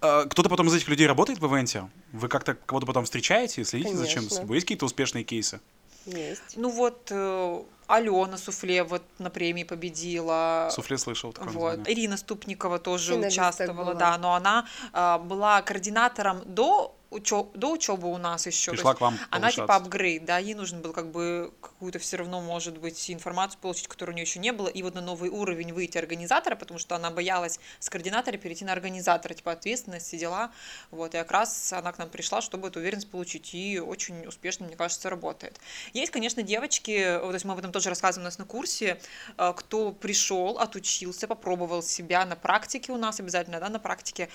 А, 0.00 0.24
Кто-то 0.26 0.48
потом 0.48 0.68
из 0.68 0.74
этих 0.74 0.88
людей 0.88 1.06
работает 1.06 1.38
в 1.40 1.46
ивенте? 1.46 1.88
Вы 2.12 2.28
как-то 2.28 2.54
кого-то 2.54 2.86
потом 2.86 3.04
встречаете, 3.04 3.64
следите 3.64 3.96
за 3.96 4.06
чем? 4.06 4.28
Конечно. 4.28 4.52
Есть 4.52 4.64
какие-то 4.66 4.86
успешные 4.86 5.24
кейсы? 5.24 5.60
Есть. 6.06 6.56
Ну 6.56 6.68
вот 6.70 7.08
э, 7.10 7.62
Алена 7.86 8.36
Суфле 8.36 8.82
вот 8.84 9.02
на 9.18 9.30
премии 9.30 9.64
победила. 9.64 10.68
Суфле 10.70 10.98
слышал 10.98 11.32
такое 11.32 11.52
Вот. 11.52 11.76
название. 11.78 11.94
Ирина 11.94 12.16
Ступникова 12.16 12.78
тоже 12.78 13.12
Финалисток 13.14 13.32
участвовала, 13.44 13.84
была. 13.90 13.94
да, 13.94 14.18
но 14.18 14.34
она 14.34 14.66
а, 14.92 15.18
была 15.18 15.60
координатором 15.62 16.42
до 16.46 16.94
учё- 17.14 17.50
до 17.54 17.72
учебы 17.72 18.10
у 18.12 18.18
нас 18.18 18.46
еще. 18.46 18.72
Пришла 18.72 18.94
к 18.94 19.00
вам 19.00 19.18
Она 19.30 19.50
типа 19.50 19.76
апгрейд, 19.76 20.24
да, 20.24 20.38
ей 20.38 20.54
нужно 20.54 20.80
было 20.80 20.92
как 20.92 21.10
бы 21.10 21.52
какую-то 21.60 21.98
все 21.98 22.16
равно, 22.16 22.40
может 22.40 22.78
быть, 22.78 23.10
информацию 23.10 23.60
получить, 23.60 23.88
которой 23.88 24.10
у 24.10 24.14
нее 24.14 24.24
еще 24.24 24.38
не 24.38 24.52
было, 24.52 24.68
и 24.68 24.82
вот 24.82 24.94
на 24.94 25.00
новый 25.00 25.30
уровень 25.30 25.72
выйти 25.72 25.98
организатора, 25.98 26.56
потому 26.56 26.78
что 26.78 26.96
она 26.96 27.10
боялась 27.10 27.58
с 27.78 27.88
координатора 27.88 28.36
перейти 28.36 28.64
на 28.64 28.72
организатора, 28.72 29.34
типа 29.34 29.52
ответственность, 29.52 30.06
все 30.06 30.18
дела. 30.18 30.50
Вот, 30.90 31.14
и 31.14 31.18
как 31.18 31.30
раз 31.30 31.72
она 31.72 31.92
к 31.92 31.98
нам 31.98 32.08
пришла, 32.08 32.40
чтобы 32.40 32.68
эту 32.68 32.80
уверенность 32.80 33.10
получить, 33.10 33.54
и 33.54 33.78
очень 33.78 34.26
успешно, 34.26 34.66
мне 34.66 34.76
кажется, 34.76 35.10
работает. 35.10 35.58
Есть, 35.92 36.12
конечно, 36.12 36.42
девочки, 36.42 37.18
вот, 37.20 37.28
то 37.28 37.34
есть 37.34 37.44
мы 37.44 37.52
об 37.52 37.58
этом 37.58 37.72
тоже 37.72 37.88
рассказываем 37.88 38.24
у 38.24 38.28
нас 38.28 38.38
на 38.38 38.44
курсе, 38.44 39.00
э, 39.38 39.52
кто 39.56 39.92
пришел, 39.92 40.58
отучился, 40.58 41.28
попробовал 41.28 41.82
себя 41.82 42.24
на 42.24 42.36
практике 42.36 42.92
у 42.92 42.96
нас 42.96 43.20
обязательно, 43.20 43.60
да, 43.60 43.68
на 43.68 43.78
практике, 43.78 44.28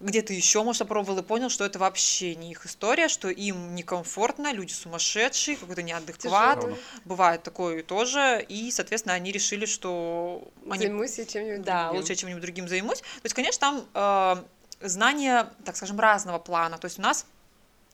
где-то 0.00 0.32
еще, 0.32 0.62
может, 0.62 0.80
попробовал 0.80 1.18
и 1.18 1.22
понял, 1.22 1.48
что 1.48 1.64
это 1.64 1.78
вообще 1.78 2.21
не 2.22 2.52
их 2.52 2.66
история, 2.66 3.08
что 3.08 3.28
им 3.28 3.74
некомфортно, 3.74 4.52
люди 4.52 4.72
сумасшедшие, 4.72 5.56
какой-то 5.56 5.82
неадекват. 5.82 6.60
Тяжело. 6.60 6.78
Бывает 7.04 7.42
такое 7.42 7.82
тоже. 7.82 8.44
И, 8.48 8.70
соответственно, 8.70 9.14
они 9.14 9.32
решили, 9.32 9.66
что 9.66 10.48
они 10.68 10.86
Займусь 10.86 11.18
я 11.18 11.24
чем-нибудь 11.24 11.64
да, 11.64 11.84
другим. 11.84 12.00
лучше 12.00 12.14
чем-нибудь 12.14 12.42
другим 12.42 12.68
займусь. 12.68 13.00
То 13.00 13.24
есть, 13.24 13.34
конечно, 13.34 13.60
там 13.60 13.86
э, 13.94 14.86
знания, 14.86 15.48
так 15.64 15.76
скажем, 15.76 15.98
разного 15.98 16.38
плана. 16.38 16.78
То 16.78 16.86
есть 16.86 16.98
у 16.98 17.02
нас 17.02 17.26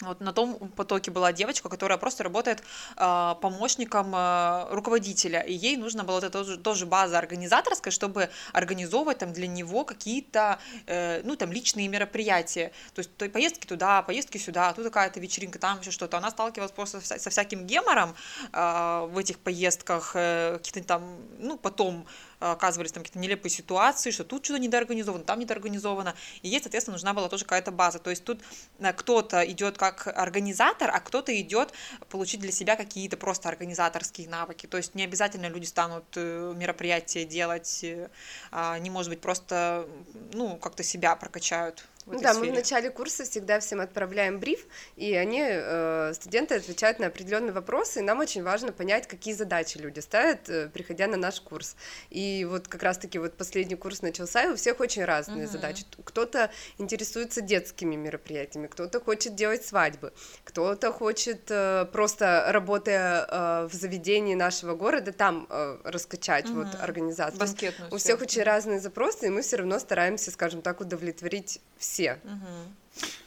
вот 0.00 0.20
на 0.20 0.32
том 0.32 0.56
потоке 0.76 1.10
была 1.10 1.32
девочка, 1.32 1.68
которая 1.68 1.98
просто 1.98 2.22
работает 2.22 2.62
э, 2.96 3.34
помощником 3.40 4.14
э, 4.14 4.66
руководителя, 4.70 5.40
и 5.40 5.52
ей 5.52 5.76
нужно 5.76 6.04
было 6.04 6.16
вот 6.16 6.24
это 6.24 6.44
тоже, 6.44 6.56
тоже 6.56 6.86
база 6.86 7.18
организаторская, 7.18 7.90
чтобы 7.90 8.30
организовывать 8.52 9.18
там 9.18 9.32
для 9.32 9.48
него 9.48 9.84
какие-то, 9.84 10.60
э, 10.86 11.22
ну, 11.24 11.34
там, 11.34 11.50
личные 11.50 11.88
мероприятия, 11.88 12.70
то 12.94 13.00
есть 13.00 13.16
то, 13.16 13.28
поездки 13.28 13.66
туда, 13.66 14.02
поездки 14.02 14.38
сюда, 14.38 14.72
тут 14.72 14.84
какая-то 14.84 15.18
вечеринка, 15.18 15.58
там 15.58 15.80
еще 15.80 15.90
что-то. 15.90 16.18
Она 16.18 16.30
сталкивалась 16.30 16.72
просто 16.72 17.00
со, 17.00 17.30
всяким 17.30 17.66
гемором 17.66 18.14
э, 18.52 19.08
в 19.10 19.18
этих 19.18 19.40
поездках, 19.40 20.12
э, 20.14 20.58
каких-то 20.58 20.84
там, 20.84 21.02
ну, 21.38 21.56
потом 21.56 22.06
оказывались 22.40 22.92
там 22.92 23.02
какие-то 23.02 23.18
нелепые 23.18 23.50
ситуации, 23.50 24.10
что 24.10 24.24
тут 24.24 24.44
что-то 24.44 24.60
недоорганизовано, 24.60 25.24
там 25.24 25.38
недоорганизовано. 25.40 26.14
И 26.42 26.48
ей, 26.48 26.60
соответственно, 26.60 26.94
нужна 26.94 27.14
была 27.14 27.28
тоже 27.28 27.44
какая-то 27.44 27.70
база. 27.70 27.98
То 27.98 28.10
есть 28.10 28.24
тут 28.24 28.40
э, 28.78 28.92
кто-то 28.92 29.42
идет 29.50 29.78
как 29.78 30.06
организатор, 30.06 30.90
а 30.92 31.00
кто-то 31.00 31.38
идет 31.40 31.72
получить 32.08 32.40
для 32.40 32.52
себя 32.52 32.76
какие-то 32.76 33.16
просто 33.16 33.48
организаторские 33.48 34.28
навыки. 34.28 34.66
То 34.66 34.76
есть 34.76 34.94
не 34.94 35.04
обязательно 35.04 35.46
люди 35.46 35.64
станут 35.64 36.04
э, 36.16 36.54
мероприятия 36.56 37.24
делать, 37.24 37.82
э, 37.82 38.08
а, 38.50 38.78
не 38.78 38.90
может 38.90 39.10
быть 39.10 39.20
просто, 39.20 39.88
ну, 40.32 40.56
как-то 40.56 40.82
себя 40.82 41.14
прокачают 41.16 41.84
в 42.08 42.12
этой 42.12 42.22
да, 42.22 42.32
сфере. 42.34 42.46
мы 42.46 42.52
в 42.52 42.54
начале 42.56 42.90
курса 42.90 43.24
всегда 43.24 43.60
всем 43.60 43.80
отправляем 43.80 44.40
бриф, 44.40 44.66
и 44.96 45.14
они, 45.14 45.42
э, 45.44 46.12
студенты, 46.14 46.54
отвечают 46.54 46.98
на 46.98 47.06
определенные 47.06 47.52
вопросы, 47.52 48.00
и 48.00 48.02
нам 48.02 48.18
очень 48.20 48.42
важно 48.42 48.72
понять, 48.72 49.06
какие 49.06 49.34
задачи 49.34 49.78
люди 49.78 50.00
ставят, 50.00 50.48
э, 50.48 50.68
приходя 50.72 51.06
на 51.06 51.16
наш 51.16 51.40
курс. 51.40 51.76
И 52.10 52.46
вот 52.48 52.68
как 52.68 52.82
раз-таки 52.82 53.18
вот 53.18 53.34
последний 53.36 53.76
курс 53.76 54.02
начался, 54.02 54.44
и 54.44 54.48
у 54.48 54.56
всех 54.56 54.80
очень 54.80 55.04
разные 55.04 55.44
Мгм. 55.44 55.52
задачи. 55.52 55.84
Кто-то 56.04 56.50
интересуется 56.78 57.40
детскими 57.40 57.96
мероприятиями, 57.96 58.66
кто-то 58.66 59.00
хочет 59.00 59.34
делать 59.34 59.64
свадьбы, 59.64 60.12
кто-то 60.44 60.92
хочет 60.92 61.50
э, 61.50 61.86
просто 61.92 62.46
работая 62.48 63.26
э, 63.28 63.66
в 63.66 63.74
заведении 63.74 64.34
нашего 64.34 64.74
города 64.74 65.12
там 65.12 65.46
э, 65.50 65.78
раскачать 65.84 66.48
вот 66.50 66.68
Мгм. 66.68 66.82
организацию. 66.82 67.40
Банкетную 67.40 67.92
У 67.92 67.98
всех 67.98 68.20
очень 68.22 68.42
разные 68.42 68.80
запросы, 68.80 69.26
и 69.26 69.30
мы 69.30 69.42
все 69.42 69.56
равно 69.56 69.78
стараемся, 69.78 70.30
скажем 70.30 70.62
так, 70.62 70.80
удовлетворить 70.80 71.60
все 71.76 71.97
все. 71.98 72.16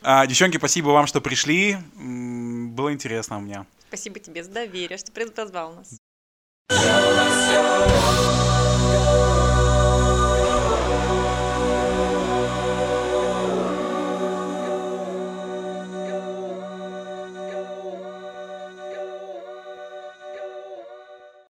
А, 0.02 0.26
девчонки, 0.26 0.56
спасибо 0.56 0.88
вам, 0.90 1.06
что 1.06 1.20
пришли. 1.20 1.78
Было 1.96 2.94
интересно 2.94 3.38
у 3.38 3.42
меня. 3.42 3.66
Спасибо 3.90 4.20
тебе 4.20 4.46
за 4.46 4.52
доверие, 4.52 4.98
что 4.98 5.12
позвал 5.12 5.74
нас. 5.74 5.98